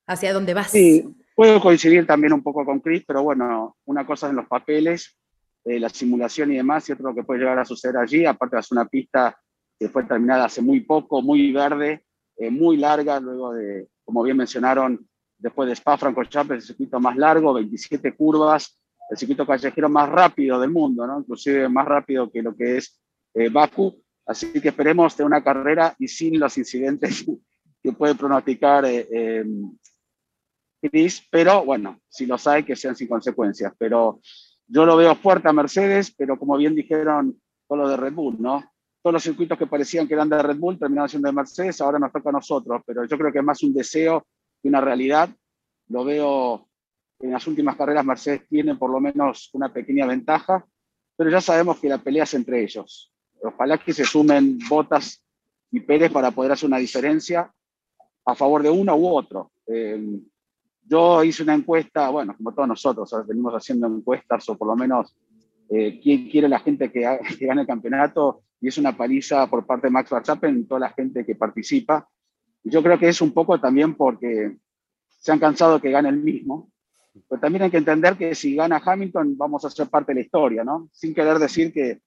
¿Hacia 0.05 0.33
dónde 0.33 0.53
vas? 0.53 0.71
Sí, 0.71 1.15
puedo 1.33 1.61
coincidir 1.61 2.05
también 2.05 2.33
un 2.33 2.43
poco 2.43 2.65
con 2.65 2.81
Chris, 2.81 3.05
pero 3.07 3.23
bueno, 3.23 3.77
una 3.85 4.05
cosa 4.05 4.29
en 4.29 4.35
los 4.35 4.47
papeles, 4.47 5.17
eh, 5.63 5.79
la 5.79 5.87
simulación 5.87 6.51
y 6.51 6.57
demás, 6.57 6.89
y 6.89 6.91
otro 6.91 7.07
lo 7.07 7.15
que 7.15 7.23
puede 7.23 7.39
llegar 7.39 7.59
a 7.59 7.63
suceder 7.63 7.95
allí. 7.95 8.25
Aparte, 8.25 8.59
es 8.59 8.69
una 8.73 8.83
pista 8.83 9.33
que 9.79 9.87
fue 9.87 10.03
terminada 10.03 10.43
hace 10.43 10.61
muy 10.61 10.81
poco, 10.81 11.21
muy 11.21 11.53
verde, 11.53 12.03
eh, 12.35 12.51
muy 12.51 12.75
larga, 12.75 13.21
luego 13.21 13.53
de, 13.53 13.87
como 14.03 14.23
bien 14.23 14.35
mencionaron, 14.35 15.07
después 15.43 15.67
de 15.67 15.73
Spa 15.73 15.97
Francorchamps, 15.97 16.51
el 16.51 16.61
circuito 16.61 17.01
más 17.01 17.17
largo, 17.17 17.53
27 17.53 18.15
curvas, 18.15 18.79
el 19.09 19.17
circuito 19.17 19.45
callejero 19.45 19.89
más 19.89 20.07
rápido 20.07 20.57
del 20.57 20.71
mundo, 20.71 21.05
¿no? 21.05 21.19
inclusive 21.19 21.67
más 21.67 21.85
rápido 21.85 22.31
que 22.31 22.41
lo 22.41 22.55
que 22.55 22.77
es 22.77 23.01
eh, 23.33 23.49
Baku. 23.49 24.01
Así 24.25 24.53
que 24.61 24.69
esperemos 24.69 25.17
de 25.17 25.25
una 25.25 25.43
carrera 25.43 25.93
y 25.99 26.07
sin 26.07 26.39
los 26.39 26.57
incidentes 26.57 27.25
que 27.83 27.91
puede 27.91 28.15
pronosticar 28.15 28.85
eh, 28.85 29.43
Chris, 30.81 31.27
pero 31.29 31.65
bueno, 31.65 31.99
si 32.07 32.25
los 32.25 32.47
hay, 32.47 32.63
que 32.63 32.77
sean 32.77 32.95
sin 32.95 33.09
consecuencias. 33.09 33.73
Pero 33.77 34.21
yo 34.65 34.85
lo 34.85 34.95
veo 34.95 35.13
fuerte 35.15 35.49
a 35.49 35.53
Mercedes, 35.53 36.15
pero 36.17 36.39
como 36.39 36.55
bien 36.55 36.73
dijeron 36.73 37.37
todo 37.67 37.79
lo 37.79 37.89
de 37.89 37.97
Red 37.97 38.13
Bull, 38.13 38.37
¿no? 38.41 38.63
Todos 39.01 39.13
los 39.13 39.23
circuitos 39.23 39.57
que 39.57 39.67
parecían 39.67 40.07
que 40.07 40.13
eran 40.13 40.29
de 40.29 40.41
Red 40.41 40.57
Bull 40.57 40.79
terminaron 40.79 41.09
siendo 41.09 41.27
de 41.27 41.33
Mercedes, 41.33 41.81
ahora 41.81 41.99
nos 41.99 42.13
toca 42.13 42.29
a 42.29 42.33
nosotros, 42.33 42.81
pero 42.85 43.03
yo 43.03 43.17
creo 43.17 43.33
que 43.33 43.39
es 43.39 43.43
más 43.43 43.61
un 43.61 43.73
deseo 43.73 44.25
una 44.69 44.81
realidad. 44.81 45.29
Lo 45.87 46.03
veo 46.03 46.67
en 47.19 47.31
las 47.31 47.47
últimas 47.47 47.75
carreras, 47.75 48.05
Mercedes 48.05 48.47
tiene 48.47 48.75
por 48.75 48.89
lo 48.89 48.99
menos 48.99 49.49
una 49.53 49.71
pequeña 49.71 50.05
ventaja, 50.05 50.65
pero 51.15 51.29
ya 51.29 51.41
sabemos 51.41 51.79
que 51.79 51.89
la 51.89 51.97
pelea 51.97 52.23
es 52.23 52.33
entre 52.33 52.63
ellos. 52.63 53.13
Ojalá 53.41 53.77
que 53.77 53.93
se 53.93 54.03
sumen 54.03 54.59
Botas 54.67 55.23
y 55.71 55.79
Pérez 55.79 56.11
para 56.11 56.31
poder 56.31 56.51
hacer 56.51 56.67
una 56.67 56.77
diferencia 56.77 57.51
a 58.25 58.35
favor 58.35 58.63
de 58.63 58.69
uno 58.69 58.95
u 58.95 59.07
otro. 59.07 59.51
Eh, 59.67 60.19
yo 60.85 61.23
hice 61.23 61.43
una 61.43 61.55
encuesta, 61.55 62.09
bueno, 62.09 62.35
como 62.35 62.53
todos 62.53 62.67
nosotros, 62.67 63.09
venimos 63.27 63.53
haciendo 63.53 63.87
encuestas 63.87 64.47
o 64.49 64.57
por 64.57 64.67
lo 64.67 64.75
menos 64.75 65.15
eh, 65.69 65.99
quién 66.01 66.29
quiere 66.29 66.49
la 66.49 66.59
gente 66.59 66.91
que, 66.91 67.01
que, 67.39 67.45
gane 67.45 67.61
el 67.61 67.67
campeonato 67.67 68.43
y 68.59 68.67
es 68.67 68.77
una 68.77 68.95
paliza 68.95 69.47
por 69.49 69.65
parte 69.65 69.87
de 69.87 69.91
Max 69.91 70.09
Verstappen, 70.09 70.67
toda 70.67 70.81
la 70.81 70.89
gente 70.89 71.25
que 71.25 71.35
participa. 71.35 72.07
Yo 72.63 72.81
creo 72.81 72.97
que 72.97 73.09
es 73.09 73.21
un 73.21 73.33
poco 73.33 73.59
también 73.59 73.95
porque 73.95 74.57
se 75.07 75.31
han 75.31 75.39
cansado 75.39 75.81
que 75.81 75.91
gane 75.91 76.09
el 76.09 76.17
mismo, 76.17 76.71
pero 77.29 77.39
también 77.39 77.63
hay 77.63 77.71
que 77.71 77.77
entender 77.77 78.17
que 78.17 78.33
si 78.35 78.55
gana 78.55 78.81
Hamilton 78.83 79.37
vamos 79.37 79.63
a 79.65 79.69
ser 79.69 79.87
parte 79.87 80.11
de 80.11 80.15
la 80.19 80.25
historia, 80.25 80.63
¿no? 80.63 80.89
Sin 80.91 81.13
querer 81.13 81.37
decir 81.39 81.71
que, 81.71 82.01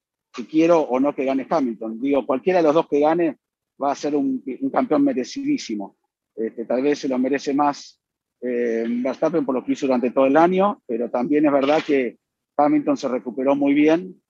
quiero 0.51 0.81
o 0.81 1.01
no 1.01 1.15
que 1.15 1.25
gane 1.25 1.47
Hamilton. 1.49 1.99
Digo, 1.99 2.27
cualquiera 2.27 2.59
de 2.59 2.65
los 2.65 2.75
dos 2.75 2.87
que 2.89 3.01
gane 3.01 3.39
va 3.83 3.93
a 3.93 3.95
ser 3.95 4.15
un, 4.15 4.43
campeón 4.71 5.03
merecidísimo. 5.03 5.97
Este, 6.35 6.67
tal 6.67 6.83
vez 6.83 6.99
se 6.99 7.09
lo 7.09 7.19
merece 7.19 7.55
más 7.55 8.03
eh, 8.43 8.85
Verstappen 8.87 9.47
por 9.47 9.55
lo 9.55 9.65
que 9.65 9.73
hizo 9.73 9.87
durante 9.87 10.11
todo 10.11 10.27
el 10.27 10.37
año, 10.37 10.83
pero 10.87 11.09
también 11.09 11.47
es 11.47 11.53
verdad 11.53 11.83
que 11.87 12.19
Hamilton 12.55 12.99
se 12.99 13.09
recuperó 13.09 13.57
muy 13.57 13.73
bien 13.73 14.21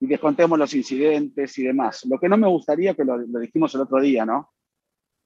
y 0.00 0.06
descontemos 0.06 0.58
los 0.58 0.74
incidentes 0.74 1.56
y 1.58 1.62
demás. 1.62 2.04
Lo 2.04 2.18
que 2.18 2.28
no 2.28 2.36
me 2.36 2.48
gustaría, 2.48 2.92
que 2.92 3.04
lo, 3.04 3.16
lo 3.16 3.38
dijimos 3.40 3.74
el 3.74 3.82
otro 3.82 4.02
día, 4.02 4.26
¿no? 4.26 4.50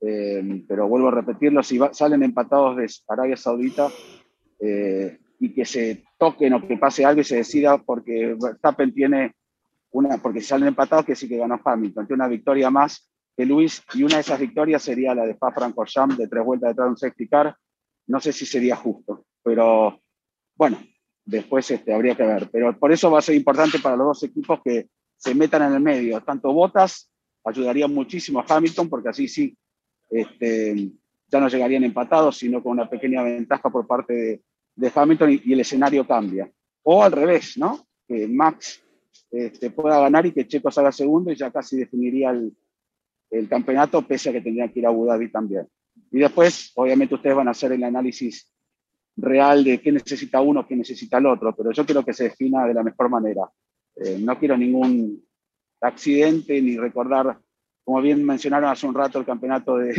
Eh, 0.09 0.62
pero 0.68 0.86
vuelvo 0.86 1.09
a 1.09 1.11
repetirlo, 1.11 1.64
si 1.64 1.80
salen 1.90 2.22
empatados 2.22 2.76
de 2.76 2.88
Arabia 3.09 3.36
Saudita 3.36 3.90
eh, 4.61 5.18
y 5.40 5.52
que 5.52 5.64
se 5.64 6.04
toquen 6.16 6.52
o 6.52 6.64
que 6.64 6.76
pase 6.76 7.04
algo 7.04 7.22
y 7.22 7.24
se 7.24 7.38
decida 7.38 7.78
porque 7.78 8.36
Verstappen 8.40 8.94
tiene 8.94 9.34
una, 9.90 10.18
porque 10.18 10.40
si 10.40 10.46
salen 10.46 10.68
empatados 10.68 11.04
que 11.07 11.16
sí 11.16 11.28
que 11.28 11.38
ganó 11.38 11.61
Hamilton, 11.62 12.07
tiene 12.07 12.22
una 12.22 12.28
victoria 12.28 12.70
más 12.70 13.11
que 13.36 13.44
Luis 13.44 13.82
y 13.94 14.04
una 14.04 14.14
de 14.14 14.20
esas 14.20 14.38
victorias 14.38 14.80
sería 14.80 15.12
la 15.12 15.26
de 15.26 15.32
Spa 15.32 15.50
Francorchamps 15.50 16.18
de 16.18 16.28
tres 16.28 16.44
vueltas 16.44 16.70
detrás 16.70 16.86
de 16.86 16.90
un 16.90 16.96
safety 16.96 17.28
car, 17.28 17.57
no 18.07 18.20
sé 18.20 18.32
si 18.32 18.46
sería 18.46 18.76
justo, 18.76 19.26
pero 19.42 20.00
bueno, 20.54 20.78
después 21.24 21.68
este, 21.68 21.92
habría 21.92 22.14
que 22.14 22.22
ver, 22.22 22.48
pero 22.52 22.78
por 22.78 22.92
eso 22.92 23.11
va 23.11 23.18
a 23.18 23.22
ser 23.22 23.34
importante 23.34 23.80
para 23.80 23.96
los 23.96 24.07
dos 24.07 24.22
equipos 24.22 24.61
que 24.64 24.88
se 25.16 25.34
metan 25.34 25.62
en 25.62 25.72
el 25.72 25.80
medio, 25.80 26.20
tanto 26.20 26.52
Botas 26.52 27.11
ayudaría 27.44 27.88
muchísimo 27.88 28.38
a 28.38 28.44
Hamilton 28.48 28.88
porque 28.88 29.09
así 29.09 29.26
sí 29.26 29.57
este, 30.11 30.90
ya 31.28 31.40
no 31.40 31.48
llegarían 31.48 31.84
empatados, 31.84 32.36
sino 32.38 32.62
con 32.62 32.72
una 32.72 32.88
pequeña 32.88 33.22
ventaja 33.22 33.70
por 33.70 33.86
parte 33.86 34.12
de, 34.12 34.42
de 34.74 34.92
Hamilton 34.94 35.40
y, 35.44 35.52
el 35.52 35.61
escenario 35.61 36.07
cambia. 36.07 36.50
O 36.82 37.02
al 37.02 37.12
revés, 37.12 37.57
¿no? 37.59 37.86
Que 38.07 38.28
Max 38.28 38.82
este, 39.30 39.70
pueda 39.70 40.00
ganar 40.00 40.26
y 40.26 40.32
que 40.32 40.46
Checo 40.46 40.70
salga 40.70 40.92
segundo 40.92 41.32
y 41.32 41.36
ya 41.36 41.50
casi 41.50 41.76
definiría 41.76 42.30
el, 42.30 42.57
el 43.30 43.48
campeonato, 43.48 44.02
pese 44.02 44.30
a 44.30 44.32
que 44.32 44.40
tendría 44.40 44.72
que 44.72 44.78
ir 44.80 44.86
a 44.86 44.90
Abu 44.90 45.07
Dhabi 45.07 45.30
también. 45.30 45.66
Y 46.12 46.18
después, 46.18 46.72
obviamente, 46.76 47.14
ustedes 47.14 47.36
van 47.36 47.48
a 47.48 47.52
hacer 47.52 47.72
el 47.72 47.82
análisis 47.82 48.52
real 49.16 49.64
de 49.64 49.80
qué 49.80 49.90
necesita 49.92 50.40
uno, 50.40 50.66
qué 50.66 50.76
necesita 50.76 51.18
el 51.18 51.26
otro, 51.26 51.54
pero 51.57 51.72
yo 51.72 51.84
quiero 51.84 52.04
que 52.04 52.12
se 52.12 52.24
defina 52.24 52.66
de 52.66 52.74
la 52.74 52.82
mejor 52.82 53.09
manera. 53.09 53.42
Eh, 53.96 54.18
no 54.20 54.38
quiero 54.38 54.57
ningún 54.57 55.24
accidente 55.80 56.61
ni 56.61 56.76
recordar, 56.76 57.38
como 57.87 58.03
bien 58.03 58.24
mencionaron 58.24 58.68
hace 58.68 58.84
un 58.84 58.97
rato, 58.97 59.20
el 59.20 59.24
campeonato 59.24 59.76
de, 59.76 59.95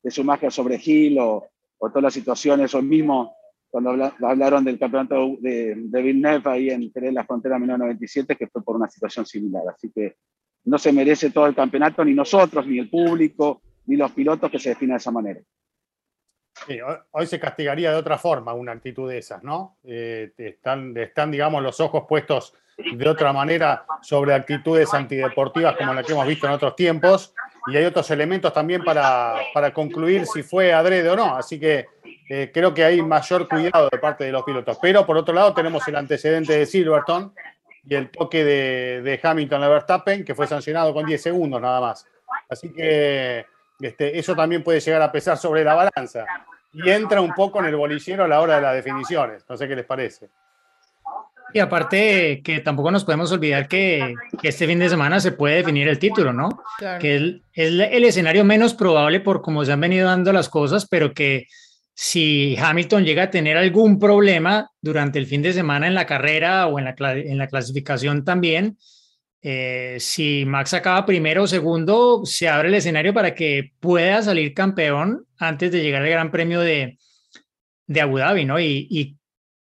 de 0.00 0.10
su 0.12 0.22
magia 0.22 0.48
sobre 0.48 0.78
Gil 0.78 1.18
o, 1.18 1.44
o, 1.76 1.88
todas 1.88 2.04
las 2.04 2.14
situaciones, 2.14 2.72
o 2.72 2.80
mismo 2.80 3.34
cuando 3.68 3.90
hablaron 4.22 4.64
del 4.64 4.78
campeonato 4.78 5.36
de, 5.40 5.74
de 5.76 6.02
Villeneuve 6.02 6.48
ahí 6.48 6.70
en 6.70 6.88
la 7.12 7.24
Frontera 7.24 7.58
1997, 7.58 8.36
que 8.36 8.46
fue 8.46 8.62
por 8.62 8.76
una 8.76 8.88
situación 8.88 9.26
similar. 9.26 9.64
Así 9.68 9.90
que 9.90 10.18
no 10.66 10.78
se 10.78 10.92
merece 10.92 11.32
todo 11.32 11.46
el 11.46 11.56
campeonato, 11.56 12.04
ni 12.04 12.14
nosotros, 12.14 12.64
ni 12.64 12.78
el 12.78 12.88
público, 12.88 13.60
ni 13.86 13.96
los 13.96 14.12
pilotos 14.12 14.48
que 14.48 14.60
se 14.60 14.68
defina 14.68 14.94
de 14.94 14.98
esa 14.98 15.10
manera. 15.10 15.40
hoy 17.10 17.26
se 17.26 17.40
castigaría 17.40 17.90
de 17.90 17.96
otra 17.96 18.18
forma 18.18 18.54
una 18.54 18.70
actitud 18.70 19.10
de 19.10 19.18
esas, 19.18 19.42
¿no? 19.42 19.78
Eh, 19.82 20.32
están, 20.38 20.96
están, 20.96 21.32
digamos, 21.32 21.60
los 21.60 21.80
ojos 21.80 22.04
puestos 22.08 22.54
de 22.76 23.08
otra 23.08 23.32
manera 23.32 23.84
sobre 24.02 24.34
actitudes 24.34 24.92
antideportivas 24.92 25.76
como 25.76 25.94
la 25.94 26.02
que 26.02 26.12
hemos 26.12 26.26
visto 26.26 26.46
en 26.46 26.52
otros 26.52 26.76
tiempos 26.76 27.32
y 27.68 27.76
hay 27.76 27.84
otros 27.84 28.10
elementos 28.10 28.52
también 28.52 28.84
para, 28.84 29.34
para 29.52 29.72
concluir 29.72 30.26
si 30.26 30.42
fue 30.42 30.72
adrede 30.72 31.08
o 31.08 31.16
no. 31.16 31.36
Así 31.36 31.58
que 31.58 31.86
eh, 32.28 32.50
creo 32.52 32.74
que 32.74 32.84
hay 32.84 33.02
mayor 33.02 33.48
cuidado 33.48 33.88
de 33.90 33.98
parte 33.98 34.24
de 34.24 34.32
los 34.32 34.44
pilotos. 34.44 34.78
Pero 34.80 35.06
por 35.06 35.16
otro 35.16 35.34
lado 35.34 35.52
tenemos 35.54 35.86
el 35.88 35.96
antecedente 35.96 36.58
de 36.58 36.66
Silverton 36.66 37.32
y 37.88 37.94
el 37.94 38.10
toque 38.10 38.44
de, 38.44 39.02
de 39.02 39.20
Hamilton 39.22 39.62
a 39.62 39.68
Verstappen 39.68 40.24
que 40.24 40.34
fue 40.34 40.46
sancionado 40.46 40.92
con 40.92 41.06
10 41.06 41.22
segundos 41.22 41.60
nada 41.60 41.80
más. 41.80 42.06
Así 42.48 42.72
que 42.72 43.46
este, 43.80 44.18
eso 44.18 44.34
también 44.34 44.62
puede 44.62 44.80
llegar 44.80 45.02
a 45.02 45.10
pesar 45.10 45.36
sobre 45.36 45.64
la 45.64 45.74
balanza. 45.74 46.24
Y 46.72 46.90
entra 46.90 47.20
un 47.20 47.32
poco 47.32 47.58
en 47.60 47.66
el 47.66 47.76
bolillero 47.76 48.24
a 48.24 48.28
la 48.28 48.40
hora 48.40 48.56
de 48.56 48.62
las 48.62 48.74
definiciones. 48.74 49.44
No 49.48 49.56
sé 49.56 49.66
qué 49.66 49.76
les 49.76 49.86
parece. 49.86 50.28
Y 51.56 51.58
aparte 51.58 52.42
que 52.44 52.60
tampoco 52.60 52.90
nos 52.90 53.06
podemos 53.06 53.32
olvidar 53.32 53.66
que, 53.66 54.12
este 54.42 54.66
fin 54.66 54.78
de 54.78 54.90
semana 54.90 55.20
se 55.20 55.32
puede 55.32 55.56
definir 55.56 55.88
el 55.88 55.98
título, 55.98 56.30
¿no? 56.30 56.50
Que 57.00 57.16
es, 57.16 57.22
el, 57.54 57.80
el, 57.80 58.04
escenario 58.04 58.44
menos 58.44 58.74
probable 58.74 59.20
por 59.20 59.40
cómo 59.40 59.64
se 59.64 59.72
han 59.72 59.80
venido 59.80 60.06
dando 60.06 60.34
las 60.34 60.50
cosas, 60.50 60.86
pero 60.86 61.14
que 61.14 61.46
si 61.94 62.58
Hamilton 62.58 63.06
llega 63.06 63.22
a 63.22 63.30
tener 63.30 63.56
algún 63.56 63.98
problema 63.98 64.70
durante 64.82 65.18
el 65.18 65.24
fin 65.24 65.40
de 65.40 65.54
semana 65.54 65.86
en 65.86 65.94
la 65.94 66.04
carrera 66.04 66.66
o 66.66 66.78
en 66.78 66.84
la, 66.84 66.94
en 67.14 67.38
la 67.38 67.46
clasificación 67.46 68.22
también, 68.22 68.76
eh, 69.40 69.96
si 69.98 70.44
Max 70.44 70.74
acaba 70.74 71.06
primero 71.06 71.44
o 71.44 71.46
segundo, 71.46 72.20
se 72.26 72.50
abre 72.50 72.68
el 72.68 72.74
escenario 72.74 73.14
para 73.14 73.34
que 73.34 73.72
pueda 73.80 74.20
salir 74.20 74.52
campeón 74.52 75.24
antes 75.38 75.72
de 75.72 75.80
llegar 75.80 76.02
al 76.02 76.10
Gran 76.10 76.30
Premio 76.30 76.60
de, 76.60 76.98
de 77.86 78.00
Abu 78.02 78.18
Dhabi, 78.18 78.44
¿no? 78.44 78.60
Y, 78.60 79.16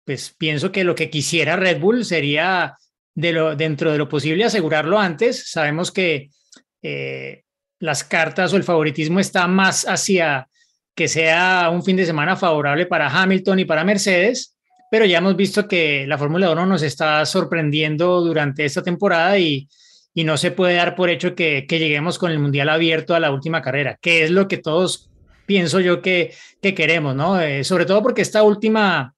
pues 0.04 0.34
pienso 0.36 0.72
que 0.72 0.84
lo 0.84 0.94
que 0.94 1.10
quisiera 1.10 1.56
Red 1.56 1.80
Bull 1.80 2.04
sería 2.04 2.76
de 3.14 3.32
lo, 3.32 3.56
dentro 3.56 3.92
de 3.92 3.98
lo 3.98 4.08
posible 4.08 4.44
asegurarlo 4.44 4.98
antes. 4.98 5.50
Sabemos 5.50 5.92
que 5.92 6.30
eh, 6.82 7.42
las 7.78 8.04
cartas 8.04 8.52
o 8.52 8.56
el 8.56 8.64
favoritismo 8.64 9.20
está 9.20 9.46
más 9.46 9.84
hacia 9.84 10.48
que 10.94 11.08
sea 11.08 11.70
un 11.72 11.82
fin 11.82 11.96
de 11.96 12.06
semana 12.06 12.36
favorable 12.36 12.86
para 12.86 13.08
Hamilton 13.08 13.60
y 13.60 13.64
para 13.64 13.84
Mercedes, 13.84 14.56
pero 14.90 15.06
ya 15.06 15.18
hemos 15.18 15.36
visto 15.36 15.66
que 15.66 16.06
la 16.06 16.18
Fórmula 16.18 16.50
1 16.50 16.66
nos 16.66 16.82
está 16.82 17.24
sorprendiendo 17.24 18.20
durante 18.20 18.64
esta 18.64 18.82
temporada 18.82 19.38
y, 19.38 19.66
y 20.14 20.24
no 20.24 20.36
se 20.36 20.50
puede 20.50 20.74
dar 20.74 20.94
por 20.94 21.08
hecho 21.10 21.34
que, 21.34 21.66
lleguemos 21.68 22.18
con 22.18 22.30
el 22.30 22.38
Mundial 22.38 22.68
abierto 22.68 23.14
a 23.14 23.20
la 23.20 23.30
última 23.30 23.62
carrera, 23.62 23.98
que 24.00 24.24
es 24.24 24.30
lo 24.30 24.48
que 24.48 24.58
todos 24.58 25.10
pienso 25.46 25.80
yo 25.80 26.02
que, 26.02 26.34
que 26.60 26.74
queremos, 26.74 27.14
¿no? 27.14 27.40
Eh, 27.40 27.64
sobre 27.64 27.86
todo 27.86 28.02
porque 28.02 28.22
esta 28.22 28.42
última, 28.42 29.14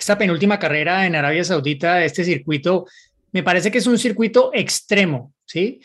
esta 0.00 0.16
penúltima 0.16 0.58
carrera 0.58 1.06
en 1.06 1.14
Arabia 1.14 1.44
Saudita, 1.44 2.02
este 2.02 2.24
circuito, 2.24 2.86
me 3.32 3.42
parece 3.42 3.70
que 3.70 3.78
es 3.78 3.86
un 3.86 3.98
circuito 3.98 4.50
extremo, 4.54 5.34
¿sí? 5.44 5.80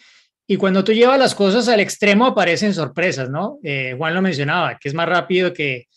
Y 0.47 0.55
cuando 0.55 0.83
tú 0.83 0.93
llevas 0.93 1.19
las 1.19 1.35
cosas 1.35 1.67
al 1.67 1.81
extremo 1.81 2.25
aparecen 2.25 2.73
sorpresas, 2.73 3.29
¿no? 3.29 3.59
Eh, 3.61 3.93
Juan 3.97 4.13
lo 4.13 4.21
mencionaba, 4.21 4.77
que 4.79 4.87
es 4.87 4.93
más 4.93 5.09
rápido 5.09 5.51
que, 5.51 5.87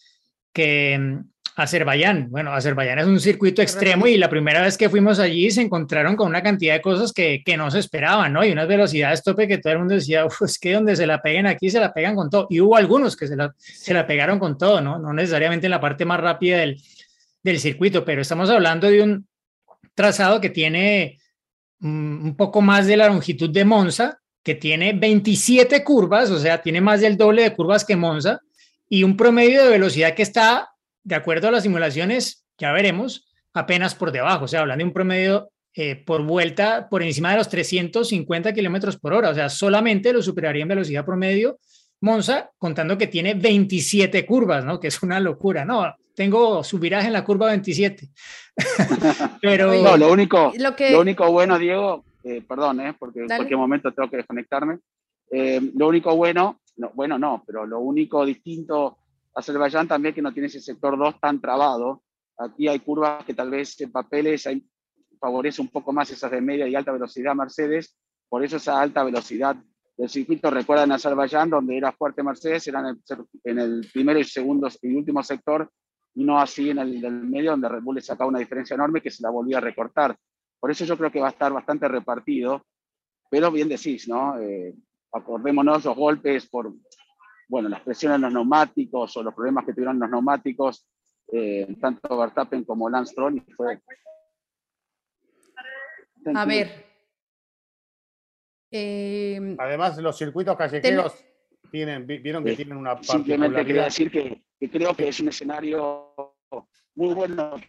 que, 0.53 0.99
mm, 0.99 1.19
Azerbaiyán. 1.55 2.29
Bueno, 2.31 2.53
Azerbaiyán 2.53 2.99
es 3.01 3.07
un 3.07 3.21
circuito 3.21 3.63
extremo 3.63 4.07
y 4.07 4.17
la 4.17 4.29
primera 4.29 4.63
vez 4.63 4.77
que 4.77 4.89
fuimos 4.89 5.19
allí 5.19 5.51
se 5.51 5.61
encontraron 5.61 6.17
con 6.17 6.29
una 6.29 6.43
cantidad 6.43 6.75
de 6.75 6.81
cosas 6.81 7.13
que, 7.13 7.43
que 7.45 7.57
no 7.57 7.71
se 7.71 7.81
esperaban, 7.81 8.33
¿no? 8.33 8.45
Y 8.45 8.51
unas 8.51 8.67
velocidades 8.67 9.23
tope 9.23 9.47
que 9.47 9.59
todo 9.59 9.73
el 9.73 9.79
mundo 9.81 9.95
decía, 9.95 10.27
es 10.41 10.59
que 10.59 10.73
donde 10.73 10.97
se 10.97 11.07
la 11.07 11.23
peguen 11.23 11.47
aquí 11.47 11.71
se 11.71 11.81
la 11.81 11.93
pegan 11.93 12.17
con 12.17 12.31
todo. 12.31 12.47
Y 12.51 12.61
hubo 12.61 12.77
algunos 12.77 13.17
que 13.17 13.29
se 13.29 13.37
la, 13.37 13.55
se 13.59 13.95
la 13.95 14.07
pegaron 14.07 14.39
con 14.41 14.59
todo, 14.59 14.81
¿no? 14.81 14.99
No 14.99 15.13
necesariamente 15.13 15.67
en 15.67 15.73
la 15.73 15.81
parte 15.81 16.05
más 16.05 16.21
rápida 16.21 16.59
del, 16.59 16.81
del 17.43 17.59
circuito, 17.59 18.05
pero 18.05 18.23
estamos 18.23 18.51
hablando 18.51 18.91
de 18.91 19.03
un 19.03 19.29
trazado 19.95 20.41
que 20.41 20.51
tiene 20.51 21.19
mm, 21.81 22.27
un 22.27 22.37
poco 22.37 22.61
más 22.61 22.87
de 22.87 22.97
la 22.97 23.09
longitud 23.09 23.51
de 23.51 23.65
Monza, 23.65 24.19
que 24.43 24.55
tiene 24.55 24.93
27 24.93 25.85
curvas, 25.85 26.31
o 26.31 26.39
sea, 26.39 26.63
tiene 26.63 26.81
más 26.81 27.01
del 27.01 27.17
doble 27.17 27.43
de 27.43 27.55
curvas 27.55 27.85
que 27.85 27.97
Monza, 27.97 28.41
y 28.89 29.03
un 29.03 29.17
promedio 29.17 29.65
de 29.65 29.71
velocidad 29.71 30.15
que 30.15 30.23
está 30.23 30.71
de 31.03 31.15
acuerdo 31.15 31.49
a 31.49 31.51
las 31.51 31.63
simulaciones, 31.63 32.47
ya 32.59 32.73
veremos, 32.73 33.29
apenas 33.53 33.95
por 33.95 34.13
debajo, 34.13 34.45
o 34.45 34.49
sea, 34.49 34.61
hablando 34.61 34.83
de 34.83 34.89
un 34.89 34.95
promedio 34.95 35.51
eh, 35.75 35.97
por 35.97 36.23
vuelta 36.23 36.89
por 36.89 37.03
encima 37.03 37.31
de 37.31 37.39
los 37.39 37.49
350 37.49 38.53
kilómetros 38.53 38.97
por 38.99 39.13
hora, 39.13 39.31
o 39.31 39.35
sea, 39.35 39.49
solamente 39.49 40.13
lo 40.13 40.23
superaría 40.23 40.63
en 40.63 40.69
velocidad 40.69 41.05
promedio 41.05 41.59
Monza, 42.01 42.51
contando 42.59 42.97
que 42.97 43.09
tiene 43.09 43.35
27 43.35 44.25
curvas, 44.25 44.65
¿no? 44.65 44.79
Que 44.79 44.89
es 44.89 45.03
una 45.03 45.19
locura, 45.19 45.65
¿no? 45.65 45.95
Tengo 46.19 46.65
su 46.65 46.81
viraje 46.81 47.07
en 47.07 47.13
la 47.13 47.25
curva 47.25 47.47
27. 47.47 48.09
Pero. 49.41 49.73
No, 49.81 49.97
lo 49.97 50.11
único, 50.11 50.53
lo, 50.59 51.01
único 51.01 51.31
bueno, 51.31 51.57
Diego, 51.61 52.05
eh, 52.25 52.43
perdón, 52.43 52.81
¿eh? 52.81 52.97
porque 52.99 53.21
en 53.21 53.29
cualquier 53.29 53.57
momento 53.57 53.93
tengo 53.93 54.11
que 54.11 54.17
desconectarme. 54.17 54.81
Eh, 55.31 55.61
lo 55.77 55.87
único 55.87 56.17
bueno, 56.17 56.59
no, 56.77 56.91
bueno, 56.93 57.21
no, 57.21 57.45
pero 57.47 57.65
lo 57.65 57.79
único 57.79 58.27
distinto 58.27 58.99
Azerbaiyán 59.33 59.87
también 59.87 60.13
que 60.13 60.21
no 60.21 60.33
tiene 60.33 60.49
ese 60.49 60.61
sector 60.61 60.99
2 60.99 61.21
tan 61.21 61.41
trabado. 61.41 62.03
Aquí 62.37 62.67
hay 62.67 62.81
curvas 62.81 63.25
que 63.25 63.35
tal 63.35 63.51
vez 63.51 63.81
en 63.81 63.93
papeles 63.93 64.45
hay, 64.49 64.67
favorece 65.21 65.61
un 65.63 65.69
poco 65.69 65.93
más 65.93 66.11
esas 66.11 66.33
de 66.33 66.41
media 66.41 66.67
y 66.67 66.75
alta 66.75 66.91
velocidad 66.91 67.37
Mercedes, 67.37 67.97
por 68.29 68.45
eso 68.45 68.57
esa 68.57 68.81
alta 68.81 69.05
velocidad 69.05 69.55
del 69.97 70.09
circuito, 70.09 70.51
recuerdan 70.51 70.91
Azerbaiyán, 70.91 71.49
donde 71.49 71.77
era 71.77 71.93
fuerte 71.93 72.25
Mercedes, 72.25 72.67
eran 72.67 72.99
en 73.45 73.59
el, 73.61 73.89
primero 73.93 74.19
y 74.19 74.25
segundo 74.25 74.69
y 74.83 74.97
último 74.97 75.23
sector, 75.23 75.71
no 76.25 76.39
así 76.39 76.71
en 76.71 76.79
el 76.79 77.01
del 77.01 77.13
medio, 77.13 77.53
donde 77.53 77.69
Red 77.69 77.83
Bull 77.83 77.97
le 77.97 78.01
sacaba 78.01 78.29
una 78.29 78.39
diferencia 78.39 78.75
enorme 78.75 79.01
que 79.01 79.11
se 79.11 79.23
la 79.23 79.31
volvía 79.31 79.59
a 79.59 79.61
recortar. 79.61 80.17
Por 80.59 80.71
eso 80.71 80.85
yo 80.85 80.97
creo 80.97 81.13
que 81.13 81.21
va 81.21 81.29
a 81.29 81.31
estar 81.31 81.53
bastante 81.53 81.87
repartido, 81.87 82.65
pero 83.31 83.51
bien 83.51 83.69
decís, 83.69 84.09
¿no? 84.09 84.39
Eh, 84.39 84.75
acordémonos 85.13 85.85
los 85.85 85.97
golpes 85.97 86.49
por 86.49 86.73
bueno, 87.49 87.69
las 87.69 87.81
presiones 87.81 88.17
en 88.17 88.23
los 88.23 88.33
neumáticos 88.33 89.17
o 89.17 89.23
los 89.23 89.35
problemas 89.35 89.65
que 89.65 89.73
tuvieron 89.73 89.99
los 89.99 90.11
neumáticos, 90.11 90.87
eh, 91.33 91.67
tanto 91.81 92.17
Verstappen 92.17 92.65
como 92.65 92.91
Lance 92.91 93.13
Stroll. 93.13 93.43
Fue... 93.57 93.81
A 96.35 96.45
ver. 96.45 96.85
Eh, 98.71 99.57
Además, 99.59 99.97
los 99.99 100.19
circuitos 100.19 100.57
callejeros 100.57 101.25
tienen, 101.71 102.07
vieron 102.07 102.45
que 102.45 102.55
tienen 102.55 102.77
una 102.77 103.03
Simplemente 103.03 103.65
quería 103.65 103.85
decir 103.85 104.11
que, 104.11 104.45
que, 104.59 104.71
creo 104.71 104.95
que 104.95 105.09
es 105.09 105.21
un 105.21 105.29
escenario 105.29 106.15
muy 106.95 107.15
bueno. 107.15 107.61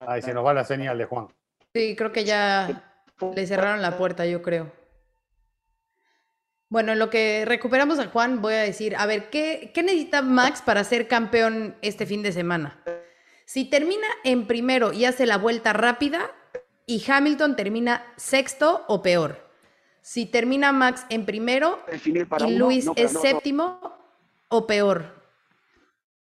Ahí 0.00 0.22
se 0.22 0.32
nos 0.32 0.44
va 0.44 0.54
la 0.54 0.64
señal 0.64 0.96
de 0.98 1.04
Juan. 1.04 1.28
Sí, 1.74 1.94
creo 1.96 2.12
que 2.12 2.24
ya 2.24 3.04
le 3.34 3.46
cerraron 3.46 3.82
la 3.82 3.96
puerta, 3.96 4.26
yo 4.26 4.42
creo. 4.42 4.72
Bueno, 6.68 6.92
en 6.92 6.98
lo 6.98 7.10
que 7.10 7.44
recuperamos 7.44 7.98
a 7.98 8.06
Juan, 8.06 8.40
voy 8.40 8.54
a 8.54 8.62
decir, 8.62 8.94
a 8.96 9.04
ver, 9.04 9.28
¿qué, 9.28 9.72
¿qué, 9.74 9.82
necesita 9.82 10.22
Max 10.22 10.62
para 10.62 10.84
ser 10.84 11.08
campeón 11.08 11.76
este 11.82 12.06
fin 12.06 12.22
de 12.22 12.32
semana? 12.32 12.80
Si 13.44 13.64
termina 13.64 14.06
en 14.22 14.46
primero 14.46 14.92
y 14.92 15.04
hace 15.04 15.26
la 15.26 15.36
vuelta 15.36 15.72
rápida 15.72 16.30
y 16.86 17.02
Hamilton 17.08 17.56
termina 17.56 18.06
sexto 18.16 18.84
o 18.86 19.02
peor. 19.02 19.50
Si 20.00 20.26
termina 20.26 20.72
Max 20.72 21.04
en 21.08 21.26
primero 21.26 21.80
y 22.46 22.56
Luis 22.56 22.88
es 22.96 23.12
séptimo 23.12 23.99
o 24.50 24.66
peor. 24.66 25.20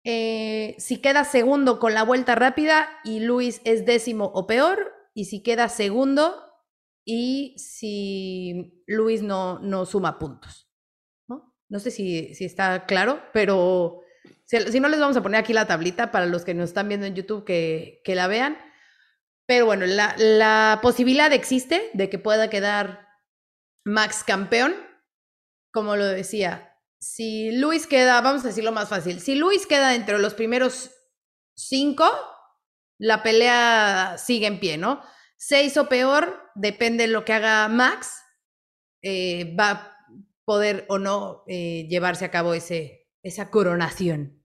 Eh, 0.03 0.75
si 0.77 1.01
queda 1.01 1.23
segundo 1.23 1.79
con 1.79 1.93
la 1.93 2.03
vuelta 2.03 2.35
rápida 2.35 2.87
y 3.03 3.21
Luis 3.21 3.61
es 3.65 3.85
décimo 3.85 4.31
o 4.33 4.45
peor. 4.45 4.93
Y 5.13 5.25
si 5.25 5.41
queda 5.41 5.67
segundo 5.67 6.43
y 7.03 7.55
si 7.57 8.83
Luis 8.85 9.23
no, 9.23 9.59
no 9.59 9.85
suma 9.85 10.19
puntos. 10.19 10.69
¿no? 11.27 11.55
no 11.69 11.79
sé 11.79 11.89
si, 11.89 12.35
si 12.35 12.45
está 12.45 12.85
claro, 12.85 13.21
pero 13.33 14.01
si, 14.45 14.79
no 14.79 14.87
les 14.87 14.99
vamos 14.99 15.17
a 15.17 15.23
poner 15.23 15.39
aquí 15.39 15.53
la 15.53 15.67
tablita 15.67 16.11
para 16.11 16.25
los 16.25 16.45
que 16.45 16.53
nos 16.53 16.69
están 16.69 16.87
viendo 16.87 17.05
en 17.05 17.15
YouTube 17.15 17.43
que, 17.43 18.01
que 18.03 18.15
la 18.15 18.27
vean. 18.27 18.57
Pero 19.45 19.65
bueno, 19.65 19.85
la, 19.85 20.15
la 20.17 20.79
posibilidad 20.81 21.31
existe 21.33 21.89
de 21.93 22.09
que 22.09 22.19
pueda 22.19 22.49
quedar 22.49 23.07
Max 23.85 24.23
campeón, 24.25 24.75
como 25.71 25.95
lo 25.95 26.05
decía, 26.05 26.76
si 26.99 27.51
Luis 27.51 27.87
queda, 27.87 28.21
vamos 28.21 28.43
a 28.43 28.47
decirlo 28.47 28.71
más 28.71 28.89
fácil, 28.89 29.19
si 29.19 29.35
Luis 29.35 29.65
queda 29.65 29.95
entre 29.95 30.19
los 30.19 30.33
primeros 30.33 30.91
cinco, 31.55 32.05
la 32.97 33.23
pelea 33.23 34.15
sigue 34.17 34.47
en 34.47 34.59
pie, 34.59 34.77
¿no? 34.77 35.01
Seis 35.37 35.77
o 35.77 35.87
peor, 35.87 36.51
depende 36.55 37.05
de 37.05 37.13
lo 37.13 37.23
que 37.23 37.33
haga 37.33 37.67
Max, 37.67 38.11
eh, 39.03 39.55
va 39.55 39.69
a 39.71 39.97
poder 40.45 40.85
o 40.89 40.97
no 40.97 41.43
eh, 41.47 41.87
llevarse 41.89 42.25
a 42.25 42.31
cabo 42.31 42.53
ese, 42.53 43.07
esa 43.21 43.51
coronación. 43.51 44.43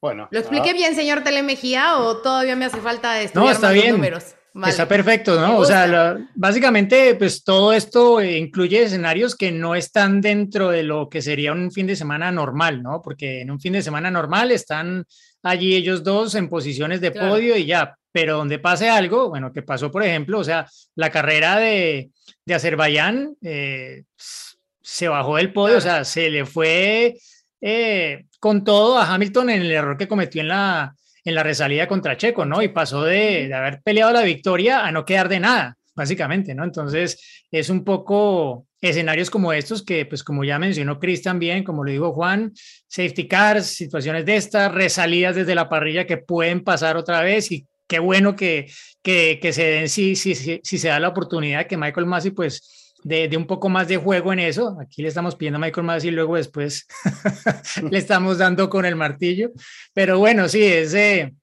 Bueno. 0.00 0.28
¿Lo 0.30 0.38
expliqué 0.38 0.72
bien, 0.74 0.94
señor 0.94 1.24
Telemejía, 1.24 1.98
o 1.98 2.18
todavía 2.18 2.56
me 2.56 2.66
hace 2.66 2.80
falta 2.80 3.20
estudiar 3.20 3.46
no, 3.46 3.52
está 3.52 3.70
bien. 3.72 3.92
números? 3.92 4.34
Está 4.66 4.88
perfecto, 4.88 5.40
¿no? 5.40 5.58
O 5.58 5.64
sea, 5.64 6.18
básicamente, 6.34 7.14
pues 7.14 7.44
todo 7.44 7.72
esto 7.72 8.22
incluye 8.22 8.82
escenarios 8.82 9.36
que 9.36 9.52
no 9.52 9.74
están 9.74 10.20
dentro 10.20 10.70
de 10.70 10.82
lo 10.82 11.08
que 11.08 11.22
sería 11.22 11.52
un 11.52 11.70
fin 11.70 11.86
de 11.86 11.96
semana 11.96 12.32
normal, 12.32 12.82
¿no? 12.82 13.00
Porque 13.02 13.42
en 13.42 13.50
un 13.50 13.60
fin 13.60 13.74
de 13.74 13.82
semana 13.82 14.10
normal 14.10 14.50
están 14.50 15.04
allí 15.42 15.74
ellos 15.74 16.02
dos 16.02 16.34
en 16.34 16.48
posiciones 16.48 17.00
de 17.00 17.12
podio 17.12 17.56
y 17.56 17.66
ya, 17.66 17.96
pero 18.10 18.38
donde 18.38 18.58
pase 18.58 18.88
algo, 18.88 19.28
bueno, 19.28 19.52
que 19.52 19.62
pasó, 19.62 19.90
por 19.90 20.02
ejemplo, 20.02 20.38
o 20.40 20.44
sea, 20.44 20.66
la 20.96 21.10
carrera 21.10 21.58
de, 21.58 22.10
de 22.44 22.54
Azerbaiyán 22.54 23.36
eh, 23.42 24.04
se 24.16 25.08
bajó 25.08 25.36
del 25.36 25.52
podio, 25.52 25.78
o 25.78 25.80
sea, 25.80 26.04
se 26.04 26.30
le 26.30 26.44
fue 26.44 27.16
eh, 27.60 28.24
con 28.40 28.64
todo 28.64 28.98
a 28.98 29.12
Hamilton 29.12 29.50
en 29.50 29.62
el 29.62 29.70
error 29.70 29.96
que 29.96 30.08
cometió 30.08 30.40
en 30.40 30.48
la, 30.48 30.94
en 31.28 31.34
la 31.34 31.42
resalida 31.42 31.86
contra 31.86 32.16
Checo, 32.16 32.44
¿no? 32.44 32.62
Y 32.62 32.68
pasó 32.68 33.04
de, 33.04 33.48
de, 33.48 33.54
haber 33.54 33.80
peleado 33.82 34.12
la 34.12 34.22
victoria 34.22 34.86
a 34.86 34.92
no 34.92 35.04
quedar 35.04 35.28
de 35.28 35.40
nada, 35.40 35.76
básicamente, 35.94 36.54
¿no? 36.54 36.64
Entonces, 36.64 37.44
es 37.50 37.68
un 37.68 37.84
poco 37.84 38.66
escenarios 38.80 39.30
como 39.30 39.52
estos 39.52 39.82
que, 39.82 40.06
pues 40.06 40.22
como 40.22 40.44
ya 40.44 40.58
mencionó 40.58 40.98
Chris 40.98 41.22
también, 41.22 41.64
como 41.64 41.84
lo 41.84 41.90
dijo 41.90 42.12
Juan, 42.12 42.52
safety 42.86 43.26
cars, 43.26 43.66
situaciones 43.66 44.24
de 44.24 44.36
estas, 44.36 44.72
resalidas 44.72 45.36
desde 45.36 45.54
la 45.54 45.68
parrilla 45.68 46.06
que 46.06 46.16
pueden 46.16 46.62
pasar 46.62 46.96
otra 46.96 47.20
vez 47.22 47.50
y 47.50 47.66
qué 47.86 47.98
bueno 47.98 48.36
que, 48.36 48.70
que, 49.02 49.38
que 49.42 49.52
se 49.52 49.64
den 49.64 49.88
si, 49.88 50.14
si, 50.14 50.34
si, 50.34 50.60
si, 50.62 50.78
se 50.78 50.88
da 50.88 51.00
la 51.00 51.08
oportunidad 51.08 51.66
que 51.66 51.76
Michael 51.76 52.06
Massey 52.06 52.30
pues 52.30 52.77
de, 53.04 53.28
de, 53.28 53.36
un 53.36 53.46
poco 53.46 53.68
más 53.68 53.88
de 53.88 53.96
juego 53.96 54.32
en 54.32 54.40
eso. 54.40 54.76
Aquí 54.80 55.02
le 55.02 55.08
estamos 55.08 55.36
pidiendo 55.36 55.58
a 55.58 55.60
Michael 55.60 55.86
Massey 55.86 56.10
y 56.10 56.12
luego 56.12 56.36
después 56.36 56.86
le 57.90 57.98
estamos 57.98 58.38
dando 58.38 58.68
con 58.68 58.84
el 58.84 58.96
martillo. 58.96 59.50
Pero 59.92 60.18
bueno, 60.18 60.48
sí, 60.48 60.64
es, 60.64 60.94
eh, 60.94 61.34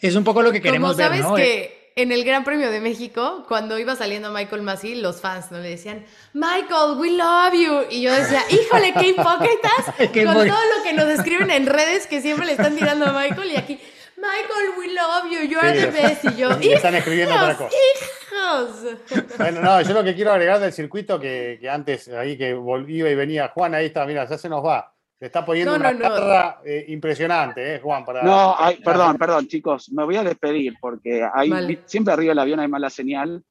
es 0.00 0.14
un 0.14 0.24
poco 0.24 0.42
lo 0.42 0.52
que 0.52 0.60
queremos 0.60 0.92
Como 0.92 1.02
sabes 1.02 1.20
ver. 1.20 1.28
¿no? 1.28 1.36
que 1.36 1.78
en 1.98 2.12
el 2.12 2.24
Gran 2.24 2.44
Premio 2.44 2.70
de 2.70 2.78
México, 2.80 3.44
cuando 3.48 3.76
iba 3.76 3.96
saliendo 3.96 4.30
Michael 4.30 4.62
Massey, 4.62 4.94
los 4.94 5.20
fans 5.20 5.50
no 5.50 5.58
le 5.58 5.70
decían, 5.70 6.04
Michael, 6.32 6.96
we 6.96 7.10
love 7.10 7.52
you. 7.54 7.86
Y 7.90 8.02
yo 8.02 8.12
decía, 8.12 8.44
híjole, 8.50 8.94
qué 8.94 9.08
hipócritas 9.08 9.84
con 9.96 10.34
todo 10.34 10.44
lo 10.44 10.82
que 10.84 10.92
nos 10.92 11.08
escriben 11.08 11.50
en 11.50 11.66
redes 11.66 12.06
que 12.06 12.22
siempre 12.22 12.46
le 12.46 12.52
están 12.52 12.76
tirando 12.76 13.06
a 13.06 13.12
Michael 13.12 13.50
y 13.50 13.56
aquí. 13.56 13.80
Michael, 14.20 14.78
we 14.78 14.94
love 14.94 15.30
you, 15.30 15.48
you 15.48 15.58
are 15.58 15.72
the 15.72 15.90
best. 15.90 16.24
Y 16.24 16.36
yo, 16.36 16.50
y 16.60 16.72
están 16.72 16.94
escribiendo 16.94 17.34
otra 17.34 17.56
cosa. 17.56 17.70
hijos. 17.70 19.36
Bueno, 19.38 19.60
no, 19.60 19.80
yo 19.82 19.94
lo 19.94 20.04
que 20.04 20.14
quiero 20.14 20.32
agregar 20.32 20.58
del 20.60 20.72
circuito 20.72 21.18
que, 21.20 21.58
que 21.60 21.68
antes, 21.68 22.08
ahí 22.08 22.36
que 22.36 22.54
volvía 22.54 23.10
y 23.10 23.14
venía, 23.14 23.48
Juan, 23.48 23.74
ahí 23.74 23.86
está, 23.86 24.04
mira, 24.06 24.28
ya 24.28 24.36
se 24.38 24.48
nos 24.48 24.64
va. 24.64 24.92
Se 25.18 25.26
está 25.26 25.44
poniendo 25.44 25.72
No, 25.72 25.78
una 25.78 25.92
no, 25.92 26.00
carga 26.00 26.60
eh, 26.64 26.84
impresionante, 26.88 27.74
¿eh, 27.74 27.80
Juan? 27.80 28.04
Para, 28.04 28.22
No, 28.22 28.54
ay, 28.56 28.76
perdón, 28.84 29.18
perdón, 29.18 29.48
chicos, 29.48 29.90
me 29.90 30.04
voy 30.04 30.16
a 30.16 30.22
despedir 30.22 30.74
porque 30.80 31.26
hay, 31.32 31.50
Vale. 31.50 31.82
siempre 31.86 32.12
arriba 32.14 32.30
del 32.30 32.38
avión 32.38 32.60
hay 32.60 32.68
mala 32.68 32.88
señal 32.88 33.42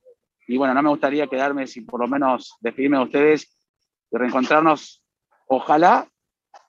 y 0.47 0.57
bueno, 0.57 0.73
no 0.73 0.81
me 0.81 0.89
gustaría 0.89 1.27
quedarme 1.27 1.67
sin 1.67 1.85
por 1.85 1.99
lo 1.99 2.07
menos 2.07 2.55
despedirme 2.61 2.97
de 2.97 3.03
ustedes 3.03 3.57
y 4.09 4.17
reencontrarnos, 4.17 5.03
ojalá 5.47 6.07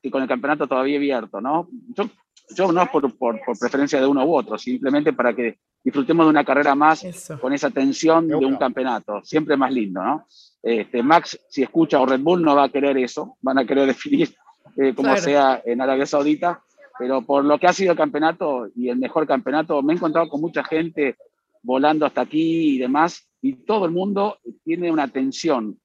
que 0.03 0.11
con 0.11 0.23
el 0.23 0.29
campeonato 0.29 0.67
todavía 0.67 0.97
abierto, 0.97 1.41
¿no? 1.41 1.69
Yo, 1.95 2.11
yo 2.55 2.73
no 2.73 2.83
es 2.83 2.89
por, 2.89 3.17
por, 3.17 3.41
por 3.45 3.59
preferencia 3.59 4.01
de 4.01 4.07
uno 4.07 4.25
u 4.25 4.37
otro, 4.37 4.59
simplemente 4.59 5.13
para 5.13 5.35
que 5.35 5.59
disfrutemos 5.85 6.27
de 6.27 6.31
una 6.31 6.45
carrera 6.45 6.75
más 6.75 7.05
Eso. 7.05 7.39
con 7.41 7.53
esa 7.53 7.71
tensión 7.71 8.29
de 8.29 8.35
un 8.37 8.57
campeonato, 8.57 9.21
siempre 9.25 9.57
más 9.57 9.73
lindo, 9.73 10.03
¿no? 10.03 10.27
Este, 10.63 11.03
Max, 11.03 11.39
si 11.49 11.63
escucha 11.63 12.01
o 12.01 12.07
Red 12.07 12.21
Bull, 12.21 12.43
no 12.43 12.57
va 12.57 12.65
a 12.65 12.69
querer 12.69 12.99
eso, 12.99 13.37
van 13.41 13.59
a 13.59 13.65
querer 13.65 13.87
definir 13.95 14.35
eh, 14.77 14.95
como 14.95 15.09
Claro. 15.09 15.23
sea 15.23 15.63
en 15.65 15.81
Arabia 15.81 16.07
Saudita, 16.07 16.63
pero 16.99 17.23
por 17.23 17.45
lo 17.45 17.59
que 17.59 17.67
ha 17.69 17.73
sido 17.73 17.93
el 17.93 17.99
campeonato 17.99 18.69
y 18.75 18.89
el 18.89 18.99
mejor 18.99 19.27
campeonato, 19.27 19.83
me 19.83 19.93
he 19.93 19.97
encontrado 19.97 20.29
con 20.29 20.41
mucha 20.41 20.65
gente 20.65 21.17
volando 21.63 22.07
hasta 22.07 22.23
aquí 22.23 22.77
y 22.77 22.79
demás, 22.79 23.29
y 23.41 23.53
todo 23.65 23.85
el 23.87 23.93
mundo 23.93 24.39
tiene 24.65 24.91
una 24.91 25.05
atención 25.05 25.79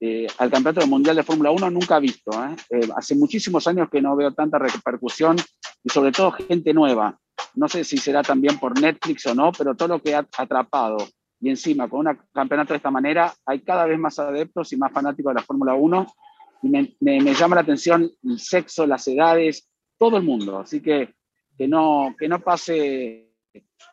eh, 0.00 0.26
al 0.38 0.50
campeonato 0.50 0.86
mundial 0.86 1.16
de 1.16 1.22
Fórmula 1.22 1.50
1 1.50 1.70
nunca 1.70 1.98
visto. 1.98 2.30
¿eh? 2.32 2.56
Eh, 2.70 2.88
hace 2.96 3.14
muchísimos 3.14 3.66
años 3.66 3.88
que 3.90 4.02
no 4.02 4.16
veo 4.16 4.32
tanta 4.32 4.58
repercusión 4.58 5.36
y 5.82 5.88
sobre 5.90 6.12
todo 6.12 6.32
gente 6.32 6.72
nueva. 6.74 7.18
No 7.54 7.68
sé 7.68 7.84
si 7.84 7.96
será 7.98 8.22
también 8.22 8.58
por 8.58 8.78
Netflix 8.80 9.26
o 9.26 9.34
no, 9.34 9.50
pero 9.56 9.74
todo 9.74 9.88
lo 9.88 10.02
que 10.02 10.14
ha 10.14 10.26
atrapado 10.38 10.98
y 11.40 11.50
encima 11.50 11.88
con 11.88 12.06
un 12.06 12.18
campeonato 12.32 12.72
de 12.72 12.76
esta 12.78 12.90
manera 12.90 13.32
hay 13.44 13.60
cada 13.60 13.84
vez 13.86 13.98
más 13.98 14.18
adeptos 14.18 14.72
y 14.72 14.76
más 14.76 14.92
fanáticos 14.92 15.34
de 15.34 15.40
la 15.40 15.46
Fórmula 15.46 15.74
1 15.74 16.06
y 16.62 16.68
me, 16.68 16.96
me- 17.00 17.20
me 17.20 17.34
llama 17.34 17.56
la 17.56 17.62
atención 17.62 18.10
el 18.22 18.38
sexo, 18.38 18.86
las 18.86 19.06
edades, 19.08 19.68
todo 19.98 20.16
el 20.16 20.22
mundo. 20.22 20.58
Así 20.60 20.80
que 20.80 21.14
que 21.56 21.68
no, 21.68 22.14
que 22.18 22.28
no 22.28 22.40
pase 22.40 23.30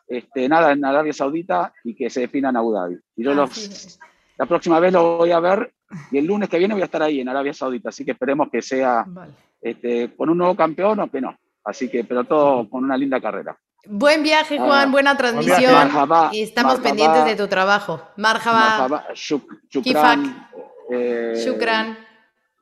este, 0.08 0.48
nada 0.48 0.72
en 0.72 0.84
Arabia 0.84 1.12
Saudita 1.12 1.72
y 1.84 1.94
que 1.94 2.10
se 2.10 2.20
defina 2.20 2.48
en 2.50 2.56
Abu 2.56 2.72
Dhabi. 2.72 2.96
Y 3.16 3.22
yo 3.24 3.34
los, 3.34 3.50
Así 3.50 3.64
es. 3.72 4.00
La 4.42 4.46
próxima 4.46 4.80
vez 4.80 4.92
lo 4.92 5.18
voy 5.18 5.30
a 5.30 5.38
ver 5.38 5.72
y 6.10 6.18
el 6.18 6.26
lunes 6.26 6.48
que 6.48 6.58
viene 6.58 6.74
voy 6.74 6.82
a 6.82 6.86
estar 6.86 7.00
ahí 7.00 7.20
en 7.20 7.28
Arabia 7.28 7.54
Saudita, 7.54 7.90
así 7.90 8.04
que 8.04 8.10
esperemos 8.10 8.48
que 8.50 8.60
sea 8.60 9.04
Vale. 9.06 9.30
este, 9.60 10.12
con 10.16 10.30
un 10.30 10.38
nuevo 10.38 10.56
campeón 10.56 10.98
o 10.98 11.08
que 11.08 11.20
no. 11.20 11.38
Así 11.64 11.88
que, 11.88 12.02
pero 12.02 12.24
todo 12.24 12.68
con 12.68 12.82
una 12.82 12.96
linda 12.96 13.20
carrera. 13.20 13.56
Buen 13.86 14.24
viaje, 14.24 14.58
Juan, 14.58 14.88
Ah, 14.88 14.90
buena 14.90 15.16
transmisión. 15.16 15.72
Marhaba, 15.72 16.30
y 16.32 16.42
estamos 16.42 16.80
pendientes 16.80 17.24
de 17.24 17.36
tu 17.36 17.46
trabajo. 17.46 18.02
Marhaba, 18.16 19.06
shuk- 19.14 19.60
shukran, 19.70 20.48
eh, 20.90 21.34
shukran, 21.36 21.98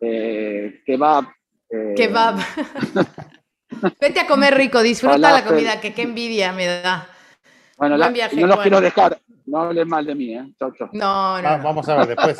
eh, 0.03 0.83
kebab. 0.85 1.25
eh, 1.71 1.95
kebab. 1.97 2.37
Vete 4.01 4.21
a 4.21 4.27
comer 4.27 4.55
rico, 4.55 4.83
disfruta 4.83 5.17
la 5.17 5.45
comida, 5.45 5.81
que 5.81 5.95
qué 5.95 6.03
envidia 6.03 6.53
me 6.53 6.67
da. 6.67 7.09
Bueno, 7.79 7.95
Buen 7.97 8.01
la- 8.01 8.09
viaje, 8.11 8.37
no 8.37 8.47
los 8.49 8.57
Juan. 8.57 8.65
quiero 8.65 8.81
dejar, 8.83 9.19
no 9.47 9.59
hablen 9.63 9.89
mal 9.89 10.05
de 10.07 10.15
mí, 10.15 10.35
¿eh? 10.35 10.53
Chau, 10.59 10.73
chau. 10.73 10.89
No, 10.93 11.41
no, 11.43 11.49
Ah, 11.49 11.57
no. 11.59 11.65
vamos 11.65 11.89
a 11.89 11.97
ver 11.97 12.09
después. 12.09 12.39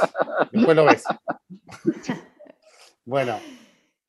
Después 0.53 0.77
lo 0.77 0.85
ves. 0.85 1.05
Bueno, 3.05 3.41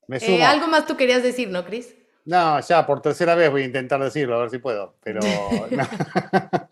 me 0.08 0.20
sumo. 0.20 0.38
Eh, 0.38 0.44
algo 0.44 0.68
más 0.68 0.86
tú 0.86 0.96
querías 0.96 1.24
decir, 1.24 1.50
¿no, 1.50 1.66
Cris? 1.66 1.96
No, 2.26 2.60
ya 2.60 2.86
por 2.86 3.02
tercera 3.02 3.34
vez 3.34 3.50
voy 3.50 3.64
a 3.64 3.66
intentar 3.66 4.00
decirlo, 4.04 4.36
a 4.36 4.42
ver 4.42 4.50
si 4.52 4.60
puedo. 4.60 4.96
Pero 5.04 5.20
no. 5.72 5.84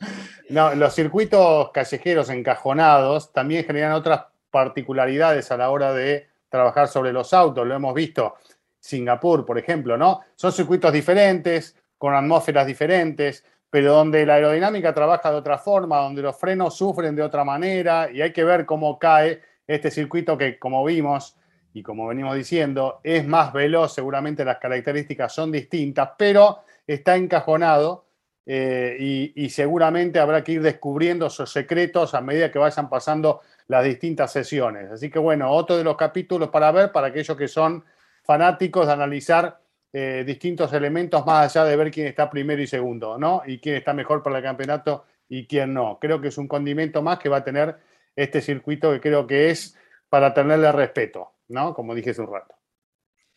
No, 0.49 0.73
los 0.73 0.95
circuitos 0.95 1.69
callejeros 1.71 2.29
encajonados 2.31 3.31
también 3.31 3.65
generan 3.65 3.91
otras 3.91 4.25
particularidades 4.49 5.51
a 5.51 5.57
la 5.57 5.69
hora 5.69 5.93
de 5.93 6.27
trabajar 6.49 6.87
sobre 6.87 7.13
los 7.13 7.33
autos. 7.33 7.67
Lo 7.67 7.75
hemos 7.75 7.93
visto. 7.93 8.35
Singapur, 8.79 9.45
por 9.45 9.59
ejemplo, 9.59 9.95
¿no? 9.97 10.21
Son 10.35 10.51
circuitos 10.51 10.91
diferentes, 10.91 11.75
con 11.99 12.15
atmósferas 12.15 12.65
diferentes, 12.65 13.45
pero 13.69 13.93
donde 13.93 14.25
la 14.25 14.35
aerodinámica 14.35 14.93
trabaja 14.93 15.31
de 15.31 15.37
otra 15.37 15.57
forma, 15.57 15.99
donde 15.99 16.21
los 16.21 16.37
frenos 16.37 16.75
sufren 16.75 17.15
de 17.15 17.21
otra 17.21 17.43
manera, 17.43 18.09
y 18.11 18.21
hay 18.21 18.33
que 18.33 18.43
ver 18.43 18.65
cómo 18.65 18.97
cae 18.97 19.41
este 19.67 19.91
circuito 19.91 20.37
que, 20.37 20.57
como 20.57 20.83
vimos 20.83 21.37
y 21.73 21.83
como 21.83 22.07
venimos 22.07 22.35
diciendo, 22.35 22.99
es 23.03 23.27
más 23.27 23.53
veloz, 23.53 23.93
seguramente 23.93 24.43
las 24.43 24.57
características 24.57 25.33
son 25.33 25.51
distintas, 25.51 26.11
pero 26.17 26.59
está 26.87 27.15
encajonado 27.15 28.05
eh, 28.51 29.31
y, 29.35 29.49
seguramente 29.51 30.17
habrá 30.17 30.43
que 30.43 30.53
ir 30.53 30.63
descubriendo 30.63 31.27
esos 31.27 31.51
secretos 31.51 32.15
a 32.15 32.21
medida 32.21 32.51
que 32.51 32.57
vayan 32.57 32.89
pasando 32.89 33.41
las 33.67 33.83
distintas 33.83 34.31
sesiones. 34.31 34.89
Así 34.89 35.11
que 35.11 35.19
bueno, 35.19 35.51
otro 35.51 35.77
de 35.77 35.83
los 35.83 35.95
capítulos 35.95 36.49
para 36.49 36.71
ver 36.71 36.91
para 36.91 37.07
aquellos 37.07 37.37
que 37.37 37.47
son 37.47 37.85
fanáticos 38.23 38.87
de 38.87 38.93
analizar 38.93 39.59
eh, 39.91 40.23
distintos 40.25 40.71
elementos 40.73 41.25
más 41.25 41.55
allá 41.55 41.65
de 41.65 41.75
ver 41.75 41.91
quién 41.91 42.07
está 42.07 42.29
primero 42.29 42.61
y 42.61 42.67
segundo, 42.67 43.17
¿no? 43.17 43.41
Y 43.45 43.59
quién 43.59 43.75
está 43.75 43.93
mejor 43.93 44.21
para 44.23 44.37
el 44.37 44.43
campeonato 44.43 45.05
y 45.27 45.47
quién 45.47 45.73
no. 45.73 45.97
Creo 45.99 46.21
que 46.21 46.29
es 46.29 46.37
un 46.37 46.47
condimento 46.47 47.01
más 47.01 47.19
que 47.19 47.29
va 47.29 47.37
a 47.37 47.43
tener 47.43 47.77
este 48.15 48.41
circuito 48.41 48.91
que 48.91 49.01
creo 49.01 49.25
que 49.27 49.49
es 49.49 49.77
para 50.09 50.33
tenerle 50.33 50.71
respeto, 50.71 51.33
¿no? 51.47 51.73
Como 51.73 51.95
dije 51.95 52.11
hace 52.11 52.21
un 52.21 52.31
rato. 52.31 52.55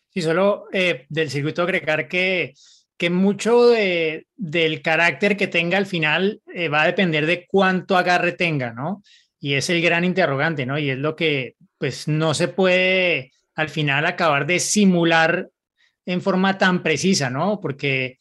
Sí, 0.09 0.21
solo 0.21 0.67
eh, 0.71 1.05
del 1.09 1.29
circuito 1.29 1.63
agregar 1.63 2.07
que, 2.07 2.53
que 2.97 3.09
mucho 3.09 3.67
de, 3.67 4.27
del 4.35 4.81
carácter 4.81 5.35
que 5.35 5.47
tenga 5.47 5.77
al 5.77 5.87
final 5.87 6.41
eh, 6.53 6.69
va 6.69 6.83
a 6.83 6.87
depender 6.87 7.25
de 7.25 7.47
cuánto 7.47 7.97
agarre 7.97 8.33
tenga, 8.33 8.73
¿no? 8.73 9.01
y 9.43 9.55
es 9.55 9.69
el 9.69 9.81
gran 9.81 10.05
interrogante, 10.05 10.65
¿no? 10.65 10.79
Y 10.79 10.89
es 10.89 10.97
lo 10.97 11.17
que 11.17 11.57
pues 11.77 12.07
no 12.07 12.33
se 12.33 12.47
puede 12.47 13.33
al 13.55 13.67
final 13.67 14.05
acabar 14.05 14.45
de 14.45 14.61
simular 14.61 15.49
en 16.05 16.21
forma 16.21 16.57
tan 16.57 16.83
precisa, 16.83 17.29
¿no? 17.29 17.59
Porque 17.61 18.19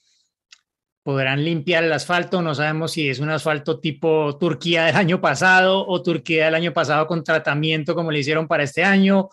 podrán 1.03 1.45
limpiar 1.45 1.85
el 1.85 1.93
asfalto, 1.93 2.43
no 2.43 2.55
sabemos 2.55 2.93
si 2.93 3.09
es 3.09 3.19
un 3.19 3.31
asfalto 3.31 3.81
tipo 3.81 4.39
Turquía 4.39 4.85
del 4.85 4.97
año 4.97 5.21
pasado 5.21 5.87
o 5.87 6.03
Turquía 6.03 6.45
del 6.45 6.55
año 6.55 6.73
pasado 6.73 7.07
con 7.07 7.25
tratamiento 7.25 7.95
como 7.95 8.13
le 8.13 8.21
hicieron 8.21 8.47
para 8.47 8.63
este 8.63 8.85
año, 8.85 9.29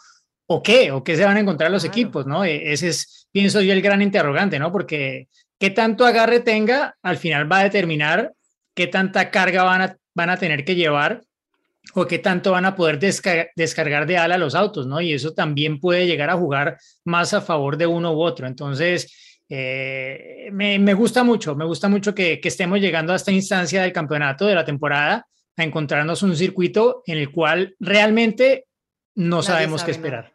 o 0.48 0.64
qué, 0.64 0.92
o 0.92 1.04
qué 1.04 1.16
se 1.16 1.26
van 1.26 1.38
a 1.38 1.42
encontrar 1.42 1.70
los 1.70 1.84
equipos, 1.84 2.26
¿no? 2.26 2.44
E, 2.44 2.74
ese 2.74 2.90
es, 2.90 3.28
pienso 3.32 3.62
yo, 3.62 3.72
el 3.72 3.84
gran 3.84 4.02
interrogante, 4.02 4.58
¿no? 4.58 4.72
Porque 4.72 5.28
qué 5.60 5.70
tanto 5.70 6.06
agarre 6.06 6.40
tenga, 6.40 6.98
al 7.04 7.18
final 7.18 7.52
va 7.52 7.60
a 7.60 7.64
determinar 7.64 8.34
qué 8.74 8.88
tanta 8.88 9.30
carga 9.30 9.64
van 9.64 9.82
a, 9.82 9.98
van 10.16 10.32
a 10.32 10.38
tener 10.38 10.66
que 10.66 10.76
llevar 10.76 11.22
o 11.94 12.06
qué 12.06 12.20
tanto 12.20 12.52
van 12.52 12.66
a 12.66 12.76
poder 12.76 13.00
descargar 13.00 14.06
de 14.06 14.18
ala 14.18 14.38
los 14.38 14.56
autos, 14.56 14.88
¿no? 14.88 15.02
Y 15.02 15.14
eso 15.14 15.34
también 15.34 15.80
puede 15.80 16.06
llegar 16.06 16.30
a 16.30 16.38
jugar 16.38 16.78
más 17.06 17.34
a 17.34 17.42
favor 17.42 17.78
de 17.78 17.88
uno 17.88 18.14
u 18.14 18.22
otro. 18.22 18.48
Entonces, 18.48 19.44
eh, 19.50 20.50
me, 20.52 20.94
gusta 20.94 21.24
mucho, 21.24 21.56
me 21.56 21.66
gusta 21.66 21.90
mucho 21.90 22.14
que, 22.14 22.40
estemos 22.44 22.80
llegando 22.80 23.14
a 23.14 23.16
esta 23.16 23.32
instancia 23.32 23.82
del 23.82 23.92
campeonato 23.92 24.46
de 24.46 24.56
la 24.56 24.66
temporada, 24.66 25.28
a 25.58 25.64
encontrarnos 25.64 26.24
un 26.24 26.36
circuito 26.36 27.04
en 27.06 27.18
el 27.18 27.32
cual 27.32 27.76
realmente 27.80 28.68
no 29.16 29.42
sabemos 29.42 29.84
qué 29.84 29.92
esperar. 29.92 30.34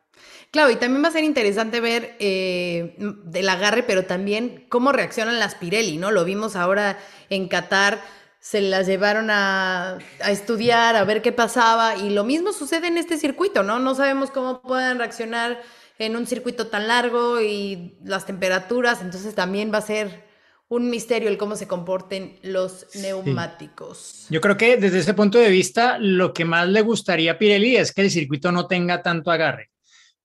Claro, 0.51 0.71
y 0.71 0.77
también 0.77 1.03
va 1.03 1.09
a 1.09 1.13
ser 1.13 1.25
interesante 1.25 1.81
ver 1.81 2.17
eh, 2.21 2.95
del 2.99 3.49
agarre, 3.49 3.83
pero 3.83 4.05
también 4.05 4.67
cómo 4.69 4.93
reaccionan 4.93 5.41
las 5.41 5.55
Pirelli, 5.55 5.97
¿no? 5.97 6.11
Lo 6.11 6.25
vimos 6.25 6.55
ahora 6.55 6.99
en 7.31 7.49
Qatar, 7.49 8.01
se 8.45 8.61
las 8.61 8.87
llevaron 8.87 9.31
a, 9.31 9.97
a, 10.21 10.31
estudiar, 10.31 10.97
a 10.97 11.05
ver 11.05 11.23
qué 11.23 11.33
pasaba, 11.33 11.97
y 11.97 12.11
lo 12.11 12.25
mismo 12.25 12.53
sucede 12.53 12.89
en 12.89 12.99
este 12.99 13.17
circuito, 13.17 13.63
¿no? 13.63 13.79
No 13.79 13.95
sabemos 13.95 14.31
cómo 14.31 14.61
puedan 14.61 14.99
reaccionar 14.99 15.63
en 15.99 16.15
un 16.15 16.27
circuito 16.27 16.67
tan 16.67 16.87
largo 16.87 17.41
y 17.41 17.97
las 18.05 18.27
temperaturas, 18.27 19.01
entonces 19.01 19.35
también 19.35 19.73
va 19.73 19.79
a 19.79 19.81
ser 19.81 20.25
un 20.69 20.91
misterio 20.91 21.31
el 21.31 21.39
cómo 21.39 21.57
se 21.57 21.67
comporten 21.67 22.39
los 22.43 22.95
neumáticos. 22.97 24.27
Yo 24.29 24.43
creo 24.43 24.59
que 24.59 24.77
desde 24.77 24.99
ese 24.99 25.15
punto 25.15 25.39
de 25.39 25.49
vista, 25.49 25.97
lo 25.99 26.35
que 26.35 26.45
más 26.45 26.69
le 26.69 26.83
gustaría 26.83 27.33
a 27.33 27.39
Pirelli 27.39 27.77
es 27.79 27.95
que 27.95 28.03
el 28.03 28.11
circuito 28.11 28.53
no 28.53 28.67
tenga 28.67 29.01
tanto 29.01 29.31
agarre, 29.31 29.71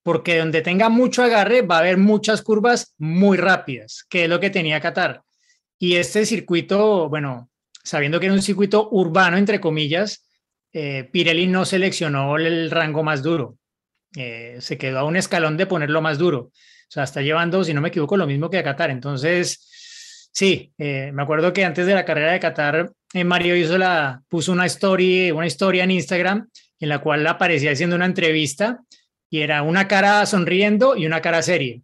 porque 0.04 0.40
donde 0.40 0.62
tenga 0.62 0.90
mucho 0.90 1.24
agarre 1.24 1.62
va 1.62 1.78
a 1.78 1.80
haber 1.80 1.96
muchas 1.96 2.42
curvas 2.42 2.96
muy 2.98 3.38
rápidas, 3.38 4.04
que 4.10 4.26
es 4.26 4.30
lo 4.30 4.42
que 4.42 4.50
tenía 4.50 4.82
Qatar. 4.82 5.24
Y 5.78 5.96
este 5.96 6.26
circuito, 6.26 7.08
bueno, 7.08 7.50
sabiendo 7.84 8.20
que 8.20 8.28
era 8.28 8.36
un 8.36 8.42
circuito 8.42 8.90
urbano, 8.92 9.38
entre 9.38 9.60
comillas, 9.60 10.28
eh, 10.74 11.10
Pirelli 11.12 11.48
no 11.48 11.66
seleccionó 11.66 12.38
el 12.38 12.70
rango 12.72 13.04
más 13.04 13.24
duro. 13.24 13.58
Eh, 14.16 14.58
se 14.60 14.78
quedó 14.78 15.00
a 15.00 15.04
un 15.04 15.16
escalón 15.16 15.58
de 15.58 15.66
ponerlo 15.66 16.02
más 16.02 16.18
duro. 16.18 16.52
O 16.90 16.92
sea, 16.92 17.04
está 17.04 17.22
llevando, 17.22 17.64
si 17.64 17.74
no 17.74 17.82
me 17.82 17.90
equivoco, 17.90 18.18
lo 18.18 18.26
mismo 18.26 18.50
que 18.50 18.58
a 18.58 18.64
Qatar. 18.64 18.90
Entonces, 18.90 20.30
sí, 20.32 20.74
eh, 20.78 21.12
me 21.14 21.22
acuerdo 21.22 21.54
que 21.54 21.64
antes 21.64 21.86
de 21.86 21.94
la 21.94 22.06
carrera 22.06 22.32
de 22.32 22.40
Qatar, 22.40 22.92
eh, 23.14 23.24
Mario 23.24 23.56
hizo 23.56 23.78
la, 23.78 24.22
puso 24.28 24.52
una 24.52 24.66
story, 24.66 25.32
una 25.32 25.46
historia 25.46 25.84
en 25.84 25.92
Instagram 25.92 26.50
en 26.80 26.90
la 26.90 27.00
cual 27.00 27.26
aparecía 27.28 27.72
haciendo 27.72 27.96
una 27.96 28.06
entrevista 28.06 28.80
y 29.30 29.42
era 29.42 29.62
una 29.62 29.88
cara 29.88 30.26
sonriendo 30.26 30.96
y 30.96 31.06
una 31.06 31.22
cara 31.22 31.42
seria. 31.44 31.80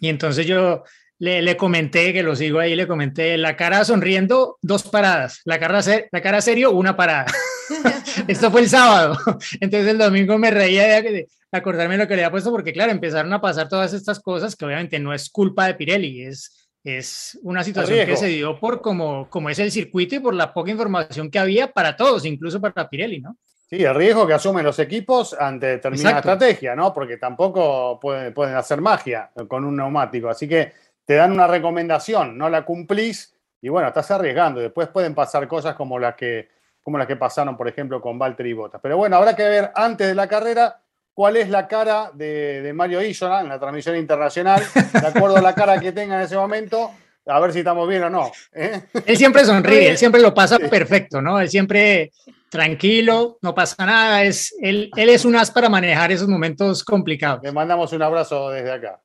Y 0.00 0.08
entonces 0.08 0.46
yo 0.46 0.84
le, 1.24 1.40
le, 1.40 1.56
comenté, 1.56 2.12
que 2.12 2.22
lo 2.22 2.36
sigo 2.36 2.58
ahí, 2.58 2.76
le 2.76 2.86
comenté 2.86 3.38
la 3.38 3.56
cara 3.56 3.82
sonriendo, 3.82 4.58
dos 4.60 4.82
paradas, 4.82 5.40
la 5.46 5.58
cara, 5.58 5.80
la 6.12 6.20
cara 6.20 6.42
serio, 6.42 6.72
una 6.72 6.94
parada. 6.96 7.24
Esto 8.28 8.50
fue 8.50 8.60
el 8.60 8.68
sábado. 8.68 9.16
Entonces 9.60 9.88
el 9.88 9.96
domingo 9.96 10.36
me 10.36 10.50
reía 10.50 11.00
de, 11.00 11.26
acordarme 11.50 11.94
de 11.94 12.02
lo 12.02 12.08
que 12.08 12.16
le 12.16 12.24
había 12.24 12.30
puesto 12.30 12.50
porque, 12.50 12.74
claro, 12.74 12.92
empezaron 12.92 13.32
a 13.32 13.40
pasar 13.40 13.70
todas 13.70 13.94
estas 13.94 14.20
cosas 14.20 14.54
que 14.54 14.66
obviamente 14.66 14.98
no 14.98 15.14
es 15.14 15.30
culpa 15.30 15.66
de 15.66 15.74
Pirelli, 15.74 16.24
es, 16.24 16.68
es 16.84 17.38
una 17.42 17.64
situación 17.64 18.04
que 18.04 18.18
se 18.18 18.26
dio 18.26 18.60
por 18.60 18.82
como, 18.82 19.30
como 19.30 19.48
es 19.48 19.58
el 19.60 19.72
circuito 19.72 20.16
y 20.16 20.20
por 20.20 20.34
la 20.34 20.52
poca 20.52 20.72
información 20.72 21.30
que 21.30 21.38
había 21.38 21.72
para 21.72 21.96
todos, 21.96 22.26
incluso 22.26 22.60
para 22.60 22.90
Pirelli, 22.90 23.22
¿no? 23.22 23.38
Sí, 23.66 23.82
el 23.82 23.94
riesgo 23.94 24.26
que 24.26 24.34
asumen 24.34 24.62
los 24.62 24.78
equipos 24.78 25.32
ante 25.32 25.68
determinada 25.68 26.18
estrategia, 26.18 26.76
¿no? 26.76 26.92
Porque 26.92 27.16
tampoco 27.16 27.98
pueden, 27.98 28.34
pueden 28.34 28.56
hacer 28.56 28.82
magia 28.82 29.30
con 29.48 29.64
un 29.64 29.74
neumático. 29.74 30.28
Así 30.28 30.46
que 30.46 30.84
te 31.04 31.14
dan 31.14 31.32
una 31.32 31.46
recomendación, 31.46 32.38
no 32.38 32.48
la 32.48 32.64
cumplís 32.64 33.34
y 33.60 33.68
bueno, 33.68 33.88
estás 33.88 34.10
arriesgando. 34.10 34.60
Después 34.60 34.88
pueden 34.88 35.14
pasar 35.14 35.48
cosas 35.48 35.74
como 35.74 35.98
las 35.98 36.14
que 36.14 36.48
como 36.82 36.98
las 36.98 37.06
que 37.06 37.16
pasaron, 37.16 37.56
por 37.56 37.66
ejemplo, 37.66 38.00
con 38.00 38.18
Valtteri 38.18 38.52
Bottas. 38.52 38.78
Pero 38.82 38.98
bueno, 38.98 39.16
habrá 39.16 39.34
que 39.34 39.42
ver 39.42 39.72
antes 39.74 40.06
de 40.06 40.14
la 40.14 40.28
carrera 40.28 40.82
cuál 41.14 41.38
es 41.38 41.48
la 41.48 41.66
cara 41.66 42.10
de, 42.12 42.70
Mario 42.74 43.02
Isola 43.02 43.40
en 43.40 43.48
la 43.48 43.58
transmisión 43.58 43.96
internacional, 43.96 44.62
de 44.92 45.06
acuerdo 45.06 45.38
a 45.38 45.40
la 45.40 45.54
cara 45.54 45.80
que 45.80 45.92
tenga 45.92 46.16
en 46.16 46.22
ese 46.22 46.36
momento, 46.36 46.90
a 47.24 47.40
ver 47.40 47.54
si 47.54 47.60
estamos 47.60 47.88
bien 47.88 48.02
o 48.02 48.10
no. 48.10 48.30
¿eh? 48.52 48.82
Él 49.06 49.16
siempre 49.16 49.46
sonríe, 49.46 49.88
él 49.88 49.96
siempre 49.96 50.20
lo 50.20 50.34
pasa 50.34 50.58
perfecto, 50.58 51.22
¿no? 51.22 51.40
Él 51.40 51.48
siempre 51.48 52.12
tranquilo, 52.50 53.38
no 53.40 53.54
pasa 53.54 53.86
nada, 53.86 54.22
es, 54.22 54.54
él, 54.60 54.90
él 54.94 55.08
es 55.08 55.24
un 55.24 55.36
as 55.36 55.50
para 55.50 55.70
manejar 55.70 56.12
esos 56.12 56.28
momentos 56.28 56.84
complicados. 56.84 57.42
Le 57.42 57.50
mandamos 57.50 57.92
un 57.94 58.02
abrazo 58.02 58.50
desde 58.50 58.72
acá. 58.72 59.00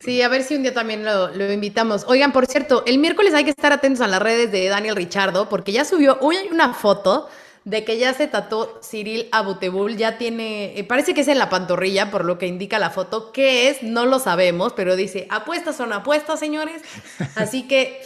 Sí, 0.00 0.22
a 0.22 0.28
ver 0.28 0.42
si 0.44 0.56
un 0.56 0.62
día 0.62 0.72
también 0.72 1.04
lo, 1.04 1.52
invitamos. 1.52 2.04
Oigan, 2.08 2.32
por 2.32 2.46
cierto, 2.46 2.82
el 2.86 2.98
miércoles 2.98 3.34
hay 3.34 3.44
que 3.44 3.50
estar 3.50 3.70
atentos 3.72 4.00
a 4.00 4.06
las 4.06 4.22
redes 4.22 4.50
de 4.50 4.66
Daniel 4.66 4.96
Richardo, 4.96 5.50
porque 5.50 5.72
ya 5.72 5.84
subió 5.84 6.16
hoy 6.22 6.36
hay 6.36 6.48
una 6.48 6.72
foto 6.72 7.28
de 7.64 7.84
que 7.84 7.98
ya 7.98 8.14
se 8.14 8.26
tatuó 8.26 8.80
Cyril 8.80 9.28
Abutebul, 9.30 9.98
ya 9.98 10.16
tiene, 10.16 10.78
eh, 10.78 10.84
parece 10.84 11.12
que 11.12 11.20
es 11.20 11.28
en 11.28 11.38
la 11.38 11.50
pantorrilla, 11.50 12.10
por 12.10 12.24
lo 12.24 12.38
que 12.38 12.46
indica 12.46 12.78
la 12.78 12.88
foto. 12.88 13.30
¿Qué 13.30 13.68
es? 13.68 13.82
No 13.82 14.06
lo 14.06 14.18
sabemos, 14.18 14.72
pero 14.72 14.96
dice, 14.96 15.26
apuestas 15.28 15.76
son 15.76 15.92
apuestas, 15.92 16.40
señores. 16.40 16.80
Así 17.36 17.68
que, 17.68 18.00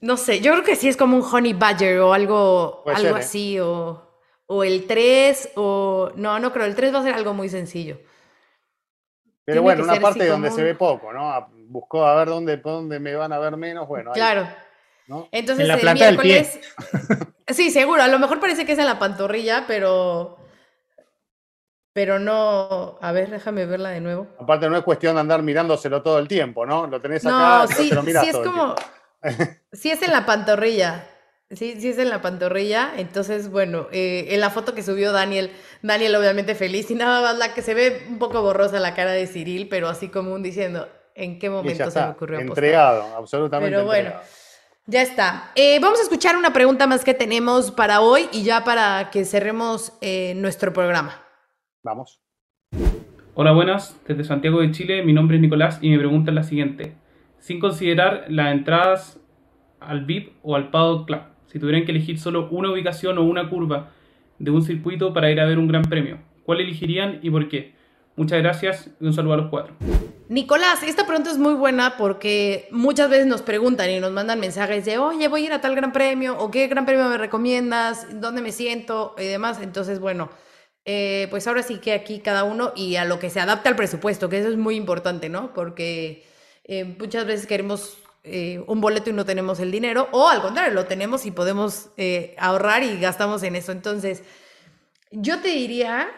no 0.00 0.16
sé, 0.16 0.40
yo 0.40 0.50
creo 0.52 0.64
que 0.64 0.74
sí 0.74 0.88
es 0.88 0.96
como 0.96 1.16
un 1.16 1.22
Honey 1.22 1.52
Badger 1.52 2.00
o 2.00 2.14
algo, 2.14 2.82
algo 2.86 3.16
¿eh? 3.16 3.20
así, 3.20 3.60
o, 3.60 4.10
o 4.46 4.64
el 4.64 4.88
3, 4.88 5.50
o 5.54 6.10
no, 6.16 6.40
no 6.40 6.52
creo, 6.52 6.66
el 6.66 6.74
3 6.74 6.92
va 6.92 6.98
a 6.98 7.02
ser 7.04 7.14
algo 7.14 7.32
muy 7.32 7.48
sencillo. 7.48 7.98
Pero 9.48 9.62
bueno, 9.62 9.82
una 9.82 9.98
parte 9.98 10.26
donde 10.26 10.50
se 10.50 10.62
ve 10.62 10.74
poco, 10.74 11.10
¿no? 11.10 11.48
Buscó 11.68 12.06
a 12.06 12.14
ver 12.16 12.28
dónde, 12.28 12.58
dónde 12.58 13.00
me 13.00 13.14
van 13.14 13.32
a 13.32 13.38
ver 13.38 13.56
menos, 13.56 13.88
bueno. 13.88 14.12
Claro. 14.12 14.46
Entonces, 15.32 15.62
en 15.62 15.68
la 15.68 15.78
planta 15.78 16.04
del 16.04 16.18
pie. 16.18 16.46
sí, 17.48 17.70
seguro, 17.70 18.02
a 18.02 18.08
lo 18.08 18.18
mejor 18.18 18.40
parece 18.40 18.66
que 18.66 18.72
es 18.72 18.78
en 18.78 18.84
la 18.84 18.98
pantorrilla, 18.98 19.64
pero 19.66 20.36
pero 21.94 22.18
no, 22.18 22.98
a 23.00 23.12
ver, 23.12 23.30
déjame 23.30 23.64
verla 23.64 23.88
de 23.88 24.02
nuevo. 24.02 24.26
Aparte 24.38 24.68
no 24.68 24.76
es 24.76 24.84
cuestión 24.84 25.14
de 25.14 25.22
andar 25.22 25.42
mirándoselo 25.42 26.02
todo 26.02 26.18
el 26.18 26.28
tiempo, 26.28 26.66
¿no? 26.66 26.86
Lo 26.86 27.00
tenés 27.00 27.24
acá, 27.24 27.60
no, 27.62 27.68
sí, 27.68 27.90
lo 27.90 28.02
mirás 28.02 28.24
sí 28.24 28.30
es 28.30 28.36
como, 28.36 28.74
sí 29.72 29.90
es 29.90 30.02
en 30.02 30.12
la 30.12 30.26
pantorrilla. 30.26 31.06
Sí, 31.50 31.80
sí 31.80 31.88
es 31.88 31.98
en 31.98 32.10
la 32.10 32.20
pantorrilla. 32.20 32.92
Entonces, 32.98 33.50
bueno, 33.50 33.88
eh, 33.90 34.26
en 34.30 34.40
la 34.40 34.50
foto 34.50 34.74
que 34.74 34.82
subió 34.82 35.12
Daniel, 35.12 35.50
Daniel 35.82 36.14
obviamente 36.14 36.54
feliz 36.54 36.90
y 36.90 36.94
nada 36.94 37.22
más 37.22 37.38
la 37.38 37.54
que 37.54 37.62
se 37.62 37.72
ve 37.72 38.02
un 38.08 38.18
poco 38.18 38.42
borrosa 38.42 38.78
la 38.80 38.94
cara 38.94 39.12
de 39.12 39.26
Cyril, 39.26 39.66
pero 39.68 39.88
así 39.88 40.08
como 40.08 40.34
un 40.34 40.42
diciendo, 40.42 40.88
¿en 41.14 41.38
qué 41.38 41.48
momento 41.48 41.90
se 41.90 42.00
me 42.00 42.08
ocurrió 42.08 42.38
Entregado, 42.40 43.16
absolutamente. 43.16 43.74
Pero 43.74 43.86
bueno, 43.86 44.12
ya 44.84 45.00
está. 45.00 45.52
Eh, 45.54 45.78
vamos 45.80 45.98
a 46.00 46.02
escuchar 46.02 46.36
una 46.36 46.52
pregunta 46.52 46.86
más 46.86 47.02
que 47.02 47.14
tenemos 47.14 47.70
para 47.70 48.02
hoy 48.02 48.28
y 48.30 48.42
ya 48.42 48.62
para 48.62 49.08
que 49.10 49.24
cerremos 49.24 49.94
eh, 50.02 50.34
nuestro 50.36 50.74
programa. 50.74 51.22
Vamos. 51.82 52.20
Hola, 53.32 53.52
buenas. 53.52 53.96
Desde 54.06 54.24
Santiago 54.24 54.60
de 54.60 54.70
Chile, 54.72 55.02
mi 55.02 55.14
nombre 55.14 55.36
es 55.36 55.40
Nicolás 55.40 55.78
y 55.80 55.88
mi 55.88 55.96
pregunta 55.96 56.30
es 56.30 56.34
la 56.34 56.42
siguiente. 56.42 56.92
Sin 57.38 57.58
considerar 57.58 58.26
las 58.28 58.52
entradas 58.52 59.18
al 59.80 60.04
VIP 60.04 60.34
o 60.42 60.54
al 60.54 60.70
Paddock 60.70 61.06
Club 61.06 61.37
si 61.50 61.58
tuvieran 61.58 61.84
que 61.84 61.92
elegir 61.92 62.18
solo 62.18 62.48
una 62.50 62.70
ubicación 62.70 63.18
o 63.18 63.22
una 63.24 63.48
curva 63.50 63.90
de 64.38 64.50
un 64.50 64.62
circuito 64.62 65.12
para 65.12 65.30
ir 65.30 65.40
a 65.40 65.46
ver 65.46 65.58
un 65.58 65.68
gran 65.68 65.82
premio, 65.82 66.18
¿cuál 66.44 66.60
elegirían 66.60 67.18
y 67.22 67.30
por 67.30 67.48
qué? 67.48 67.74
Muchas 68.16 68.40
gracias 68.40 68.90
y 69.00 69.06
un 69.06 69.12
saludo 69.12 69.34
a 69.34 69.36
los 69.36 69.48
cuatro. 69.48 69.74
Nicolás, 70.28 70.82
esta 70.82 71.06
pregunta 71.06 71.30
es 71.30 71.38
muy 71.38 71.54
buena 71.54 71.96
porque 71.96 72.68
muchas 72.70 73.08
veces 73.08 73.26
nos 73.26 73.42
preguntan 73.42 73.88
y 73.90 74.00
nos 74.00 74.12
mandan 74.12 74.40
mensajes 74.40 74.84
de, 74.84 74.98
oye, 74.98 75.28
voy 75.28 75.42
a 75.42 75.46
ir 75.46 75.52
a 75.52 75.60
tal 75.60 75.74
gran 75.74 75.92
premio, 75.92 76.36
o 76.36 76.50
qué 76.50 76.66
gran 76.66 76.84
premio 76.84 77.08
me 77.08 77.16
recomiendas, 77.16 78.20
dónde 78.20 78.42
me 78.42 78.52
siento 78.52 79.14
y 79.18 79.24
demás. 79.24 79.60
Entonces, 79.62 80.00
bueno, 80.00 80.30
eh, 80.84 81.28
pues 81.30 81.46
ahora 81.46 81.62
sí 81.62 81.78
que 81.78 81.92
aquí 81.92 82.18
cada 82.18 82.44
uno 82.44 82.72
y 82.74 82.96
a 82.96 83.04
lo 83.04 83.18
que 83.18 83.30
se 83.30 83.40
adapte 83.40 83.68
al 83.68 83.76
presupuesto, 83.76 84.28
que 84.28 84.40
eso 84.40 84.48
es 84.48 84.56
muy 84.56 84.74
importante, 84.74 85.28
¿no? 85.28 85.54
Porque 85.54 86.24
eh, 86.64 86.96
muchas 86.98 87.24
veces 87.24 87.46
queremos 87.46 87.98
eh, 88.24 88.62
un 88.66 88.80
boleto 88.80 89.10
y 89.10 89.12
no 89.12 89.24
tenemos 89.24 89.60
el 89.60 89.70
dinero, 89.70 90.08
o 90.12 90.28
al 90.28 90.42
contrario, 90.42 90.74
lo 90.74 90.86
tenemos 90.86 91.24
y 91.24 91.30
podemos 91.30 91.90
eh, 91.96 92.34
ahorrar 92.38 92.82
y 92.82 92.98
gastamos 93.00 93.42
en 93.42 93.56
eso. 93.56 93.72
Entonces, 93.72 94.22
yo 95.10 95.40
te 95.40 95.48
diría, 95.48 96.10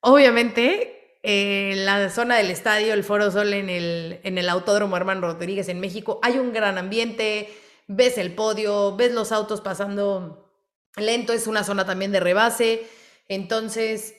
obviamente, 0.00 1.18
eh, 1.22 1.74
la 1.76 2.08
zona 2.08 2.36
del 2.36 2.50
estadio, 2.50 2.94
el 2.94 3.04
Foro 3.04 3.30
Sol 3.30 3.52
en 3.52 3.68
el, 3.68 4.20
en 4.22 4.38
el 4.38 4.48
Autódromo 4.48 4.96
Hermano 4.96 5.32
Rodríguez 5.32 5.68
en 5.68 5.80
México, 5.80 6.18
hay 6.22 6.38
un 6.38 6.52
gran 6.52 6.78
ambiente, 6.78 7.52
ves 7.88 8.16
el 8.16 8.32
podio, 8.34 8.96
ves 8.96 9.12
los 9.12 9.32
autos 9.32 9.60
pasando 9.60 10.50
lento, 10.96 11.32
es 11.32 11.46
una 11.46 11.64
zona 11.64 11.84
también 11.84 12.12
de 12.12 12.20
rebase. 12.20 12.86
Entonces, 13.28 14.14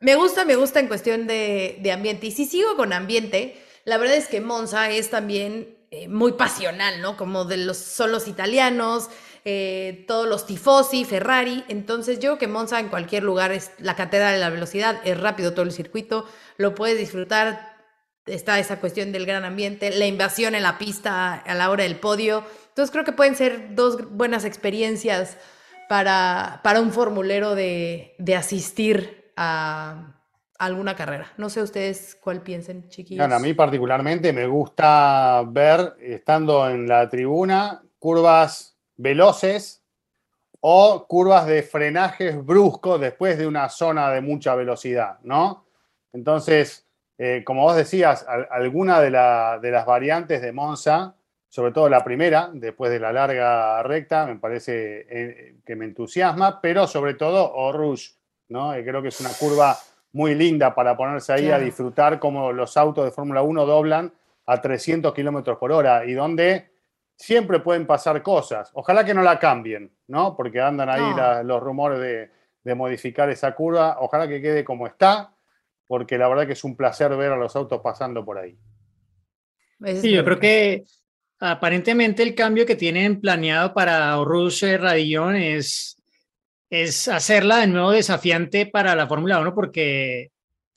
me 0.00 0.14
gusta, 0.16 0.44
me 0.44 0.56
gusta 0.56 0.80
en 0.80 0.88
cuestión 0.88 1.26
de, 1.26 1.78
de, 1.80 1.92
ambiente. 1.92 2.26
Y 2.26 2.30
si 2.32 2.44
sigo 2.44 2.76
con 2.76 2.92
ambiente, 2.92 3.63
la 3.84 3.98
verdad 3.98 4.16
es 4.16 4.28
que 4.28 4.40
Monza 4.40 4.90
es 4.90 5.10
también 5.10 5.76
eh, 5.90 6.08
muy 6.08 6.32
pasional, 6.32 7.00
¿no? 7.00 7.16
Como 7.16 7.44
de 7.44 7.58
los, 7.58 7.76
son 7.76 8.10
los 8.10 8.26
italianos, 8.26 9.10
eh, 9.44 10.04
todos 10.08 10.26
los 10.26 10.46
tifosi, 10.46 11.04
Ferrari. 11.04 11.64
Entonces, 11.68 12.18
yo 12.18 12.30
creo 12.30 12.38
que 12.38 12.48
Monza 12.48 12.80
en 12.80 12.88
cualquier 12.88 13.22
lugar 13.22 13.52
es 13.52 13.70
la 13.78 13.94
catedral 13.94 14.32
de 14.32 14.40
la 14.40 14.50
velocidad, 14.50 15.00
es 15.04 15.20
rápido 15.20 15.52
todo 15.52 15.64
el 15.64 15.72
circuito, 15.72 16.26
lo 16.56 16.74
puedes 16.74 16.98
disfrutar. 16.98 17.74
Está 18.26 18.58
esa 18.58 18.80
cuestión 18.80 19.12
del 19.12 19.26
gran 19.26 19.44
ambiente, 19.44 19.90
la 19.90 20.06
invasión 20.06 20.54
en 20.54 20.62
la 20.62 20.78
pista 20.78 21.34
a 21.34 21.54
la 21.54 21.70
hora 21.70 21.84
del 21.84 21.96
podio. 21.96 22.42
Entonces, 22.68 22.90
creo 22.90 23.04
que 23.04 23.12
pueden 23.12 23.36
ser 23.36 23.74
dos 23.74 24.10
buenas 24.10 24.46
experiencias 24.46 25.36
para, 25.90 26.60
para 26.64 26.80
un 26.80 26.90
formulero 26.90 27.54
de, 27.54 28.14
de 28.18 28.34
asistir 28.34 29.30
a, 29.36 30.13
alguna 30.58 30.94
carrera. 30.94 31.32
No 31.36 31.50
sé 31.50 31.62
ustedes 31.62 32.16
cuál 32.20 32.42
piensen, 32.42 32.88
chiquillos. 32.88 33.30
a 33.30 33.38
mí 33.38 33.54
particularmente 33.54 34.32
me 34.32 34.46
gusta 34.46 35.42
ver, 35.46 35.96
estando 36.00 36.68
en 36.68 36.86
la 36.86 37.08
tribuna, 37.08 37.82
curvas 37.98 38.76
veloces 38.96 39.82
o 40.60 41.06
curvas 41.06 41.46
de 41.46 41.62
frenajes 41.62 42.44
bruscos 42.44 43.00
después 43.00 43.36
de 43.36 43.46
una 43.46 43.68
zona 43.68 44.10
de 44.10 44.20
mucha 44.20 44.54
velocidad, 44.54 45.18
¿no? 45.22 45.66
Entonces, 46.12 46.86
eh, 47.18 47.42
como 47.44 47.62
vos 47.62 47.76
decías, 47.76 48.24
alguna 48.50 49.00
de, 49.00 49.10
las 49.10 49.86
variantes 49.86 50.40
de 50.40 50.52
Monza, 50.52 51.14
sobre 51.48 51.72
todo 51.72 51.88
la 51.88 52.02
primera, 52.02 52.50
después 52.52 52.90
de 52.90 52.98
la 52.98 53.12
larga 53.12 53.82
recta, 53.82 54.26
me 54.26 54.36
parece 54.36 55.06
eh, 55.08 55.56
que 55.64 55.76
me 55.76 55.84
entusiasma, 55.84 56.60
pero 56.60 56.86
sobre 56.86 57.14
todo 57.14 57.52
Orush, 57.54 58.12
¿no? 58.48 58.74
Eh, 58.74 58.84
creo 58.84 59.02
que 59.02 59.08
es 59.08 59.20
una 59.20 59.30
curva 59.30 59.76
muy 60.14 60.36
linda 60.36 60.74
para 60.74 60.96
ponerse 60.96 61.32
ahí 61.32 61.50
a 61.50 61.58
disfrutar 61.58 62.20
cómo 62.20 62.52
los 62.52 62.76
autos 62.76 63.04
de 63.04 63.10
Fórmula 63.10 63.42
1 63.42 63.66
doblan 63.66 64.12
a 64.46 64.60
300 64.60 65.12
kilómetros 65.12 65.58
por 65.58 65.72
hora 65.72 66.06
y 66.06 66.12
donde 66.12 66.70
siempre 67.16 67.58
pueden 67.58 67.84
pasar 67.84 68.22
cosas. 68.22 68.70
Ojalá 68.74 69.04
que 69.04 69.12
no 69.12 69.22
la 69.22 69.40
cambien, 69.40 69.90
¿no? 70.06 70.36
Porque 70.36 70.60
andan 70.60 70.88
ahí 70.88 71.02
los 71.44 71.60
rumores 71.60 72.30
de, 72.62 72.74
modificar 72.76 73.28
esa 73.28 73.56
curva. 73.56 73.96
Ojalá 74.00 74.28
que 74.28 74.40
quede 74.40 74.64
como 74.64 74.86
está, 74.86 75.34
porque 75.86 76.16
la 76.16 76.28
verdad 76.28 76.46
que 76.46 76.52
es 76.52 76.62
un 76.62 76.76
placer 76.76 77.14
ver 77.16 77.32
a 77.32 77.36
los 77.36 77.56
autos 77.56 77.80
pasando 77.82 78.24
por 78.24 78.38
ahí. 78.38 78.56
Sí, 80.00 80.12
yo 80.12 80.24
creo 80.24 80.38
que 80.38 80.84
aparentemente 81.40 82.22
el 82.22 82.36
cambio 82.36 82.64
que 82.64 82.76
tienen 82.76 83.20
planeado 83.20 83.74
para 83.74 84.14
Rush 84.22 84.64
Radillon 84.78 85.34
es, 85.34 86.00
es 86.70 87.08
hacerla 87.08 87.58
de 87.58 87.66
nuevo 87.66 87.90
desafiante 87.90 88.66
para 88.66 88.94
la 88.94 89.06
Fórmula 89.06 89.38
1 89.40 89.54
porque 89.54 90.30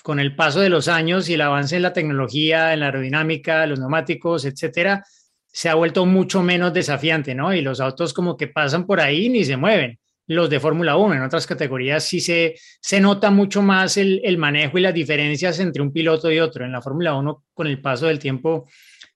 con 0.03 0.19
el 0.19 0.35
paso 0.35 0.61
de 0.61 0.69
los 0.69 0.87
años 0.87 1.27
y 1.27 1.33
el 1.33 1.41
avance 1.41 1.75
en 1.75 1.81
la 1.81 1.93
tecnología, 1.93 2.73
en 2.73 2.79
la 2.79 2.85
aerodinámica, 2.87 3.65
los 3.65 3.79
neumáticos, 3.79 4.45
etcétera, 4.45 5.03
se 5.45 5.69
ha 5.69 5.75
vuelto 5.75 6.05
mucho 6.05 6.43
menos 6.43 6.73
desafiante, 6.73 7.35
¿no? 7.35 7.53
Y 7.53 7.61
los 7.61 7.81
autos 7.81 8.13
como 8.13 8.37
que 8.37 8.47
pasan 8.47 8.85
por 8.85 9.01
ahí 9.01 9.27
ni 9.27 9.43
se 9.43 9.57
mueven. 9.57 9.99
Los 10.27 10.49
de 10.49 10.59
Fórmula 10.59 10.97
1, 10.97 11.15
en 11.15 11.21
otras 11.23 11.47
categorías 11.47 12.03
sí 12.03 12.19
se, 12.19 12.55
se 12.79 12.99
nota 12.99 13.31
mucho 13.31 13.61
más 13.61 13.97
el, 13.97 14.21
el, 14.23 14.37
manejo 14.37 14.77
y 14.77 14.81
las 14.81 14.93
diferencias 14.93 15.59
entre 15.59 15.81
un 15.81 15.91
piloto 15.91 16.31
y 16.31 16.39
otro. 16.39 16.63
En 16.63 16.73
la 16.73 16.81
Fórmula 16.81 17.13
1, 17.15 17.45
con 17.53 17.67
el 17.67 17.81
paso 17.81 18.07
del 18.07 18.19
tiempo, 18.19 18.67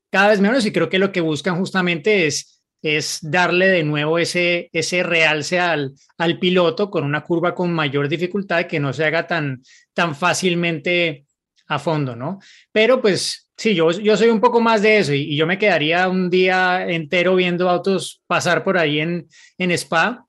cada 0.10 0.30
vez 0.30 0.42
menos, 0.42 0.66
y 0.66 0.72
creo 0.72 0.90
que 0.90 1.00
lo 1.00 1.12
que 1.12 1.22
buscan 1.22 1.58
justamente 1.58 2.28
es, 2.28 2.61
es 2.82 3.20
darle 3.22 3.68
de 3.68 3.84
nuevo 3.84 4.18
ese, 4.18 4.70
ese 4.74 5.04
realce 5.04 5.60
al, 5.60 5.94
al 6.18 6.40
piloto 6.40 6.90
con 6.90 7.04
una 7.04 7.22
curva 7.24 7.54
con 7.54 7.72
mayor 7.74 8.08
dificultad 8.08 8.66
que 8.66 8.80
no 8.80 8.94
se 8.94 9.06
haga 9.06 9.28
tan, 9.28 9.62
tan 9.94 10.16
fácilmente 10.16 11.26
a 11.68 11.80
fondo, 11.80 12.16
¿no? 12.16 12.40
Pero 12.72 13.02
pues 13.02 13.50
Sí, 13.62 13.76
yo, 13.76 13.92
yo 13.92 14.18
soy 14.18 14.30
un 14.30 14.42
poco 14.42 14.60
más 14.60 14.82
de 14.82 14.98
eso 14.98 15.14
y, 15.14 15.36
yo 15.36 15.46
me 15.46 15.60
quedaría 15.60 16.10
un 16.10 16.32
día 16.32 16.84
entero 16.90 17.36
viendo 17.36 17.70
autos 17.70 18.24
pasar 18.26 18.64
por 18.64 18.76
ahí 18.76 19.00
en, 19.00 19.28
en 19.60 19.70
Spa, 19.70 20.26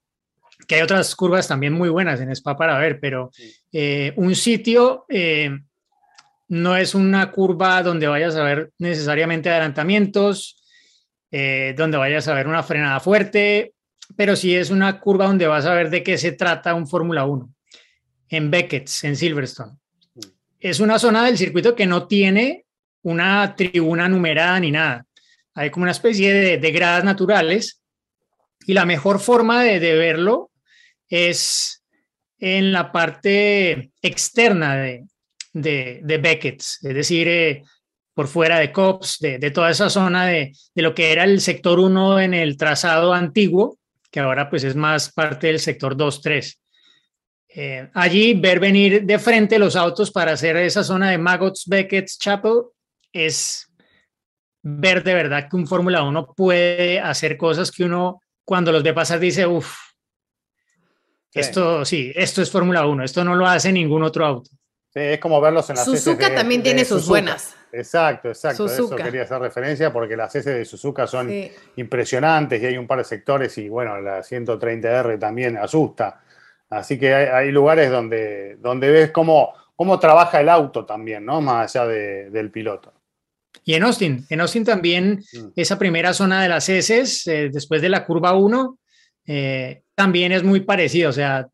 que 0.69 0.75
hay 0.75 0.83
otras 0.83 1.17
curvas 1.17 1.49
también 1.49 1.73
muy 1.73 1.89
buenas 1.89 2.21
en 2.21 2.31
Spa 2.33 2.59
para 2.59 2.77
ver, 2.77 3.01
pero 3.01 3.31
eh, 3.73 4.13
un 4.17 4.35
sitio 4.35 5.07
eh, 5.09 5.51
no 6.49 6.77
es 6.77 6.95
una 6.95 7.31
curva 7.31 7.83
donde 7.83 8.07
vayas 8.07 8.37
a 8.37 8.45
ver 8.45 8.71
necesariamente 8.77 9.49
adelantamientos, 9.49 10.62
eh, 11.35 11.75
donde 11.75 11.97
vayas 11.97 12.29
a 12.29 12.35
ver 12.35 12.47
una 12.47 12.63
frenada 12.63 13.01
fuerte, 13.01 13.73
pero 14.17 14.37
sí 14.37 14.55
es 14.55 14.69
una 14.69 15.01
curva 15.01 15.27
donde 15.27 15.47
vas 15.47 15.65
a 15.65 15.73
ver 15.73 15.89
de 15.89 16.03
qué 16.03 16.19
se 16.19 16.33
trata 16.33 16.75
un 16.75 16.87
Fórmula 16.87 17.25
1 17.25 17.51
en 18.29 18.51
Beckett, 18.51 18.91
en 19.03 19.17
Silverstone. 19.17 19.73
Mm. 20.15 20.21
Es 20.61 20.79
una 20.81 20.99
zona 20.99 21.25
del 21.25 21.39
circuito 21.39 21.75
que 21.75 21.87
no 21.87 22.07
tiene 22.07 22.67
una 23.03 23.57
tribuna 23.57 24.11
numerada 24.11 24.61
ni 24.61 24.71
nada. 24.71 25.07
Hay 25.55 25.71
como 25.71 25.85
una 25.85 25.93
especie 25.93 26.59
de, 26.59 26.71
gradas 26.71 27.03
naturales 27.03 27.81
y 28.67 28.75
la 28.75 28.85
mejor 28.85 29.19
forma 29.19 29.63
de, 29.63 29.79
verlo 29.97 30.51
es 31.09 31.83
en 32.39 32.73
la 32.73 32.93
parte 32.93 33.91
externa 34.03 34.77
de, 34.77 35.07
de, 35.53 36.19
Beckett, 36.19 36.61
es 36.61 36.95
decir, 36.95 37.29
eh, 37.29 37.63
por 38.15 38.29
fuera 38.29 38.59
de 38.59 38.73
COPS, 38.73 39.19
de, 39.21 39.51
toda 39.51 39.71
esa 39.71 39.89
zona 39.89 40.27
de, 40.27 40.53
lo 40.75 40.95
que 40.95 41.13
era 41.13 41.25
el 41.25 41.41
sector 41.41 41.79
1 41.79 42.21
en 42.21 42.35
el 42.35 42.57
trazado 42.57 43.15
antiguo, 43.15 43.79
que 44.11 44.21
ahora 44.21 44.51
pues 44.51 44.65
es 44.65 44.77
más 44.77 45.13
parte 45.13 45.47
del 45.47 45.61
sector 45.61 45.97
2-3. 45.97 46.59
Eh, 47.55 47.91
allí 47.95 48.35
ver 48.35 48.61
venir 48.61 49.05
de 49.05 49.19
frente 49.19 49.59
los 49.59 49.77
autos 49.77 50.11
para 50.11 50.33
hacer 50.33 50.57
esa 50.57 50.85
zona 50.85 51.11
de 51.11 51.19
Maggots, 51.19 51.65
Beckett, 51.67 52.09
Chapel 52.19 52.63
es 53.13 53.67
ver 54.63 55.03
de 55.03 55.15
verdad 55.15 55.49
que 55.51 55.57
un 55.57 55.67
Fórmula 55.67 56.03
1 56.03 56.35
puede 56.35 57.01
hacer 57.01 57.37
cosas 57.37 57.71
que 57.71 57.85
uno 57.85 58.21
cuando 58.45 58.73
los 58.73 58.83
ve 58.83 58.95
pasar 58.95 59.21
dice, 59.21 59.47
uff, 59.47 59.75
esto 61.33 61.85
sí, 61.85 62.13
esto 62.15 62.43
es 62.43 62.51
Fórmula 62.51 62.87
1, 62.87 63.05
esto 63.05 63.25
no 63.25 63.35
lo 63.35 63.47
hace 63.47 63.73
ningún 63.73 64.03
otro 64.03 64.27
auto. 64.27 64.51
Sí, 64.93 65.01
es 65.01 65.19
como 65.21 65.41
verlos 65.41 65.71
en 65.71 65.77
las 65.77 65.87
Suzuka 65.87 66.35
también 66.35 66.63
tiene 66.63 66.85
sus 66.85 67.09
buenas. 67.09 67.55
Exacto, 67.73 68.29
exacto. 68.29 68.67
Eso 68.67 68.95
quería 68.95 69.23
hacer 69.23 69.39
referencia 69.39 69.91
porque 69.91 70.17
las 70.17 70.35
S 70.37 70.51
de 70.51 70.65
Suzuka 70.67 71.07
son 71.07 71.31
impresionantes 71.77 72.63
y 72.63 72.67
hay 72.67 72.77
un 72.77 72.87
par 72.87 72.99
de 72.99 73.05
sectores 73.05 73.57
y 73.57 73.71
bueno, 73.71 73.99
la 74.03 74.21
130R 74.21 75.19
también 75.19 75.57
asusta. 75.57 76.21
Así 76.69 76.99
que 76.99 77.15
hay, 77.15 77.51
lugares 77.51 77.91
donde, 77.91 78.57
donde 78.57 78.91
ves 78.91 79.11
cómo, 79.11 79.55
cómo 79.75 79.99
trabaja 79.99 80.41
el 80.41 80.51
auto 80.51 80.85
también, 80.85 81.25
¿no? 81.25 81.41
Más 81.41 81.75
allá 81.75 81.87
del 81.87 82.51
piloto. 82.51 82.93
Y 83.65 83.75
en 83.75 83.85
Austin, 83.85 84.27
en 84.29 84.41
Austin 84.41 84.65
también 84.65 85.23
mm. 85.33 85.49
esa 85.57 85.79
primera 85.79 86.13
zona 86.13 86.43
de 86.43 86.49
las 86.49 86.69
heces, 86.69 87.27
eh, 87.27 87.49
después 87.51 87.81
de 87.81 87.89
la 87.89 88.05
curva 88.05 88.35
1, 88.35 88.79
eh, 89.27 89.83
también 89.95 90.33
es 90.33 90.43
muy 90.43 90.61
parecido, 90.61 91.11
o 91.11 91.13
sea, 91.13 91.47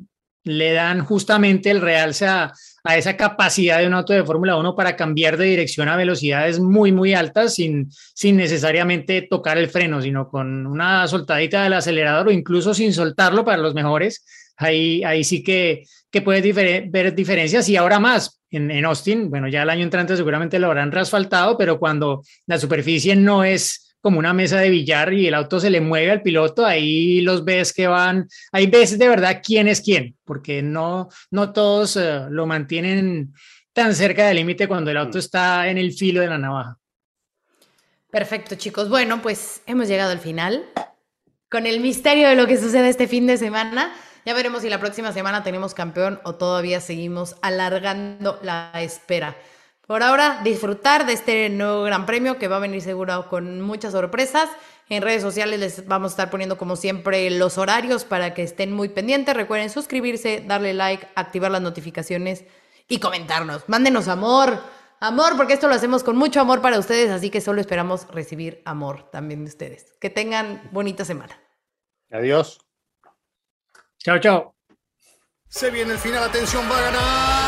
le 0.44 0.72
dan 0.72 1.04
justamente 1.04 1.70
el 1.70 1.80
realce 1.80 2.26
a, 2.26 2.52
a 2.88 2.96
esa 2.96 3.18
capacidad 3.18 3.80
de 3.80 3.86
un 3.86 3.92
auto 3.92 4.14
de 4.14 4.24
Fórmula 4.24 4.56
1 4.56 4.74
para 4.74 4.96
cambiar 4.96 5.36
de 5.36 5.44
dirección 5.44 5.90
a 5.90 5.96
velocidades 5.96 6.58
muy, 6.58 6.90
muy 6.90 7.12
altas 7.12 7.56
sin, 7.56 7.90
sin 8.14 8.38
necesariamente 8.38 9.20
tocar 9.20 9.58
el 9.58 9.68
freno, 9.68 10.00
sino 10.00 10.30
con 10.30 10.66
una 10.66 11.06
soltadita 11.06 11.62
del 11.62 11.74
acelerador 11.74 12.28
o 12.28 12.30
incluso 12.30 12.72
sin 12.72 12.94
soltarlo 12.94 13.44
para 13.44 13.58
los 13.58 13.74
mejores. 13.74 14.24
Ahí, 14.56 15.04
ahí 15.04 15.22
sí 15.22 15.42
que, 15.42 15.82
que 16.10 16.22
puedes 16.22 16.42
ver 16.54 17.14
diferencias 17.14 17.68
y 17.68 17.76
ahora 17.76 18.00
más, 18.00 18.40
en, 18.50 18.82
Austin, 18.86 19.28
bueno, 19.28 19.48
ya 19.48 19.64
el 19.64 19.70
año 19.70 19.82
entrante 19.82 20.16
seguramente 20.16 20.58
lo 20.58 20.68
habrán 20.68 20.90
reasfaltado, 20.90 21.58
pero 21.58 21.78
cuando 21.78 22.22
la 22.46 22.56
superficie 22.56 23.14
no 23.14 23.44
es 23.44 23.87
como 24.00 24.18
una 24.18 24.32
mesa 24.32 24.58
de 24.58 24.70
billar 24.70 25.12
y 25.12 25.26
el 25.26 25.34
auto 25.34 25.60
se 25.60 25.70
le 25.70 25.80
mueve 25.80 26.10
al 26.10 26.22
piloto, 26.22 26.64
ahí 26.64 27.20
los 27.20 27.44
ves 27.44 27.72
que 27.72 27.86
van, 27.86 28.28
hay 28.52 28.66
veces 28.66 28.98
de 28.98 29.08
verdad 29.08 29.40
quién 29.44 29.68
es 29.68 29.80
quién, 29.80 30.16
porque 30.24 30.62
no, 30.62 31.08
no 31.30 31.52
todos 31.52 31.96
eh, 31.96 32.26
lo 32.30 32.46
mantienen 32.46 33.34
tan 33.72 33.94
cerca 33.94 34.26
del 34.26 34.36
límite 34.36 34.68
cuando 34.68 34.90
el 34.90 34.96
auto 34.96 35.18
mm. 35.18 35.20
está 35.20 35.68
en 35.68 35.78
el 35.78 35.92
filo 35.92 36.20
de 36.20 36.28
la 36.28 36.38
navaja. 36.38 36.76
Perfecto, 38.10 38.54
chicos. 38.54 38.88
Bueno, 38.88 39.20
pues 39.20 39.62
hemos 39.66 39.86
llegado 39.86 40.12
al 40.12 40.18
final 40.18 40.64
con 41.50 41.66
el 41.66 41.80
misterio 41.80 42.28
de 42.28 42.36
lo 42.36 42.46
que 42.46 42.56
sucede 42.56 42.88
este 42.88 43.06
fin 43.06 43.26
de 43.26 43.36
semana. 43.36 43.92
Ya 44.24 44.34
veremos 44.34 44.62
si 44.62 44.70
la 44.70 44.80
próxima 44.80 45.12
semana 45.12 45.42
tenemos 45.42 45.74
campeón 45.74 46.20
o 46.24 46.34
todavía 46.34 46.80
seguimos 46.80 47.36
alargando 47.42 48.38
la 48.42 48.72
espera. 48.76 49.36
Por 49.88 50.02
ahora, 50.02 50.42
disfrutar 50.44 51.06
de 51.06 51.14
este 51.14 51.48
nuevo 51.48 51.82
Gran 51.84 52.04
Premio 52.04 52.36
que 52.36 52.46
va 52.46 52.56
a 52.56 52.60
venir 52.60 52.82
seguro 52.82 53.26
con 53.30 53.62
muchas 53.62 53.92
sorpresas. 53.92 54.50
En 54.90 55.02
redes 55.02 55.22
sociales 55.22 55.58
les 55.58 55.86
vamos 55.88 56.10
a 56.10 56.12
estar 56.12 56.30
poniendo 56.30 56.58
como 56.58 56.76
siempre 56.76 57.30
los 57.30 57.56
horarios 57.56 58.04
para 58.04 58.34
que 58.34 58.42
estén 58.42 58.70
muy 58.70 58.90
pendientes. 58.90 59.34
Recuerden 59.34 59.70
suscribirse, 59.70 60.44
darle 60.46 60.74
like, 60.74 61.08
activar 61.14 61.50
las 61.50 61.62
notificaciones 61.62 62.44
y 62.86 63.00
comentarnos. 63.00 63.66
Mándenos 63.66 64.08
amor, 64.08 64.60
amor, 65.00 65.38
porque 65.38 65.54
esto 65.54 65.68
lo 65.68 65.74
hacemos 65.74 66.04
con 66.04 66.18
mucho 66.18 66.42
amor 66.42 66.60
para 66.60 66.78
ustedes, 66.78 67.10
así 67.10 67.30
que 67.30 67.40
solo 67.40 67.62
esperamos 67.62 68.06
recibir 68.08 68.60
amor 68.66 69.08
también 69.10 69.46
de 69.46 69.48
ustedes. 69.48 69.94
Que 70.02 70.10
tengan 70.10 70.68
bonita 70.70 71.06
semana. 71.06 71.40
Adiós. 72.10 72.60
Chao, 74.00 74.18
chao. 74.18 74.54
Se 75.48 75.70
viene 75.70 75.92
el 75.92 75.98
final, 75.98 76.24
atención, 76.24 76.62
va 76.70 76.76
a 76.76 76.82
ganar. 76.82 77.47